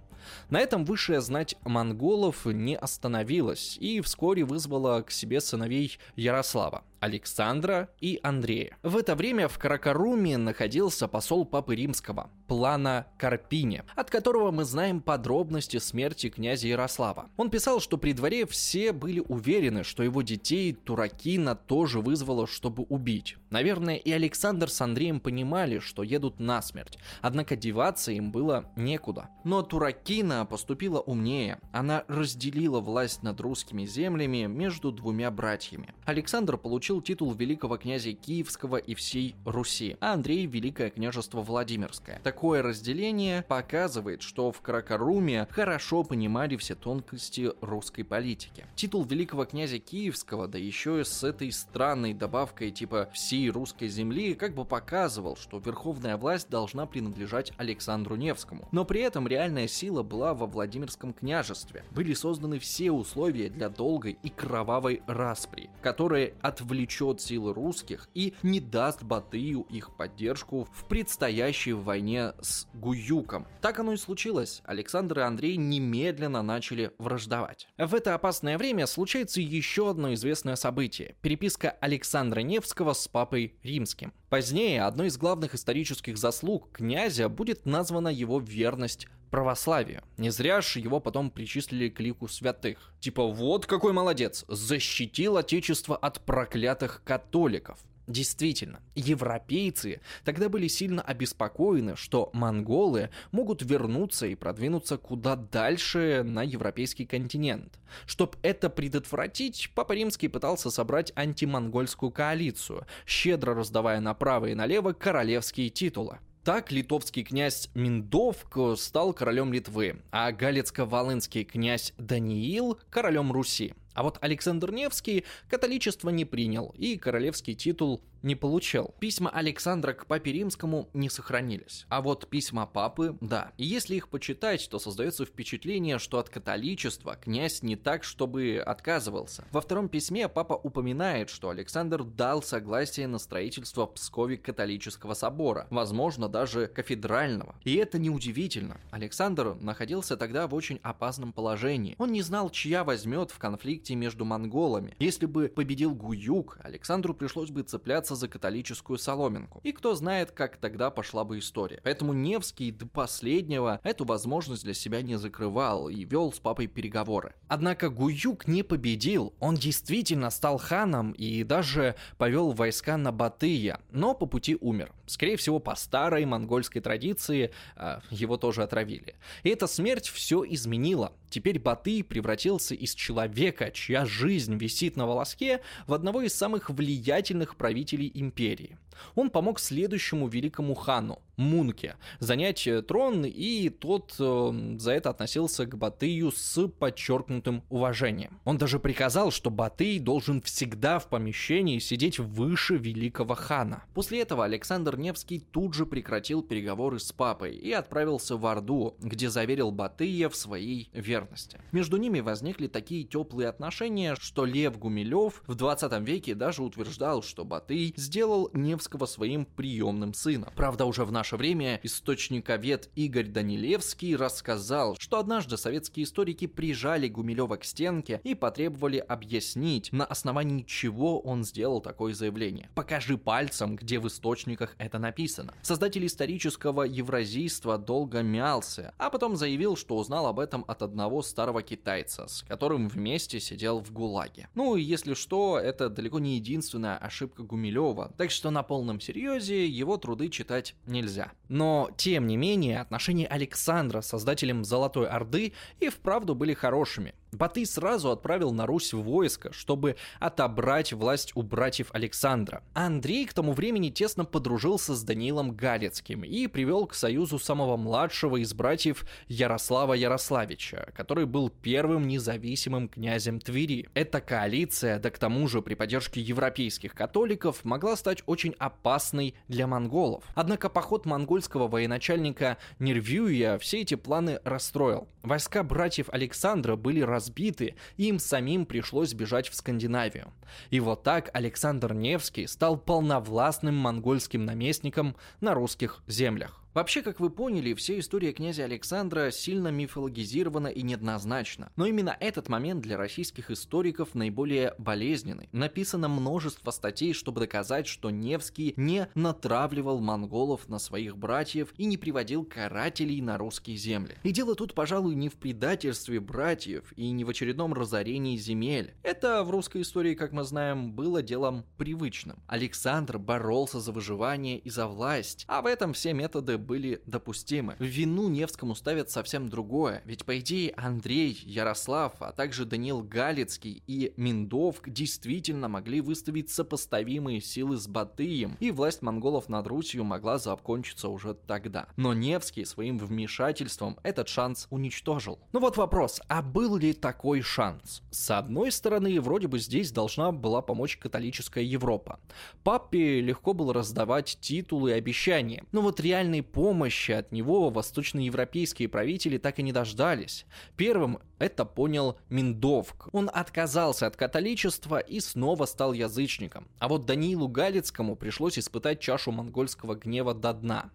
На 0.51 0.61
этом 0.61 0.85
высшая 0.85 1.21
знать 1.21 1.57
монголов 1.65 2.47
не 2.47 2.77
остановилась 2.77 3.77
и 3.81 4.01
вскоре 4.01 4.45
вызвала 4.45 5.03
к 5.03 5.11
себе 5.11 5.41
сыновей 5.41 5.99
Ярослава. 6.17 6.85
Александра 7.07 7.89
и 8.01 8.19
Андрея. 8.25 8.77
В 8.83 8.97
это 8.97 9.15
время 9.15 9.47
в 9.47 9.59
Каракаруме 9.59 10.37
находился 10.39 11.07
посол 11.07 11.45
Папы 11.45 11.77
Римского, 11.77 12.31
Плана 12.49 13.07
Карпини, 13.17 13.85
от 13.95 14.11
которого 14.11 14.51
мы 14.51 14.65
знаем 14.65 15.01
подробности 15.01 15.79
смерти 15.79 16.31
князя 16.31 16.67
Ярослава. 16.67 17.31
Он 17.37 17.49
писал, 17.49 17.79
что 17.79 17.97
при 17.97 18.13
дворе 18.13 18.45
все 18.45 18.93
были 18.93 19.21
уверены, 19.21 19.85
что 19.85 20.03
его 20.03 20.23
детей 20.23 20.73
Туракина 20.73 21.55
тоже 21.55 22.01
вызвало, 22.01 22.49
чтобы 22.49 22.83
убить. 22.89 23.37
Наверное, 23.51 23.97
и 23.97 24.11
Александр 24.11 24.69
с 24.69 24.81
Андреем 24.81 25.21
понимали, 25.21 25.79
что 25.79 26.03
едут 26.03 26.41
на 26.41 26.61
смерть, 26.61 26.99
однако 27.23 27.55
деваться 27.55 28.11
им 28.11 28.33
было 28.33 28.73
некуда. 28.75 29.31
Но 29.45 29.63
Туракина 29.63 30.45
поступила 30.45 30.99
умнее. 30.99 31.61
Она 31.71 32.03
разделила 32.09 32.81
власть 32.81 33.23
над 33.23 33.41
русскими 33.41 33.87
землями 33.87 34.47
между 34.47 34.91
двумя 34.91 35.31
братьями. 35.31 35.95
Александр 36.05 36.57
получил 36.59 36.96
получил 36.97 37.03
титул 37.03 37.35
великого 37.35 37.77
князя 37.77 38.13
Киевского 38.13 38.77
и 38.77 38.95
всей 38.95 39.35
Руси, 39.45 39.97
а 40.01 40.15
Андрей– 40.15 40.47
Великое 40.57 40.91
княжество 40.91 41.41
Владимирское. 41.41 42.21
Такое 42.23 42.63
разделение 42.63 43.43
показывает, 43.43 44.23
что 44.23 44.51
в 44.53 44.61
Каракаруме 44.61 45.47
хорошо 45.51 46.05
понимали 46.05 46.57
все 46.57 46.75
тонкости 46.75 47.53
русской 47.61 48.03
политики. 48.03 48.65
Титул 48.77 49.05
великого 49.05 49.45
князя 49.45 49.79
Киевского, 49.79 50.49
да 50.49 50.59
еще 50.59 51.01
и 51.01 51.05
с 51.05 51.23
этой 51.25 51.53
странной 51.53 52.15
добавкой 52.15 52.71
типа 52.71 53.09
всей 53.13 53.51
русской 53.51 53.89
земли, 53.89 54.35
как 54.35 54.55
бы 54.55 54.65
показывал, 54.65 55.37
что 55.37 55.59
верховная 55.59 56.17
власть 56.17 56.49
должна 56.49 56.87
принадлежать 56.87 57.53
Александру 57.57 58.17
Невскому. 58.17 58.69
Но 58.73 58.85
при 58.85 59.01
этом 59.01 59.29
реальная 59.29 59.69
сила 59.69 60.03
была 60.03 60.35
во 60.35 60.47
Владимирском 60.47 61.13
княжестве. 61.13 61.85
Были 61.91 62.15
созданы 62.15 62.59
все 62.59 62.91
условия 62.91 63.49
для 63.49 63.69
долгой 63.69 64.19
и 64.23 64.29
кровавой 64.29 65.03
распри, 65.07 65.69
которые 65.83 66.35
отвлекли 66.43 66.76
отвлечет 66.77 67.23
силы 67.23 67.55
русских 67.55 68.09
и 68.15 68.35
не 68.43 68.61
даст 68.61 69.03
Батыю 69.03 69.67
их 69.71 69.97
поддержку 69.97 70.69
в 70.73 70.85
предстоящей 70.87 71.73
войне 71.73 72.35
с 72.41 72.67
Гуюком. 72.75 73.47
Так 73.63 73.79
оно 73.79 73.95
и 73.95 73.97
случилось. 73.97 74.61
Александр 74.65 75.21
и 75.21 75.23
Андрей 75.23 75.57
немедленно 75.57 76.43
начали 76.43 76.93
враждовать. 76.99 77.67
В 77.79 77.95
это 77.95 78.15
опасное 78.15 78.59
время 78.59 78.87
случается 78.87 79.41
еще 79.41 79.91
одно 79.91 80.13
известное 80.15 80.57
событие– 80.57 81.17
переписка 81.23 81.71
Александра 81.71 82.41
Невского 82.41 82.93
с 82.93 83.09
папой 83.09 83.55
римским. 83.63 84.13
Позднее 84.29 84.83
одной 84.83 85.07
из 85.07 85.17
главных 85.17 85.55
исторических 85.55 86.19
заслуг 86.19 86.71
князя 86.73 87.29
будет 87.29 87.65
названа 87.65 88.09
его 88.09 88.39
верность 88.39 89.07
православию. 89.37 90.03
Не 90.17 90.31
зря 90.31 90.63
же 90.63 90.81
его 90.81 90.99
потом 90.99 91.31
причислили 91.31 91.91
к 91.91 92.01
лику 92.01 92.27
святых. 92.27 92.95
Типа 93.01 93.27
вот 93.27 93.67
какой 93.67 93.93
молодец, 93.93 94.47
защитил 94.49 95.37
отечество 95.37 95.95
от 95.95 96.23
проклятых 96.25 97.03
католиков. 97.05 97.79
Действительно, 98.07 98.81
европейцы 98.95 100.01
тогда 100.25 100.49
были 100.49 100.69
сильно 100.69 101.03
обеспокоены, 101.03 101.97
что 101.97 102.31
монголы 102.33 103.11
могут 103.31 103.61
вернуться 103.61 104.27
и 104.27 104.35
продвинуться 104.35 104.97
куда 104.97 105.37
дальше 105.37 106.23
на 106.25 106.43
европейский 106.43 107.05
континент. 107.05 107.79
Чтобы 108.07 108.39
это 108.41 108.71
предотвратить, 108.71 109.71
Папа 109.75 109.93
Римский 109.93 110.29
пытался 110.29 110.71
собрать 110.71 111.13
антимонгольскую 111.15 112.11
коалицию, 112.11 112.87
щедро 113.05 113.55
раздавая 113.55 114.01
направо 114.01 114.47
и 114.47 114.55
налево 114.55 114.95
королевские 114.95 115.69
титулы. 115.69 116.21
Так 116.47 116.71
литовский 116.71 117.25
князь 117.25 117.69
Миндовк 117.75 118.79
стал 118.79 119.13
королем 119.13 119.53
Литвы, 119.53 119.97
а 120.13 120.31
галицко-волынский 120.31 121.43
князь 121.43 121.93
Даниил– 121.99 122.79
королем 122.89 123.33
Руси. 123.33 123.75
А 123.97 124.03
вот 124.03 124.19
Александр 124.21 124.73
Невский 124.73 125.25
католичество 125.49 126.11
не 126.11 126.27
принял 126.27 126.75
и 126.77 126.99
королевский 126.99 127.55
титул 127.55 128.03
не 128.27 128.35
получил. 128.35 128.95
Письма 128.99 129.31
Александра 129.31 129.93
к 129.93 130.07
папе 130.07 130.33
римскому 130.33 130.91
не 130.93 131.09
сохранились. 131.09 131.87
А 131.89 132.03
вот 132.03 132.29
письма 132.29 132.67
папы, 132.67 133.17
да. 133.21 133.53
И 133.57 133.65
если 133.65 133.95
их 133.95 134.09
почитать, 134.09 134.69
то 134.69 134.79
создается 134.79 135.25
впечатление, 135.25 135.99
что 135.99 136.19
от 136.19 136.29
католичества 136.29 137.17
князь 137.17 137.63
не 137.63 137.77
так, 137.77 138.03
чтобы 138.03 138.63
отказывался. 138.65 139.45
Во 139.53 139.61
втором 139.61 139.89
письме 139.89 140.29
папа 140.29 140.55
упоминает, 140.55 141.31
что 141.31 141.51
Александр 141.51 142.03
дал 142.03 142.43
согласие 142.43 143.07
на 143.07 143.19
строительство 143.19 143.87
в 143.87 143.95
Пскове 143.95 144.37
католического 144.37 145.15
собора, 145.15 145.69
возможно, 145.71 146.29
даже 146.29 146.67
кафедрального. 146.67 147.55
И 147.65 147.77
это 147.77 147.99
неудивительно. 147.99 148.81
Александр 148.91 149.55
находился 149.61 150.17
тогда 150.17 150.49
в 150.49 150.55
очень 150.55 150.81
опасном 150.83 151.33
положении. 151.33 151.95
Он 151.99 152.11
не 152.11 152.23
знал, 152.23 152.51
чья 152.51 152.83
возьмет 152.83 153.31
в 153.31 153.39
конфликте 153.39 153.86
между 153.95 154.25
монголами. 154.25 154.95
Если 154.99 155.27
бы 155.27 155.49
победил 155.49 155.95
Гуюк, 155.95 156.59
Александру 156.63 157.15
пришлось 157.15 157.51
бы 157.51 157.63
цепляться 157.63 158.15
за 158.15 158.29
католическую 158.29 158.99
соломинку. 158.99 159.61
И 159.63 159.73
кто 159.73 159.95
знает, 159.95 160.31
как 160.33 160.57
тогда 160.57 160.91
пошла 160.91 161.25
бы 161.25 161.39
история. 161.39 161.81
Поэтому 161.85 162.13
Невский 162.13 162.71
до 162.71 162.87
последнего 162.87 163.81
эту 163.85 164.05
возможность 164.05 164.65
для 164.65 164.75
себя 164.75 165.03
не 165.03 165.17
закрывал 165.17 165.89
и 165.89 166.05
вел 166.05 166.33
с 166.33 166.39
папой 166.39 166.67
переговоры. 166.67 167.35
Однако 167.49 167.89
Гуюк 167.91 168.49
не 168.49 168.63
победил, 168.63 169.35
он 169.41 169.55
действительно 169.55 170.31
стал 170.31 170.59
ханом 170.59 171.13
и 171.13 171.45
даже 171.45 171.95
повел 172.19 172.53
войска 172.53 172.97
на 172.97 173.13
Батыя, 173.13 173.81
но 173.91 174.15
по 174.15 174.27
пути 174.27 174.57
умер. 174.61 174.93
Скорее 175.07 175.37
всего, 175.37 175.59
по 175.59 175.75
старой 175.77 176.25
монгольской 176.25 176.81
традиции 176.81 177.53
э, 177.77 178.01
его 178.11 178.37
тоже 178.37 178.63
отравили. 178.63 179.15
И 179.43 179.49
эта 179.49 179.67
смерть 179.67 180.09
все 180.09 180.45
изменила. 180.45 181.13
Теперь 181.37 181.59
Батый 181.59 182.03
превратился 182.03 182.75
из 182.75 182.95
человека, 182.95 183.71
чья 183.71 184.07
жизнь 184.07 184.57
висит 184.57 184.97
на 184.97 185.07
волоске, 185.07 185.61
в 185.87 185.93
одного 185.93 186.23
из 186.23 186.33
самых 186.33 186.71
влиятельных 186.71 187.57
правителей 187.57 188.11
империи. 188.15 188.79
Он 189.15 189.31
помог 189.31 189.61
следующему 189.61 190.29
великому 190.29 190.75
хану, 190.75 191.21
Мунке, 191.37 191.97
занять 192.19 192.67
э, 192.67 192.81
трон, 192.83 193.25
и 193.27 193.69
тот 193.69 194.15
э, 194.19 194.77
за 194.79 194.93
это 194.93 195.11
относился 195.11 195.67
к 195.67 195.77
Батыю 195.77 196.33
с 196.33 196.67
подчеркнутым 196.69 197.63
уважением. 197.69 198.41
Он 198.45 198.57
даже 198.57 198.79
приказал, 198.79 199.31
что 199.31 199.51
Батый 199.51 199.99
должен 199.99 200.41
всегда 200.41 200.99
в 200.99 201.09
помещении 201.09 201.79
сидеть 201.79 202.19
выше 202.19 202.77
великого 202.77 203.35
хана. 203.35 203.85
После 203.95 204.23
этого 204.23 204.45
Александр 204.45 204.97
Невский 204.97 205.41
тут 205.41 205.75
же 205.75 205.85
прекратил 205.85 206.43
переговоры 206.43 206.99
с 206.99 207.13
папой 207.13 207.55
и 207.55 207.71
отправился 207.71 208.37
в 208.37 208.47
Орду, 208.47 208.97
где 209.01 209.29
заверил 209.29 209.71
Батыя 209.71 210.31
в 210.31 210.37
своей 210.37 210.91
верности. 210.95 211.61
Между 211.73 211.99
ними 211.99 212.21
возникли 212.21 212.67
такие 212.67 213.05
теплые 213.05 213.49
отношения, 213.49 214.17
что 214.19 214.47
Лев 214.47 214.79
Гумилев 214.79 215.43
в 215.47 215.55
20 215.55 215.93
веке 216.01 216.35
даже 216.35 216.63
утверждал, 216.63 217.23
что 217.23 217.45
Батый 217.45 217.93
сделал 217.97 218.49
Невский 218.55 218.86
Достоевского 218.87 219.07
своим 219.07 219.45
приемным 219.45 220.15
сыном. 220.15 220.51
Правда, 220.55 220.85
уже 220.85 221.05
в 221.05 221.13
наше 221.13 221.37
время 221.37 221.81
источниковед 221.83 222.89
Игорь 222.95 223.27
Данилевский 223.27 224.15
рассказал, 224.15 224.97
что 224.99 225.19
однажды 225.19 225.57
советские 225.57 226.05
историки 226.05 226.47
прижали 226.47 227.09
Гумилева 227.09 227.57
к 227.57 227.65
стенке 227.65 228.21
и 228.23 228.35
потребовали 228.35 228.99
объяснить, 228.99 229.93
на 229.93 230.05
основании 230.05 230.63
чего 230.63 231.21
он 231.21 231.45
сделал 231.45 231.81
такое 231.81 232.15
заявление. 232.15 232.71
Покажи 232.75 233.19
пальцем, 233.19 233.77
где 233.77 233.99
в 233.99 234.07
источниках 234.07 234.77
это 234.79 234.99
написано. 234.99 235.55
Создатель 235.63 236.07
исторического 236.07 236.83
евразийства 236.83 237.79
долго 237.79 238.23
мялся, 238.23 238.95
а 238.99 239.11
потом 239.11 239.37
заявил, 239.37 239.77
что 239.77 239.97
узнал 239.97 240.27
об 240.27 240.39
этом 240.39 240.65
от 240.69 240.83
одного 240.83 241.23
старого 241.23 241.63
китайца, 241.63 242.29
с 242.29 242.43
которым 242.43 242.89
вместе 242.89 243.41
сидел 243.41 243.81
в 243.81 243.91
ГУЛАГе. 243.93 244.49
Ну 244.55 244.77
и 244.77 244.83
если 244.83 245.15
что, 245.15 245.59
это 245.59 245.89
далеко 245.89 246.19
не 246.19 246.37
единственная 246.37 246.97
ошибка 246.97 247.43
Гумилева, 247.43 248.13
так 248.17 248.31
что 248.31 248.51
на 248.51 248.63
пол 248.63 248.76
полном 248.77 249.01
серьезе 249.01 249.67
его 249.67 249.97
труды 249.97 250.29
читать 250.29 250.75
нельзя. 250.85 251.33
Но, 251.49 251.91
тем 251.97 252.27
не 252.27 252.37
менее, 252.37 252.81
отношения 252.81 253.27
Александра 253.27 254.01
с 254.01 254.09
создателем 254.09 254.65
Золотой 254.65 255.09
Орды 255.09 255.53
и 255.81 255.89
вправду 255.89 256.35
были 256.35 256.55
хорошими. 256.55 257.15
Батый 257.33 257.67
сразу 257.67 258.11
отправил 258.11 258.53
на 258.53 258.67
Русь 258.67 258.95
войско, 258.95 259.53
чтобы 259.53 259.97
отобрать 260.21 260.93
власть 260.95 261.33
у 261.35 261.43
братьев 261.43 261.89
Александра. 261.93 262.63
Андрей 262.73 263.27
к 263.27 263.35
тому 263.35 263.53
времени 263.53 263.91
тесно 263.91 264.25
подружился 264.25 264.95
с 264.95 265.03
Даниилом 265.03 265.55
Галицким 265.55 266.25
и 266.25 266.47
привел 266.47 266.87
к 266.87 266.95
союзу 266.95 267.39
самого 267.39 267.77
младшего 267.77 268.37
из 268.37 268.55
братьев 268.55 269.05
Ярослава 269.29 269.93
Ярославича, 269.93 270.93
который 270.97 271.27
был 271.27 271.51
первым 271.51 272.07
независимым 272.07 272.89
князем 272.89 273.41
Твери. 273.41 273.89
Эта 273.93 274.21
коалиция, 274.21 274.99
да 274.99 275.11
к 275.11 275.19
тому 275.19 275.47
же 275.47 275.61
при 275.61 275.75
поддержке 275.75 276.23
европейских 276.23 276.95
католиков, 276.95 277.65
могла 277.65 277.97
стать 277.97 278.23
очень 278.25 278.55
опасной 278.59 279.35
для 279.49 279.67
монголов. 279.67 280.25
Однако 280.35 280.71
поход 280.71 281.05
монгольского 281.37 281.69
военачальника 281.69 282.57
Нервюя 282.79 283.59
все 283.59 283.83
эти 283.83 283.95
планы 283.95 284.41
расстроил. 284.45 285.07
Войска 285.23 285.63
братьев 285.63 286.09
Александра 286.11 286.77
были 286.77 287.03
разбиты, 287.03 287.75
и 287.99 288.09
им 288.09 288.19
самим 288.19 288.65
пришлось 288.65 289.13
бежать 289.13 289.51
в 289.51 289.55
Скандинавию. 289.55 290.33
И 290.71 290.81
вот 290.81 291.03
так 291.03 291.29
Александр 291.35 291.93
Невский 291.93 292.47
стал 292.47 292.79
полновластным 292.79 293.77
монгольским 293.77 294.47
наместником 294.47 295.15
на 295.43 295.53
русских 295.53 296.03
землях. 296.07 296.66
Вообще, 296.77 297.01
как 297.01 297.21
вы 297.21 297.31
поняли, 297.31 297.73
вся 297.73 297.99
история 297.99 298.35
князя 298.35 298.65
Александра 298.65 299.31
сильно 299.31 299.69
мифологизирована 299.69 300.67
и 300.67 300.83
неоднозначна. 300.83 301.73
Но 301.75 301.87
именно 301.87 302.15
этот 302.21 302.51
момент 302.51 302.83
для 302.83 302.99
российских 302.99 303.51
историков 303.51 304.15
наиболее 304.15 304.75
болезненный. 304.77 305.49
Написано 305.53 306.09
множество 306.09 306.71
статей, 306.71 307.15
чтобы 307.15 307.41
доказать, 307.41 307.87
что 307.87 308.11
Невский 308.11 308.75
не 308.77 309.09
натравливал 309.15 310.01
монголов 310.01 310.69
на 310.69 310.79
своих 310.79 311.17
братьев 311.17 311.73
и 311.79 311.87
не 311.87 311.97
приводил 311.97 312.45
карателей 312.45 313.23
на 313.23 313.39
русские 313.39 313.79
земли. 313.79 314.19
И 314.23 314.31
дело 314.31 314.55
тут, 314.55 314.75
пожалуй, 314.75 315.15
не 315.15 315.31
в 315.31 315.37
предательстве 315.37 316.21
братьев 316.21 316.93
и 316.95 317.11
не 317.11 317.25
в 317.25 317.31
очередном 317.31 317.73
разорении 317.73 318.37
земель. 318.37 318.93
Это 319.03 319.43
в 319.45 319.51
русской 319.51 319.81
истории, 319.81 320.13
как 320.13 320.33
мы 320.33 320.45
знаем, 320.45 320.93
было 320.93 321.23
делом 321.23 321.65
привычным. 321.79 322.37
Александр 322.47 323.17
боролся 323.17 323.81
за 323.81 323.93
выживание 323.93 324.59
и 324.59 324.69
за 324.69 324.87
власть, 324.87 325.47
а 325.49 325.63
в 325.63 325.67
этом 325.67 325.95
все 325.95 326.13
методы 326.13 326.59
были 326.67 327.01
допустимы. 327.07 327.77
Вину 327.79 328.29
Невскому 328.29 328.75
ставят 328.75 329.11
совсем 329.11 329.49
другое, 329.49 330.03
ведь 330.05 330.25
по 330.25 330.39
идее 330.39 330.73
Андрей, 330.77 331.41
Ярослав, 331.45 332.15
а 332.21 332.33
также 332.33 332.65
Даниил 332.65 333.03
Галицкий 333.03 333.83
и 333.87 334.13
Миндовк 334.17 334.89
действительно 334.89 335.69
могли 335.69 336.01
выставить 336.01 336.51
сопоставимые 336.51 337.41
силы 337.41 337.77
с 337.77 337.87
Батыем, 337.87 338.57
и 338.61 338.71
власть 338.71 339.03
монголов 339.03 339.49
над 339.49 339.67
Русью 339.67 340.05
могла 340.05 340.39
закончиться 340.39 341.09
уже 341.09 341.35
тогда. 341.35 341.87
Но 341.97 342.13
Невский 342.13 342.65
своим 342.65 342.99
вмешательством 342.99 343.99
этот 344.03 344.29
шанс 344.29 344.67
уничтожил. 344.71 345.39
Ну 345.53 345.61
вот 345.61 345.77
вопрос, 345.77 346.21
а 346.29 346.43
был 346.43 346.77
ли 346.77 346.93
такой 346.93 347.41
шанс? 347.43 348.03
С 348.11 348.37
одной 348.37 348.73
стороны, 348.73 349.21
вроде 349.21 349.47
бы 349.47 349.59
здесь 349.59 349.93
должна 349.93 350.33
была 350.33 350.63
помочь 350.63 350.97
католическая 350.97 351.65
Европа. 351.65 352.19
Папе 352.65 353.21
легко 353.21 353.53
было 353.53 353.73
раздавать 353.73 354.39
титулы 354.41 354.91
и 354.91 354.95
обещания, 354.95 355.65
но 355.73 355.81
вот 355.81 356.01
реальный 356.01 356.43
помощи 356.57 357.13
от 357.13 357.33
него 357.33 357.69
восточноевропейские 357.69 358.89
правители 358.89 359.37
так 359.37 359.59
и 359.59 359.63
не 359.63 359.73
дождались. 359.73 360.47
Первым 360.79 361.19
это 361.39 361.67
понял 361.67 362.17
Миндовк. 362.31 363.11
Он 363.13 363.31
отказался 363.31 364.07
от 364.07 364.17
католичества 364.17 364.99
и 364.99 365.21
снова 365.21 365.67
стал 365.67 365.93
язычником. 365.93 366.67
А 366.79 366.89
вот 366.89 367.05
Даниилу 367.05 367.47
Галицкому 367.47 368.17
пришлось 368.17 368.59
испытать 368.59 369.01
чашу 369.01 369.33
монгольского 369.33 369.97
гнева 369.97 370.33
до 370.33 370.55
дна. 370.55 370.91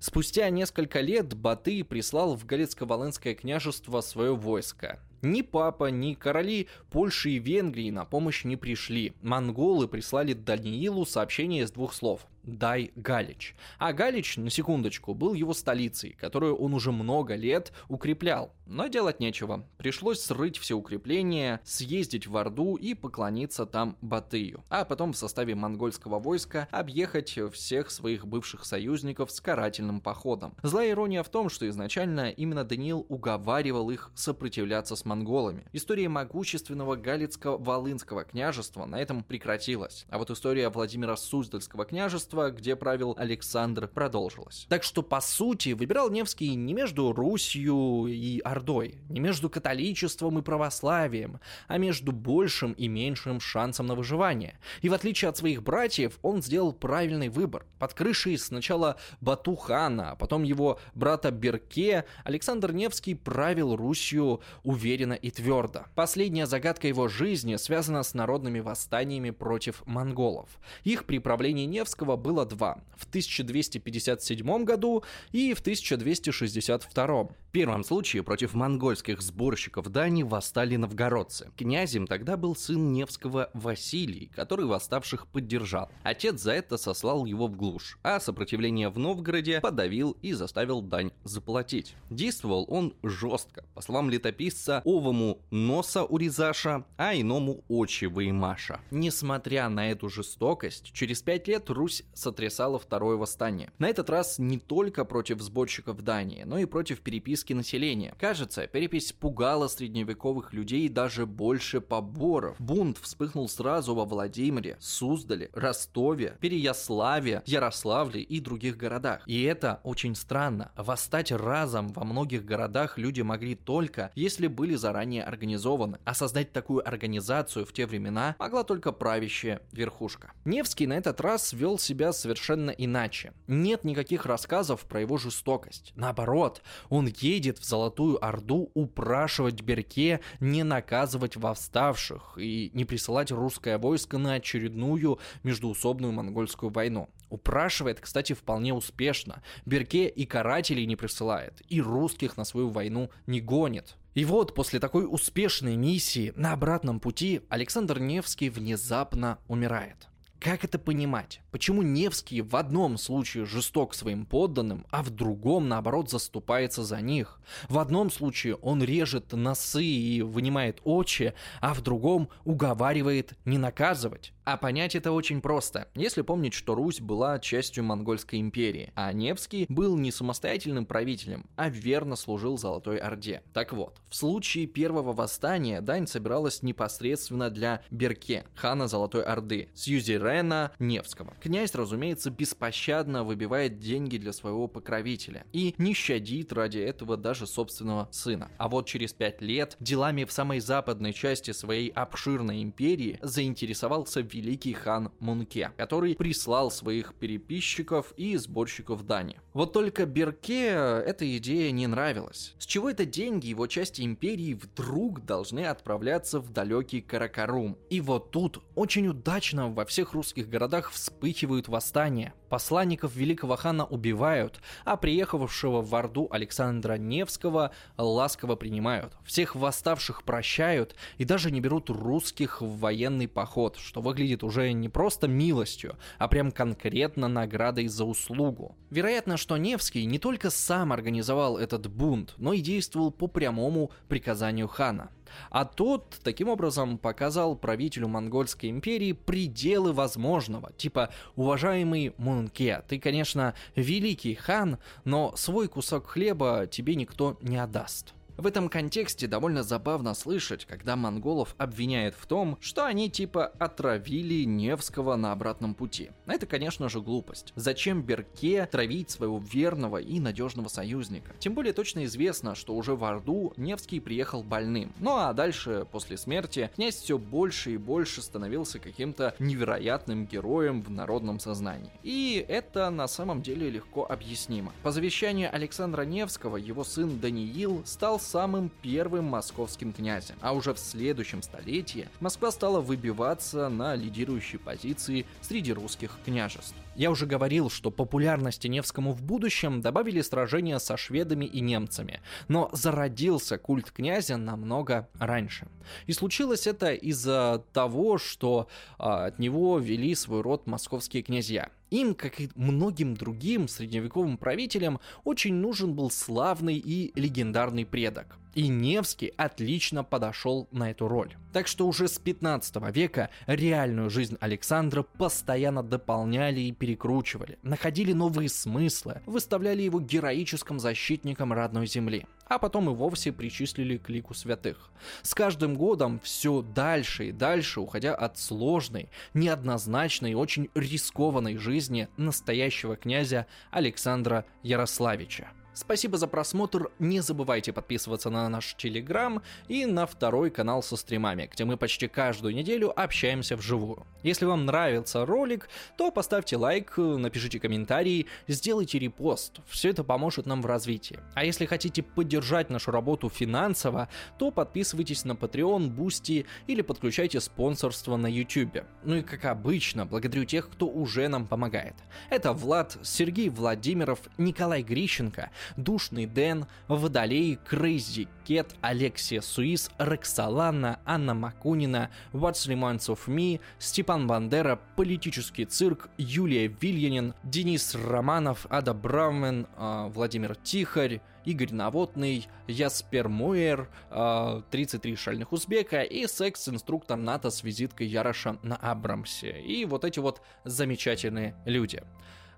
Спустя 0.00 0.50
несколько 0.50 1.00
лет 1.00 1.32
Батый 1.32 1.82
прислал 1.82 2.36
в 2.36 2.44
Галицко-Волынское 2.44 3.34
княжество 3.34 4.02
свое 4.02 4.36
войско. 4.36 5.00
Ни 5.22 5.40
папа, 5.40 5.86
ни 5.86 6.12
короли 6.12 6.68
Польши 6.90 7.30
и 7.30 7.38
Венгрии 7.38 7.90
на 7.90 8.04
помощь 8.04 8.44
не 8.44 8.56
пришли. 8.56 9.14
Монголы 9.22 9.88
прислали 9.88 10.34
Даниилу 10.34 11.06
сообщение 11.06 11.62
из 11.62 11.70
двух 11.70 11.94
слов– 11.94 12.26
Дай 12.48 12.92
Галич. 12.96 13.54
А 13.78 13.92
Галич, 13.92 14.38
на 14.38 14.48
секундочку, 14.48 15.14
был 15.14 15.34
его 15.34 15.52
столицей, 15.52 16.16
которую 16.18 16.56
он 16.56 16.72
уже 16.72 16.92
много 16.92 17.34
лет 17.34 17.72
укреплял. 17.88 18.54
Но 18.66 18.86
делать 18.86 19.20
нечего. 19.20 19.66
Пришлось 19.76 20.20
срыть 20.20 20.58
все 20.58 20.74
укрепления, 20.74 21.60
съездить 21.64 22.26
в 22.26 22.36
Орду 22.36 22.76
и 22.76 22.94
поклониться 22.94 23.66
там 23.66 23.96
Батыю. 24.00 24.64
А 24.68 24.84
потом 24.84 25.12
в 25.12 25.16
составе 25.16 25.54
монгольского 25.54 26.18
войска 26.18 26.68
объехать 26.70 27.38
всех 27.52 27.90
своих 27.90 28.26
бывших 28.26 28.64
союзников 28.64 29.30
с 29.30 29.40
карательным 29.40 30.00
походом. 30.00 30.54
Злая 30.62 30.90
ирония 30.90 31.22
в 31.22 31.28
том, 31.28 31.48
что 31.48 31.68
изначально 31.68 32.30
именно 32.30 32.64
Даниил 32.64 33.04
уговаривал 33.08 33.90
их 33.90 34.10
сопротивляться 34.14 34.96
с 34.96 35.04
монголами. 35.04 35.66
История 35.72 36.08
могущественного 36.08 36.96
Галицкого-Волынского 36.96 38.24
княжества 38.24 38.86
на 38.86 39.00
этом 39.00 39.22
прекратилась. 39.22 40.06
А 40.08 40.18
вот 40.18 40.30
история 40.30 40.68
Владимира 40.68 41.16
Суздальского 41.16 41.84
княжества 41.84 42.37
княжества, 42.38 42.50
где 42.50 42.76
правил 42.76 43.14
Александр, 43.18 43.88
продолжилось. 43.88 44.66
Так 44.68 44.82
что, 44.82 45.02
по 45.02 45.20
сути, 45.20 45.70
выбирал 45.70 46.10
Невский 46.10 46.54
не 46.54 46.74
между 46.74 47.12
Русью 47.12 48.06
и 48.06 48.40
Ордой, 48.40 48.98
не 49.08 49.20
между 49.20 49.50
католичеством 49.50 50.38
и 50.38 50.42
православием, 50.42 51.40
а 51.66 51.78
между 51.78 52.12
большим 52.12 52.72
и 52.72 52.88
меньшим 52.88 53.40
шансом 53.40 53.86
на 53.86 53.94
выживание. 53.94 54.58
И 54.82 54.88
в 54.88 54.94
отличие 54.94 55.28
от 55.28 55.36
своих 55.36 55.62
братьев, 55.62 56.18
он 56.22 56.42
сделал 56.42 56.72
правильный 56.72 57.28
выбор. 57.28 57.66
Под 57.78 57.94
крышей 57.94 58.38
сначала 58.38 58.96
Батухана, 59.20 60.12
а 60.12 60.16
потом 60.16 60.42
его 60.42 60.78
брата 60.94 61.30
Берке, 61.30 62.04
Александр 62.24 62.72
Невский 62.72 63.14
правил 63.14 63.76
Русью 63.76 64.40
уверенно 64.64 65.14
и 65.14 65.30
твердо. 65.30 65.84
Последняя 65.94 66.46
загадка 66.46 66.88
его 66.88 67.08
жизни 67.08 67.56
связана 67.56 68.02
с 68.02 68.14
народными 68.14 68.60
восстаниями 68.60 69.30
против 69.30 69.82
монголов. 69.86 70.48
Их 70.84 71.04
при 71.04 71.18
правлении 71.18 71.66
Невского 71.66 72.16
было 72.28 72.44
два– 72.44 72.78
в 72.96 73.04
1257 73.04 74.64
году 74.64 75.02
и 75.32 75.54
в 75.54 75.60
1262. 75.60 77.28
Первом 77.58 77.82
случае 77.82 78.22
против 78.22 78.54
монгольских 78.54 79.20
сборщиков 79.20 79.88
дани 79.88 80.22
восстали 80.22 80.76
новгородцы. 80.76 81.50
Князем 81.56 82.06
тогда 82.06 82.36
был 82.36 82.54
сын 82.54 82.92
Невского 82.92 83.50
Василий, 83.52 84.30
который 84.36 84.66
восставших 84.66 85.26
поддержал. 85.26 85.90
Отец 86.04 86.40
за 86.40 86.52
это 86.52 86.76
сослал 86.76 87.24
его 87.24 87.48
в 87.48 87.56
глушь, 87.56 87.98
а 88.04 88.20
сопротивление 88.20 88.90
в 88.90 88.98
Новгороде 89.00 89.60
подавил 89.60 90.12
и 90.22 90.34
заставил 90.34 90.82
дань 90.82 91.10
заплатить. 91.24 91.96
Действовал 92.10 92.64
он 92.68 92.94
жестко, 93.02 93.64
по 93.74 93.80
словам 93.80 94.08
летописца, 94.08 94.80
овому 94.84 95.40
носа 95.50 96.04
урезаша, 96.04 96.84
а 96.96 97.16
иному 97.16 97.64
очи 97.66 98.04
выимаша. 98.04 98.80
Несмотря 98.92 99.68
на 99.68 99.90
эту 99.90 100.08
жестокость, 100.08 100.92
через 100.92 101.22
пять 101.22 101.48
лет 101.48 101.70
Русь 101.70 102.04
сотрясала 102.14 102.78
второе 102.78 103.16
восстание. 103.16 103.72
На 103.78 103.88
этот 103.88 104.10
раз 104.10 104.38
не 104.38 104.58
только 104.60 105.04
против 105.04 105.40
сборщиков 105.40 106.00
Дании, 106.02 106.44
но 106.44 106.58
и 106.58 106.64
против 106.64 107.00
переписки 107.00 107.47
населения. 107.54 108.14
Кажется, 108.18 108.66
перепись 108.66 109.12
пугала 109.12 109.68
средневековых 109.68 110.52
людей 110.52 110.88
даже 110.88 111.26
больше 111.26 111.80
поборов. 111.80 112.56
Бунт 112.58 112.98
вспыхнул 112.98 113.48
сразу 113.48 113.94
во 113.94 114.04
Владимире, 114.04 114.76
Суздале, 114.80 115.50
Ростове, 115.52 116.36
Переяславе, 116.40 117.42
Ярославле 117.46 118.20
и 118.20 118.40
других 118.40 118.76
городах. 118.76 119.22
И 119.26 119.42
это 119.42 119.80
очень 119.84 120.14
странно. 120.14 120.72
Восстать 120.76 121.32
разом 121.32 121.88
во 121.88 122.04
многих 122.04 122.44
городах 122.44 122.98
люди 122.98 123.20
могли 123.20 123.54
только, 123.54 124.10
если 124.14 124.46
были 124.46 124.74
заранее 124.74 125.24
организованы. 125.24 125.98
А 126.04 126.14
создать 126.14 126.52
такую 126.52 126.86
организацию 126.86 127.64
в 127.66 127.72
те 127.72 127.86
времена 127.86 128.36
могла 128.38 128.64
только 128.64 128.92
правящая 128.92 129.60
верхушка. 129.72 130.32
Невский 130.44 130.86
на 130.86 130.94
этот 130.94 131.20
раз 131.20 131.52
вел 131.52 131.78
себя 131.78 132.12
совершенно 132.12 132.70
иначе. 132.70 133.32
Нет 133.46 133.84
никаких 133.84 134.26
рассказов 134.26 134.84
про 134.86 135.00
его 135.00 135.18
жестокость. 135.18 135.92
Наоборот, 135.94 136.62
он 136.88 137.08
едет 137.28 137.58
в 137.58 137.64
Золотую 137.64 138.24
Орду 138.24 138.70
упрашивать 138.74 139.60
Берке 139.62 140.20
не 140.40 140.62
наказывать 140.62 141.36
восставших 141.36 142.38
и 142.38 142.70
не 142.74 142.84
присылать 142.84 143.30
русское 143.30 143.78
войско 143.78 144.18
на 144.18 144.34
очередную 144.34 145.18
междуусобную 145.42 146.12
монгольскую 146.12 146.70
войну. 146.70 147.08
Упрашивает, 147.30 148.00
кстати, 148.00 148.32
вполне 148.32 148.72
успешно. 148.72 149.42
Берке 149.66 150.08
и 150.08 150.24
карателей 150.24 150.86
не 150.86 150.96
присылает, 150.96 151.62
и 151.68 151.80
русских 151.80 152.36
на 152.36 152.44
свою 152.44 152.70
войну 152.70 153.10
не 153.26 153.40
гонит. 153.40 153.96
И 154.14 154.24
вот 154.24 154.54
после 154.54 154.80
такой 154.80 155.06
успешной 155.08 155.76
миссии 155.76 156.32
на 156.34 156.52
обратном 156.52 157.00
пути 157.00 157.42
Александр 157.48 158.00
Невский 158.00 158.50
внезапно 158.50 159.38
умирает. 159.46 160.08
Как 160.40 160.64
это 160.64 160.78
понимать? 160.78 161.40
Почему 161.58 161.82
Невский 161.82 162.40
в 162.40 162.54
одном 162.54 162.96
случае 162.98 163.44
жесток 163.44 163.92
своим 163.92 164.26
подданным, 164.26 164.86
а 164.90 165.02
в 165.02 165.10
другом, 165.10 165.68
наоборот, 165.68 166.08
заступается 166.08 166.84
за 166.84 167.00
них? 167.00 167.40
В 167.68 167.80
одном 167.80 168.12
случае 168.12 168.54
он 168.54 168.80
режет 168.80 169.32
носы 169.32 169.82
и 169.82 170.22
вынимает 170.22 170.80
очи, 170.84 171.34
а 171.60 171.74
в 171.74 171.80
другом 171.80 172.28
уговаривает 172.44 173.32
не 173.44 173.58
наказывать. 173.58 174.32
А 174.44 174.56
понять 174.56 174.94
это 174.94 175.12
очень 175.12 175.42
просто, 175.42 175.88
если 175.94 176.22
помнить, 176.22 176.54
что 176.54 176.74
Русь 176.74 177.00
была 177.00 177.38
частью 177.38 177.84
Монгольской 177.84 178.40
империи, 178.40 178.92
а 178.94 179.12
Невский 179.12 179.66
был 179.68 179.98
не 179.98 180.10
самостоятельным 180.10 180.86
правителем, 180.86 181.44
а 181.56 181.68
верно 181.68 182.16
служил 182.16 182.56
Золотой 182.56 182.96
Орде. 182.96 183.42
Так 183.52 183.74
вот, 183.74 184.00
в 184.08 184.16
случае 184.16 184.66
первого 184.66 185.12
восстания 185.12 185.82
дань 185.82 186.06
собиралась 186.06 186.62
непосредственно 186.62 187.50
для 187.50 187.82
Берке, 187.90 188.46
хана 188.54 188.88
Золотой 188.88 189.22
Орды, 189.22 189.68
Сьюзерена 189.74 190.72
Невского. 190.78 191.34
Князь, 191.48 191.74
разумеется, 191.74 192.28
беспощадно 192.30 193.24
выбивает 193.24 193.78
деньги 193.78 194.18
для 194.18 194.34
своего 194.34 194.68
покровителя 194.68 195.46
и 195.54 195.74
не 195.78 195.94
щадит 195.94 196.52
ради 196.52 196.76
этого 196.76 197.16
даже 197.16 197.46
собственного 197.46 198.06
сына. 198.12 198.50
А 198.58 198.68
вот 198.68 198.86
через 198.86 199.14
пять 199.14 199.40
лет 199.40 199.74
делами 199.80 200.24
в 200.24 200.30
самой 200.30 200.60
западной 200.60 201.14
части 201.14 201.52
своей 201.52 201.88
обширной 201.88 202.62
империи 202.62 203.18
заинтересовался 203.22 204.20
великий 204.20 204.74
хан 204.74 205.10
Мунке, 205.20 205.72
который 205.78 206.16
прислал 206.16 206.70
своих 206.70 207.14
переписчиков 207.14 208.12
и 208.18 208.36
сборщиков 208.36 209.06
дани. 209.06 209.40
Вот 209.54 209.72
только 209.72 210.04
Берке 210.04 210.66
эта 210.66 211.34
идея 211.38 211.70
не 211.70 211.86
нравилась. 211.86 212.56
С 212.58 212.66
чего 212.66 212.90
это 212.90 213.06
деньги 213.06 213.46
его 213.46 213.66
части 213.66 214.02
империи 214.02 214.52
вдруг 214.52 215.24
должны 215.24 215.64
отправляться 215.64 216.40
в 216.40 216.52
далекий 216.52 217.00
Каракарум? 217.00 217.78
И 217.88 218.02
вот 218.02 218.32
тут 218.32 218.62
очень 218.74 219.08
удачно 219.08 219.70
во 219.70 219.86
всех 219.86 220.12
русских 220.12 220.50
городах 220.50 220.92
вспыхивают 221.28 221.68
восстания. 221.68 222.32
Посланников 222.48 223.14
великого 223.14 223.56
хана 223.56 223.84
убивают, 223.84 224.62
а 224.86 224.96
приехавшего 224.96 225.82
в 225.82 225.94
Орду 225.94 226.26
Александра 226.30 226.94
Невского 226.94 227.72
ласково 227.98 228.56
принимают. 228.56 229.12
Всех 229.26 229.54
восставших 229.54 230.22
прощают 230.22 230.94
и 231.18 231.26
даже 231.26 231.50
не 231.50 231.60
берут 231.60 231.90
русских 231.90 232.62
в 232.62 232.78
военный 232.78 233.28
поход, 233.28 233.76
что 233.76 234.00
выглядит 234.00 234.42
уже 234.42 234.72
не 234.72 234.88
просто 234.88 235.28
милостью, 235.28 235.96
а 236.16 236.28
прям 236.28 236.50
конкретно 236.50 237.28
наградой 237.28 237.88
за 237.88 238.06
услугу. 238.06 238.74
Вероятно, 238.88 239.36
что 239.36 239.58
Невский 239.58 240.06
не 240.06 240.18
только 240.18 240.48
сам 240.48 240.94
организовал 240.94 241.58
этот 241.58 241.88
бунт, 241.88 242.32
но 242.38 242.54
и 242.54 242.62
действовал 242.62 243.10
по 243.10 243.26
прямому 243.26 243.90
приказанию 244.08 244.66
хана. 244.66 245.10
А 245.50 245.64
тот 245.64 246.18
таким 246.22 246.48
образом 246.48 246.98
показал 246.98 247.56
правителю 247.56 248.08
Монгольской 248.08 248.70
империи 248.70 249.12
пределы 249.12 249.92
возможного. 249.92 250.72
Типа, 250.76 251.10
уважаемый 251.36 252.14
Мунке, 252.18 252.82
ты, 252.88 252.98
конечно, 252.98 253.54
великий 253.76 254.34
хан, 254.34 254.78
но 255.04 255.34
свой 255.36 255.68
кусок 255.68 256.06
хлеба 256.06 256.66
тебе 256.70 256.94
никто 256.94 257.38
не 257.40 257.56
отдаст. 257.56 258.14
В 258.38 258.46
этом 258.46 258.68
контексте 258.68 259.26
довольно 259.26 259.64
забавно 259.64 260.14
слышать, 260.14 260.64
когда 260.64 260.94
монголов 260.94 261.56
обвиняют 261.58 262.14
в 262.14 262.24
том, 262.26 262.56
что 262.60 262.86
они 262.86 263.10
типа 263.10 263.46
отравили 263.58 264.44
Невского 264.44 265.16
на 265.16 265.32
обратном 265.32 265.74
пути. 265.74 266.10
Это, 266.24 266.46
конечно 266.46 266.88
же, 266.88 267.00
глупость. 267.00 267.52
Зачем 267.56 268.00
Берке 268.00 268.66
травить 268.66 269.10
своего 269.10 269.40
верного 269.40 269.96
и 269.96 270.20
надежного 270.20 270.68
союзника? 270.68 271.32
Тем 271.40 271.54
более 271.54 271.72
точно 271.72 272.04
известно, 272.04 272.54
что 272.54 272.76
уже 272.76 272.94
в 272.94 273.02
Орду 273.02 273.54
Невский 273.56 273.98
приехал 273.98 274.44
больным. 274.44 274.92
Ну 275.00 275.16
а 275.16 275.32
дальше, 275.32 275.84
после 275.90 276.16
смерти, 276.16 276.70
князь 276.76 276.94
все 276.94 277.18
больше 277.18 277.72
и 277.72 277.76
больше 277.76 278.22
становился 278.22 278.78
каким-то 278.78 279.34
невероятным 279.40 280.26
героем 280.26 280.82
в 280.82 280.90
народном 280.90 281.40
сознании. 281.40 281.90
И 282.04 282.44
это 282.46 282.88
на 282.90 283.08
самом 283.08 283.42
деле 283.42 283.68
легко 283.68 284.06
объяснимо. 284.08 284.72
По 284.84 284.92
завещанию 284.92 285.52
Александра 285.52 286.02
Невского, 286.02 286.56
его 286.56 286.84
сын 286.84 287.18
Даниил 287.18 287.82
стал 287.84 288.20
самым 288.28 288.70
первым 288.82 289.24
московским 289.24 289.92
князем. 289.92 290.36
А 290.40 290.52
уже 290.52 290.74
в 290.74 290.78
следующем 290.78 291.42
столетии 291.42 292.08
Москва 292.20 292.50
стала 292.50 292.80
выбиваться 292.80 293.68
на 293.68 293.94
лидирующие 293.94 294.58
позиции 294.58 295.26
среди 295.40 295.72
русских 295.72 296.18
княжеств. 296.24 296.74
Я 296.94 297.10
уже 297.10 297.26
говорил, 297.26 297.70
что 297.70 297.90
популярности 297.90 298.66
Невскому 298.66 299.12
в 299.12 299.22
будущем 299.22 299.80
добавили 299.80 300.20
сражения 300.20 300.78
со 300.78 300.96
шведами 300.96 301.44
и 301.44 301.60
немцами, 301.60 302.20
но 302.48 302.68
зародился 302.72 303.56
культ 303.56 303.90
князя 303.90 304.36
намного 304.36 305.08
раньше. 305.18 305.68
И 306.06 306.12
случилось 306.12 306.66
это 306.66 306.92
из-за 306.92 307.64
того, 307.72 308.18
что 308.18 308.68
а, 308.98 309.26
от 309.26 309.38
него 309.38 309.78
вели 309.78 310.14
свой 310.14 310.42
род 310.42 310.66
московские 310.66 311.22
князья. 311.22 311.70
Им, 311.90 312.14
как 312.14 312.40
и 312.40 312.50
многим 312.54 313.14
другим 313.14 313.68
средневековым 313.68 314.36
правителям, 314.36 315.00
очень 315.24 315.54
нужен 315.54 315.94
был 315.94 316.10
славный 316.10 316.76
и 316.76 317.12
легендарный 317.18 317.86
предок. 317.86 318.38
И 318.54 318.68
Невский 318.68 319.32
отлично 319.36 320.04
подошел 320.04 320.68
на 320.72 320.90
эту 320.90 321.08
роль. 321.08 321.34
Так 321.52 321.66
что 321.66 321.86
уже 321.86 322.08
с 322.08 322.18
15 322.18 322.76
века 322.94 323.30
реальную 323.46 324.10
жизнь 324.10 324.36
Александра 324.40 325.02
постоянно 325.02 325.82
дополняли 325.82 326.60
и 326.60 326.72
перекручивали, 326.72 327.58
находили 327.62 328.12
новые 328.12 328.48
смыслы, 328.48 329.22
выставляли 329.26 329.82
его 329.82 330.00
героическим 330.00 330.78
защитником 330.78 331.52
родной 331.52 331.86
земли 331.86 332.26
а 332.48 332.58
потом 332.58 332.90
и 332.90 332.94
вовсе 332.94 333.32
причислили 333.32 333.98
к 333.98 334.08
лику 334.08 334.34
святых. 334.34 334.90
С 335.22 335.34
каждым 335.34 335.76
годом 335.76 336.18
все 336.22 336.62
дальше 336.62 337.28
и 337.28 337.32
дальше, 337.32 337.80
уходя 337.80 338.14
от 338.14 338.38
сложной, 338.38 339.10
неоднозначной 339.34 340.32
и 340.32 340.34
очень 340.34 340.70
рискованной 340.74 341.56
жизни 341.58 342.08
настоящего 342.16 342.96
князя 342.96 343.46
Александра 343.70 344.44
Ярославича. 344.62 345.48
Спасибо 345.80 346.18
за 346.18 346.26
просмотр. 346.26 346.90
Не 346.98 347.20
забывайте 347.20 347.72
подписываться 347.72 348.30
на 348.30 348.48
наш 348.48 348.74
Телеграм 348.74 349.44
и 349.68 349.86
на 349.86 350.06
второй 350.06 350.50
канал 350.50 350.82
со 350.82 350.96
стримами, 350.96 351.48
где 351.52 351.64
мы 351.64 351.76
почти 351.76 352.08
каждую 352.08 352.52
неделю 352.52 352.92
общаемся 353.00 353.54
вживую. 353.54 354.04
Если 354.24 354.44
вам 354.44 354.66
нравится 354.66 355.24
ролик, 355.24 355.68
то 355.96 356.10
поставьте 356.10 356.56
лайк, 356.56 356.94
напишите 356.96 357.60
комментарий, 357.60 358.26
сделайте 358.48 358.98
репост. 358.98 359.60
Все 359.68 359.90
это 359.90 360.02
поможет 360.02 360.46
нам 360.46 360.62
в 360.62 360.66
развитии. 360.66 361.20
А 361.34 361.44
если 361.44 361.64
хотите 361.64 362.02
поддержать 362.02 362.70
нашу 362.70 362.90
работу 362.90 363.28
финансово, 363.28 364.08
то 364.36 364.50
подписывайтесь 364.50 365.24
на 365.24 365.32
Patreon, 365.32 365.94
Boosty 365.94 366.44
или 366.66 366.82
подключайте 366.82 367.38
спонсорство 367.40 368.16
на 368.16 368.26
YouTube. 368.26 368.82
Ну 369.04 369.14
и 369.14 369.22
как 369.22 369.44
обычно, 369.44 370.06
благодарю 370.06 370.44
тех, 370.44 370.68
кто 370.70 370.88
уже 370.88 371.28
нам 371.28 371.46
помогает. 371.46 371.94
Это 372.30 372.52
Влад, 372.52 372.98
Сергей 373.04 373.48
Владимиров, 373.48 374.18
Николай 374.38 374.82
Грищенко, 374.82 375.52
Душный 375.76 376.26
Дэн, 376.26 376.66
Водолей, 376.88 377.58
Crazy 377.68 378.28
Cat, 378.44 378.74
Алексия 378.80 379.40
Суис, 379.40 379.90
Рексалана, 379.98 381.00
Анна 381.04 381.34
Макунина, 381.34 382.10
What 382.32 382.68
Remains 382.68 383.08
of 383.08 383.20
Me, 383.26 383.60
Степан 383.78 384.26
Бандера, 384.26 384.80
Политический 384.96 385.64
цирк, 385.64 386.08
Юлия 386.16 386.66
Вильянин, 386.68 387.34
Денис 387.42 387.94
Романов, 387.94 388.66
Ада 388.70 388.94
Брамен, 388.94 389.66
э, 389.76 390.10
Владимир 390.14 390.56
Тихарь, 390.56 391.20
Игорь 391.44 391.72
Наводный, 391.72 392.46
Яспер 392.66 393.28
Муэр, 393.28 393.88
э, 394.10 394.62
33 394.70 395.16
шальных 395.16 395.52
узбека 395.52 396.02
и 396.02 396.26
секс-инструктор 396.26 397.16
НАТО 397.16 397.50
с 397.50 397.62
визиткой 397.62 398.06
Яроша 398.06 398.58
на 398.62 398.76
Абрамсе. 398.76 399.60
И 399.60 399.84
вот 399.84 400.04
эти 400.04 400.18
вот 400.18 400.42
замечательные 400.64 401.54
люди. 401.64 402.02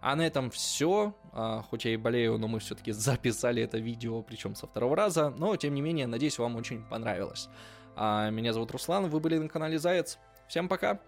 А 0.00 0.16
на 0.16 0.26
этом 0.26 0.50
все. 0.50 1.14
А, 1.32 1.62
хоть 1.62 1.84
я 1.84 1.92
и 1.92 1.96
болею, 1.96 2.38
но 2.38 2.48
мы 2.48 2.58
все-таки 2.60 2.92
записали 2.92 3.62
это 3.62 3.78
видео, 3.78 4.22
причем 4.22 4.54
со 4.54 4.66
второго 4.66 4.96
раза. 4.96 5.30
Но, 5.30 5.56
тем 5.56 5.74
не 5.74 5.82
менее, 5.82 6.06
надеюсь, 6.06 6.38
вам 6.38 6.56
очень 6.56 6.82
понравилось. 6.84 7.48
А, 7.96 8.30
меня 8.30 8.52
зовут 8.52 8.70
Руслан, 8.70 9.08
вы 9.08 9.20
были 9.20 9.38
на 9.38 9.48
канале 9.48 9.78
Заяц. 9.78 10.18
Всем 10.48 10.68
пока! 10.68 11.00